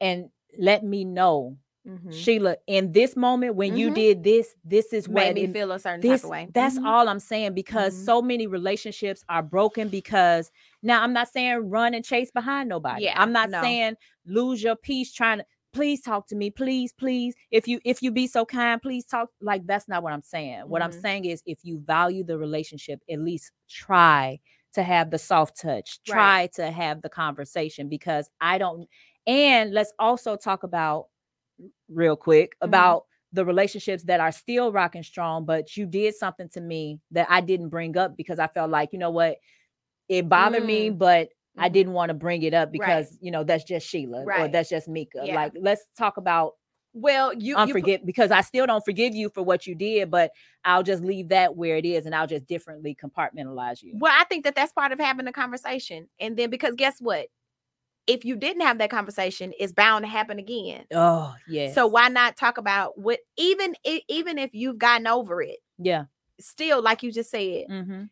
and 0.00 0.30
let 0.58 0.82
me 0.82 1.04
know, 1.04 1.58
Mhm. 1.86 2.10
Sheila, 2.14 2.56
in 2.66 2.92
this 2.92 3.16
moment 3.16 3.54
when 3.56 3.76
you 3.76 3.90
Mhm. 3.90 3.94
did 3.94 4.22
this, 4.24 4.54
this 4.64 4.94
is 4.94 5.08
what 5.08 5.14
Made 5.26 5.34
me 5.34 5.42
it- 5.44 5.52
feel 5.52 5.72
a 5.72 5.78
certain 5.78 6.00
this 6.00 6.22
type 6.22 6.24
of 6.24 6.30
way. 6.30 6.48
that's 6.54 6.78
Mhm. 6.78 6.86
all 6.86 7.08
i'm 7.08 7.18
saying 7.18 7.52
because 7.54 7.92
Mhm. 7.94 8.04
so 8.04 8.22
many 8.22 8.46
relationships 8.46 9.24
are 9.28 9.42
broken 9.42 9.88
because 9.88 10.50
now 10.82 11.02
i'm 11.02 11.12
not 11.12 11.28
saying 11.28 11.68
run 11.68 11.92
and 11.92 12.04
chase 12.04 12.30
behind 12.30 12.68
nobody 12.68 13.04
Yeah, 13.04 13.20
i'm 13.20 13.32
not 13.32 13.50
no. 13.50 13.60
saying 13.60 13.96
lose 14.24 14.62
your 14.62 14.76
peace 14.76 15.12
trying 15.12 15.38
to 15.40 15.44
please 15.72 16.00
talk 16.00 16.26
to 16.26 16.36
me 16.36 16.50
please 16.50 16.92
please 16.92 17.34
if 17.50 17.66
you 17.66 17.80
if 17.84 18.02
you 18.02 18.10
be 18.10 18.26
so 18.26 18.44
kind 18.44 18.80
please 18.82 19.04
talk 19.04 19.28
like 19.40 19.66
that's 19.66 19.88
not 19.88 20.02
what 20.02 20.12
i'm 20.12 20.22
saying 20.22 20.60
what 20.68 20.82
i'm 20.82 20.90
Mhm. 20.90 21.00
saying 21.00 21.24
is 21.24 21.42
if 21.46 21.58
you 21.62 21.78
value 21.80 22.22
the 22.24 22.36
relationship 22.38 23.00
at 23.10 23.18
least 23.20 23.52
try 23.68 24.38
to 24.74 24.82
have 24.82 25.10
the 25.10 25.18
soft 25.18 25.60
touch 25.60 25.98
Right. 26.08 26.14
try 26.14 26.46
to 26.66 26.70
have 26.70 27.02
the 27.02 27.08
conversation 27.08 27.88
because 27.88 28.28
i 28.40 28.58
don't 28.58 28.88
and 29.26 29.72
let's 29.72 29.92
also 29.98 30.36
talk 30.36 30.62
about 30.62 31.06
real 31.88 32.16
quick 32.16 32.56
Mhm. 32.62 32.68
about 32.68 33.04
the 33.32 33.44
relationships 33.44 34.02
that 34.04 34.20
are 34.20 34.30
still 34.32 34.72
rocking 34.72 35.02
strong, 35.02 35.46
but 35.46 35.74
you 35.76 35.86
did 35.86 36.14
something 36.14 36.48
to 36.50 36.60
me 36.60 37.00
that 37.12 37.26
I 37.30 37.40
didn't 37.40 37.70
bring 37.70 37.96
up 37.96 38.14
because 38.14 38.38
I 38.38 38.46
felt 38.46 38.70
like, 38.70 38.92
you 38.92 38.98
know 38.98 39.10
what, 39.10 39.38
it 40.08 40.28
bothered 40.28 40.64
me, 40.64 40.90
Mm. 40.90 40.98
but 40.98 41.30
I 41.58 41.68
Mhm. 41.68 41.72
didn't 41.72 41.92
want 41.92 42.08
to 42.10 42.14
bring 42.14 42.42
it 42.42 42.54
up 42.54 42.68
Right. 42.68 42.72
because, 42.72 43.18
you 43.20 43.30
know, 43.30 43.44
that's 43.44 43.64
just 43.64 43.86
Sheila 43.86 44.24
or 44.24 44.48
that's 44.48 44.70
just 44.70 44.88
Meka. 44.88 45.26
Yeah. 45.26 45.34
Like, 45.34 45.52
let's 45.54 45.84
talk 45.96 46.16
about 46.16 46.54
Well, 46.94 47.32
you 47.34 47.40
you 47.50 47.56
unforgive 47.56 48.04
because 48.04 48.30
I 48.30 48.42
still 48.42 48.66
don't 48.66 48.84
forgive 48.84 49.14
you 49.14 49.30
for 49.30 49.42
what 49.42 49.66
you 49.66 49.74
did, 49.74 50.10
but 50.10 50.30
I'll 50.64 50.82
just 50.82 51.02
leave 51.02 51.28
that 51.28 51.56
where 51.56 51.76
it 51.76 51.84
is 51.86 52.04
and 52.06 52.14
I'll 52.14 52.26
just 52.26 52.46
differently 52.46 52.94
compartmentalize 52.94 53.82
you. 53.82 53.94
Well, 53.98 54.12
I 54.14 54.24
think 54.24 54.44
that 54.44 54.54
that's 54.54 54.72
part 54.72 54.92
of 54.92 54.98
having 54.98 55.26
a 55.26 55.32
conversation. 55.32 56.08
And 56.20 56.36
then 56.36 56.50
because 56.50 56.74
guess 56.74 57.00
what? 57.00 57.28
If 58.06 58.24
you 58.24 58.36
didn't 58.36 58.62
have 58.62 58.78
that 58.78 58.90
conversation, 58.90 59.52
it's 59.58 59.72
bound 59.72 60.04
to 60.04 60.10
happen 60.10 60.38
again. 60.38 60.86
Oh, 60.92 61.34
yeah. 61.48 61.72
So 61.72 61.86
why 61.86 62.08
not 62.08 62.36
talk 62.36 62.58
about 62.58 62.98
what 62.98 63.20
even 63.36 63.74
even 64.08 64.38
if 64.38 64.50
you've 64.52 64.78
gotten 64.78 65.06
over 65.06 65.40
it, 65.40 65.58
Yeah. 65.78 66.04
still 66.40 66.82
like 66.82 67.02
you 67.02 67.12
just 67.12 67.30
said, 67.30 67.66
hmm 67.68 68.02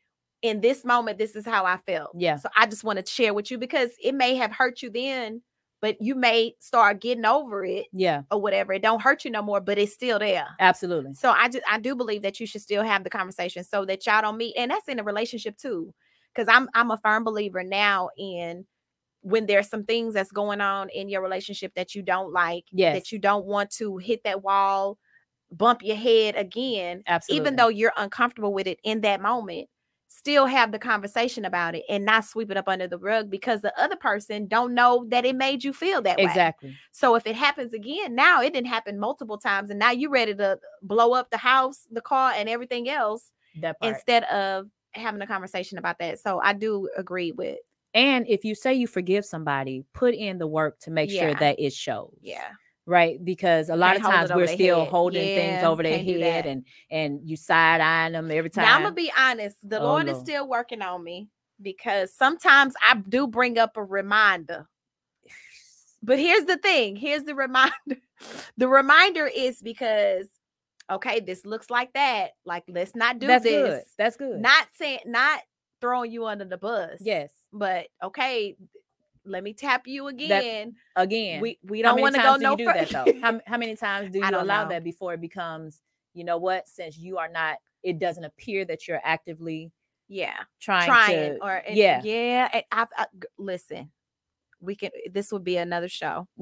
in 0.43 0.61
this 0.61 0.84
moment 0.84 1.18
this 1.18 1.36
is 1.36 1.45
how 1.47 1.64
I 1.64 1.78
felt. 1.86 2.11
Yeah. 2.14 2.36
So 2.36 2.49
I 2.57 2.66
just 2.66 2.84
want 2.84 3.05
to 3.05 3.11
share 3.12 3.34
with 3.34 3.51
you 3.51 3.59
because 3.59 3.91
it 4.03 4.14
may 4.14 4.34
have 4.36 4.53
hurt 4.53 4.82
you 4.82 4.91
then, 4.91 5.43
but 5.82 6.01
you 6.01 6.14
may 6.14 6.55
start 6.61 7.01
getting 7.01 7.24
over 7.24 7.64
it 7.64 7.86
Yeah. 7.93 8.22
or 8.30 8.41
whatever. 8.41 8.72
It 8.72 8.82
don't 8.82 9.03
hurt 9.03 9.24
you 9.24 9.30
no 9.30 9.43
more, 9.43 9.61
but 9.61 9.78
it's 9.78 9.93
still 9.93 10.18
there. 10.18 10.47
Absolutely. 10.59 11.14
So 11.14 11.30
I 11.30 11.49
just 11.49 11.64
I 11.70 11.78
do 11.78 11.95
believe 11.95 12.22
that 12.22 12.41
you 12.41 12.47
should 12.47 12.62
still 12.62 12.82
have 12.82 13.05
the 13.05 13.11
conversation 13.11 13.64
so 13.64 13.84
that 13.86 14.07
y'all 14.07 14.22
don't 14.22 14.36
meet, 14.38 14.55
and 14.57 14.70
that's 14.70 14.88
in 14.88 14.99
a 14.99 15.05
relationship 15.05 15.57
too. 15.57 15.93
Because 16.34 16.49
I'm 16.49 16.68
I'm 16.74 16.91
a 16.91 16.99
firm 16.99 17.24
believer 17.24 17.62
now 17.64 18.11
in 18.16 18.66
when 19.22 19.45
there's 19.47 19.68
some 19.68 19.84
things 19.84 20.14
that's 20.14 20.32
going 20.32 20.61
on 20.62 20.88
in 20.91 21.09
your 21.11 21.20
relationship 21.22 21.74
that 21.74 21.95
you 21.95 22.03
don't 22.03 22.32
like, 22.32 22.64
Yes. 22.72 22.97
that 22.97 23.12
you 23.12 23.18
don't 23.18 23.45
want 23.45 23.70
to 23.72 23.99
hit 23.99 24.24
that 24.24 24.43
wall, 24.43 24.97
bump 25.53 25.82
your 25.82 25.97
head 25.97 26.36
again, 26.36 27.03
Absolutely. 27.07 27.41
even 27.43 27.57
though 27.57 27.68
you're 27.68 27.93
uncomfortable 27.99 28.55
with 28.55 28.66
it 28.66 28.78
in 28.84 29.03
that 29.03 29.20
moment. 29.20 29.68
Still 30.12 30.46
have 30.46 30.72
the 30.72 30.78
conversation 30.80 31.44
about 31.44 31.76
it 31.76 31.84
and 31.88 32.04
not 32.04 32.24
sweep 32.24 32.50
it 32.50 32.56
up 32.56 32.68
under 32.68 32.88
the 32.88 32.98
rug 32.98 33.30
because 33.30 33.61
the 33.61 33.72
other 33.80 33.94
person 33.94 34.48
don't 34.48 34.74
know 34.74 35.06
that 35.08 35.24
it 35.24 35.36
made 35.36 35.62
you 35.62 35.72
feel 35.72 36.02
that 36.02 36.18
way. 36.18 36.24
exactly. 36.24 36.76
So 36.90 37.14
if 37.14 37.28
it 37.28 37.36
happens 37.36 37.72
again, 37.72 38.16
now 38.16 38.42
it 38.42 38.52
didn't 38.52 38.66
happen 38.66 38.98
multiple 38.98 39.38
times, 39.38 39.70
and 39.70 39.78
now 39.78 39.92
you're 39.92 40.11
ready 40.11 40.34
to 40.34 40.58
blow 40.82 41.12
up 41.12 41.30
the 41.30 41.36
house, 41.36 41.86
the 41.92 42.00
car, 42.00 42.32
and 42.34 42.48
everything 42.48 42.88
else 42.88 43.30
instead 43.82 44.24
of 44.24 44.66
having 44.94 45.22
a 45.22 45.26
conversation 45.28 45.78
about 45.78 46.00
that. 46.00 46.18
So 46.18 46.40
I 46.40 46.54
do 46.54 46.88
agree 46.96 47.30
with 47.30 47.58
And 47.94 48.26
if 48.28 48.44
you 48.44 48.56
say 48.56 48.74
you 48.74 48.88
forgive 48.88 49.24
somebody, 49.24 49.84
put 49.92 50.14
in 50.14 50.38
the 50.38 50.46
work 50.48 50.80
to 50.80 50.90
make 50.90 51.11
sure 51.11 51.34
that 51.36 51.61
it 51.61 51.72
shows. 51.72 52.16
yeah. 52.20 52.50
Right. 52.91 53.24
Because 53.24 53.68
a 53.68 53.76
lot 53.76 53.93
Can't 53.93 54.05
of 54.05 54.11
times 54.11 54.32
we're 54.34 54.49
still 54.49 54.80
head. 54.80 54.88
holding 54.88 55.22
things 55.22 55.62
over 55.62 55.80
their 55.84 55.99
head 55.99 56.45
and 56.47 56.64
and 56.91 57.20
you 57.24 57.36
side 57.36 57.80
eyeing 57.80 58.14
them 58.14 58.30
every 58.32 58.51
time. 58.51 58.64
Now 58.64 58.74
I'm 58.74 58.82
gonna 58.82 58.95
be 58.97 59.12
honest. 59.16 59.57
The 59.62 59.78
Oh, 59.80 59.84
Lord 59.84 60.09
is 60.09 60.18
still 60.18 60.49
working 60.49 60.82
on 60.82 61.05
me 61.05 61.28
because 61.62 62.12
sometimes 62.12 62.74
I 62.82 62.97
do 63.09 63.28
bring 63.28 63.59
up 63.59 63.76
a 63.76 63.84
reminder. 63.84 64.66
But 66.03 66.18
here's 66.18 66.47
the 66.47 66.57
thing. 66.57 66.97
Here's 66.97 67.22
the 67.24 67.34
reminder. 67.36 67.72
The 68.59 68.68
reminder 68.68 69.26
is 69.26 69.62
because 69.62 70.26
okay, 70.91 71.20
this 71.20 71.47
looks 71.47 71.70
like 71.70 71.93
that. 71.95 72.32
Like 72.45 72.64
let's 72.68 72.95
not 72.97 73.18
do 73.20 73.26
That's 73.28 73.45
this. 73.45 73.68
good. 73.68 73.82
That's 73.97 74.16
good. 74.16 74.41
Not 74.41 74.66
saying 74.74 74.99
not 75.07 75.41
throwing 75.80 76.11
you 76.12 76.26
under 76.26 76.45
the 76.45 76.59
bus. 76.59 76.99
yes. 77.01 77.30
but 77.53 77.86
okay, 78.03 78.57
let 79.30 79.44
me 79.44 79.52
tap 79.52 79.86
you 79.86 80.08
again. 80.08 80.74
Again. 80.96 81.40
we 81.40 81.58
we 81.62 81.82
don't 81.82 82.00
want 82.00 82.14
to 82.14 82.22
go 82.22 82.36
do 82.36 82.42
no 82.42 82.56
that 82.56 82.88
further. 82.88 83.12
though? 83.12 83.20
How, 83.20 83.40
how 83.46 83.58
many 83.58 83.76
times 83.76 84.10
do 84.12 84.18
you 84.18 84.28
allow 84.30 84.64
know. 84.64 84.70
that 84.70 84.84
before 84.84 85.14
it 85.14 85.20
becomes, 85.20 85.80
you 86.14 86.24
know 86.24 86.38
what, 86.38 86.68
since 86.68 86.98
you 86.98 87.18
are 87.18 87.28
not, 87.28 87.58
it 87.82 87.98
doesn't 87.98 88.24
appear 88.24 88.64
that 88.66 88.86
you're 88.86 89.00
actively 89.04 89.72
yeah, 90.08 90.34
trying, 90.60 90.86
trying 90.86 91.36
to 91.36 91.38
or 91.40 91.62
yeah. 91.70 92.02
yeah. 92.02 92.62
I, 92.72 92.86
g- 93.14 93.28
listen, 93.38 93.90
we 94.60 94.74
can. 94.74 94.90
This 95.10 95.30
would 95.30 95.44
be 95.44 95.56
another 95.56 95.88
show. 95.88 96.26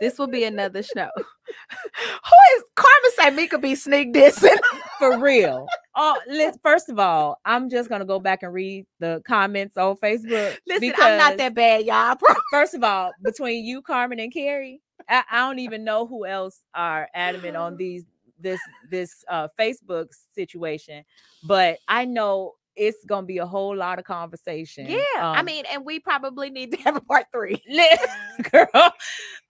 This 0.00 0.18
will 0.18 0.26
be 0.26 0.44
another 0.44 0.82
show. 0.82 1.08
Who 1.16 2.56
is 2.56 2.64
Carmen? 2.74 3.36
Say 3.38 3.46
could 3.46 3.60
be 3.60 3.74
sneak 3.74 4.12
dissing. 4.12 4.58
for 4.98 5.18
real. 5.18 5.66
Oh, 5.94 6.18
let's 6.28 6.58
first 6.62 6.88
of 6.88 6.98
all, 6.98 7.40
I'm 7.44 7.68
just 7.68 7.88
gonna 7.88 8.04
go 8.04 8.18
back 8.18 8.42
and 8.42 8.52
read 8.52 8.86
the 8.98 9.22
comments 9.26 9.76
on 9.76 9.96
Facebook. 9.96 10.56
Listen, 10.66 10.92
I'm 10.98 11.18
not 11.18 11.36
that 11.36 11.54
bad, 11.54 11.84
y'all. 11.84 12.16
First 12.50 12.74
of 12.74 12.84
all, 12.84 13.12
between 13.22 13.64
you, 13.64 13.82
Carmen, 13.82 14.20
and 14.20 14.32
Carrie, 14.32 14.80
I, 15.08 15.24
I 15.30 15.38
don't 15.38 15.58
even 15.58 15.84
know 15.84 16.06
who 16.06 16.24
else 16.24 16.60
are 16.74 17.08
adamant 17.14 17.56
on 17.56 17.76
these 17.76 18.04
this 18.38 18.60
this 18.90 19.24
uh 19.28 19.48
Facebook 19.58 20.08
situation, 20.34 21.04
but 21.44 21.78
I 21.88 22.04
know 22.04 22.54
it's 22.76 23.04
gonna 23.04 23.26
be 23.26 23.38
a 23.38 23.46
whole 23.46 23.76
lot 23.76 23.98
of 23.98 24.04
conversation. 24.04 24.86
Yeah, 24.88 24.98
I 25.18 25.40
um, 25.40 25.46
mean, 25.46 25.64
and 25.70 25.84
we 25.84 26.00
probably 26.00 26.50
need 26.50 26.72
to 26.72 26.78
have 26.78 26.96
a 26.96 27.00
part 27.00 27.26
three. 27.32 27.62
girl, 28.50 28.92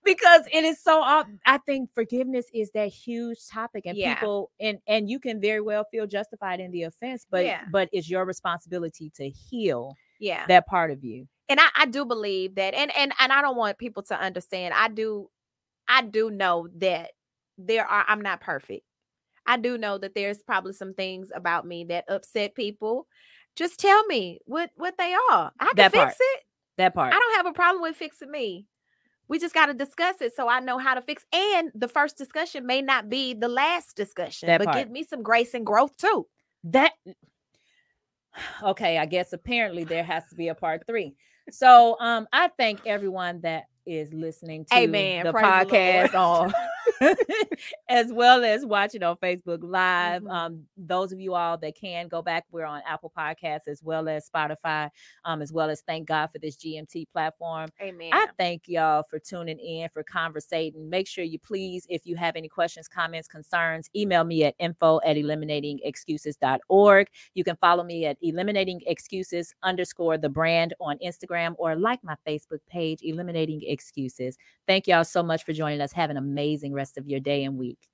because 0.05 0.43
it 0.53 0.65
is 0.65 0.83
so. 0.83 1.03
I 1.03 1.59
think 1.67 1.91
forgiveness 1.95 2.47
is 2.53 2.71
that 2.73 2.89
huge 2.89 3.39
topic, 3.51 3.85
and 3.87 3.97
Yeah. 3.97 4.15
people 4.15 4.51
and 4.61 4.79
and 4.87 5.09
you 5.09 5.19
can 5.21 5.41
very 5.41 5.61
well 5.61 5.85
feel 5.91 6.07
justified 6.07 6.61
in 6.61 6.71
the 6.71 6.83
offense, 6.85 7.27
but 7.31 7.45
Yeah. 7.45 7.61
but 7.71 7.89
it's 7.93 8.09
your 8.11 8.25
responsibility 8.25 9.11
to 9.17 9.29
heal 9.29 9.95
Yeah, 10.19 10.45
that 10.49 10.67
part 10.67 10.91
of 10.91 11.05
you. 11.05 11.29
and 11.49 11.61
I, 11.61 11.67
I 11.77 11.87
do 11.87 12.05
believe 12.05 12.55
that 12.57 12.75
and 12.75 12.91
and 12.97 13.13
and 13.19 13.33
i 13.33 13.43
don't 13.43 13.57
want 13.57 13.77
people 13.77 14.03
to 14.05 14.19
understand 14.19 14.73
i 14.75 14.89
do 14.89 15.29
i 15.89 16.01
do 16.03 16.31
know 16.31 16.69
that 16.77 17.11
there 17.59 17.85
are 17.85 18.05
i'm 18.09 18.21
not 18.21 18.41
perfect 18.41 18.83
I 19.47 19.57
do 19.57 19.77
know 19.79 19.99
that 19.99 20.15
there's 20.15 20.43
probably 20.43 20.73
some 20.73 20.95
things 20.95 21.31
about 21.35 21.67
me 21.67 21.85
that 21.85 22.05
upset 22.09 22.55
people. 22.55 23.07
Just 23.57 23.79
tell 23.81 24.05
me 24.07 24.41
what 24.47 24.71
what 24.77 24.95
they 24.99 25.15
are. 25.31 25.53
I 25.61 25.67
can 25.67 25.77
That 25.77 25.93
fix 25.93 26.05
part. 26.05 26.15
it. 26.19 26.41
That 26.79 26.95
part. 26.95 27.13
I 27.15 27.19
don't 27.19 27.37
have 27.37 27.47
a 27.47 27.53
problem 27.53 27.83
with 27.83 27.97
fixing 27.97 28.31
me. 28.31 28.67
We 29.29 29.39
just 29.39 29.55
got 29.55 29.67
to 29.67 29.75
discuss 29.75 30.17
it 30.21 30.35
so 30.35 30.49
I 30.49 30.61
know 30.61 30.79
how 30.79 30.95
to 30.95 31.01
fix. 31.03 31.25
And 31.33 31.71
the 31.75 31.89
first 31.89 32.17
discussion 32.19 32.67
may 32.67 32.83
not 32.83 33.09
be 33.09 33.35
the 33.35 33.49
last 33.49 33.97
discussion, 33.97 34.47
That 34.49 34.59
but 34.59 34.67
part. 34.67 34.79
give 34.79 34.91
me 34.91 35.05
some 35.05 35.23
grace 35.23 35.55
and 35.55 35.65
growth 35.67 35.97
too. 35.97 36.27
that 36.65 36.93
okay 38.63 38.99
i 38.99 39.07
guess 39.07 39.33
apparently 39.33 39.85
there 39.85 40.05
has 40.05 40.23
to 40.31 40.35
be 40.35 40.49
a 40.49 40.55
part 40.55 40.83
three 40.87 41.15
so 41.51 41.97
um 42.01 42.27
i 42.33 42.49
thank 42.59 42.87
everyone 42.87 43.41
that 43.43 43.65
is 43.85 44.13
listening 44.15 44.65
to 44.65 44.75
Amen. 44.77 45.25
the 45.25 45.33
Praise 45.33 45.67
the 45.67 45.75
podcast 45.77 46.15
on 46.15 46.53
as 47.89 48.13
well 48.13 48.45
as 48.45 48.65
watching 48.67 49.03
on 49.03 49.17
facebook 49.17 49.61
live 49.63 50.23
Mhm. 50.23 50.31
um 50.33 50.63
those 50.77 51.13
of 51.13 51.21
you 51.21 51.35
all 51.35 51.57
that 51.59 51.75
can 51.77 52.09
go 52.09 52.23
back 52.23 52.45
we're 52.51 52.65
on 52.65 52.83
apple 52.87 53.13
podcasts 53.17 53.69
as 53.69 53.83
well 53.83 54.09
as 54.09 54.29
spotify 54.29 54.89
um 55.25 55.41
as 55.43 55.53
well 55.53 55.71
as 55.71 55.81
thank 55.83 56.07
god 56.09 56.29
for 56.33 56.39
this 56.39 56.57
gmt 56.57 57.07
platform 57.13 57.69
Amen. 57.81 58.11
I 58.13 58.27
thank 58.39 58.63
y'all 58.67 59.03
for 59.09 59.19
tuning 59.19 59.59
in, 59.59 59.89
for 59.93 60.03
conversating. 60.03 60.89
Make 60.89 61.07
sure 61.09 61.25
you 61.25 61.39
please, 61.39 61.87
if 61.89 62.07
you 62.07 62.17
have 62.17 62.37
any 62.37 62.49
questions, 62.49 62.89
comments, 62.89 63.27
concerns, 63.29 63.89
email 63.97 64.25
me 64.25 64.45
at 64.45 64.55
info 64.59 65.01
at 65.05 65.17
eliminatingexcuses.org. 65.17 67.09
You 67.35 67.45
can 67.45 67.57
follow 67.57 67.85
me 67.85 68.07
at 68.07 68.17
eliminating 68.23 68.81
excuses 68.87 69.55
underscore 69.63 70.19
the 70.19 70.29
brand 70.29 70.75
on 70.81 70.99
Instagram 71.05 71.55
or 71.59 71.75
like 71.77 72.03
my 72.05 72.17
Facebook 72.27 72.61
page, 72.69 73.01
Eliminating 73.03 73.63
Excuses. 73.67 74.37
Thank 74.67 74.87
y'all 74.87 75.05
so 75.05 75.23
much 75.23 75.45
for 75.45 75.53
joining 75.53 75.81
us. 75.81 75.93
Have 75.93 76.11
an 76.11 76.17
rest 76.73 76.99
of 76.99 77.09
your 77.09 77.21
day 77.21 77.45
and 77.45 77.59
week. 77.59 77.89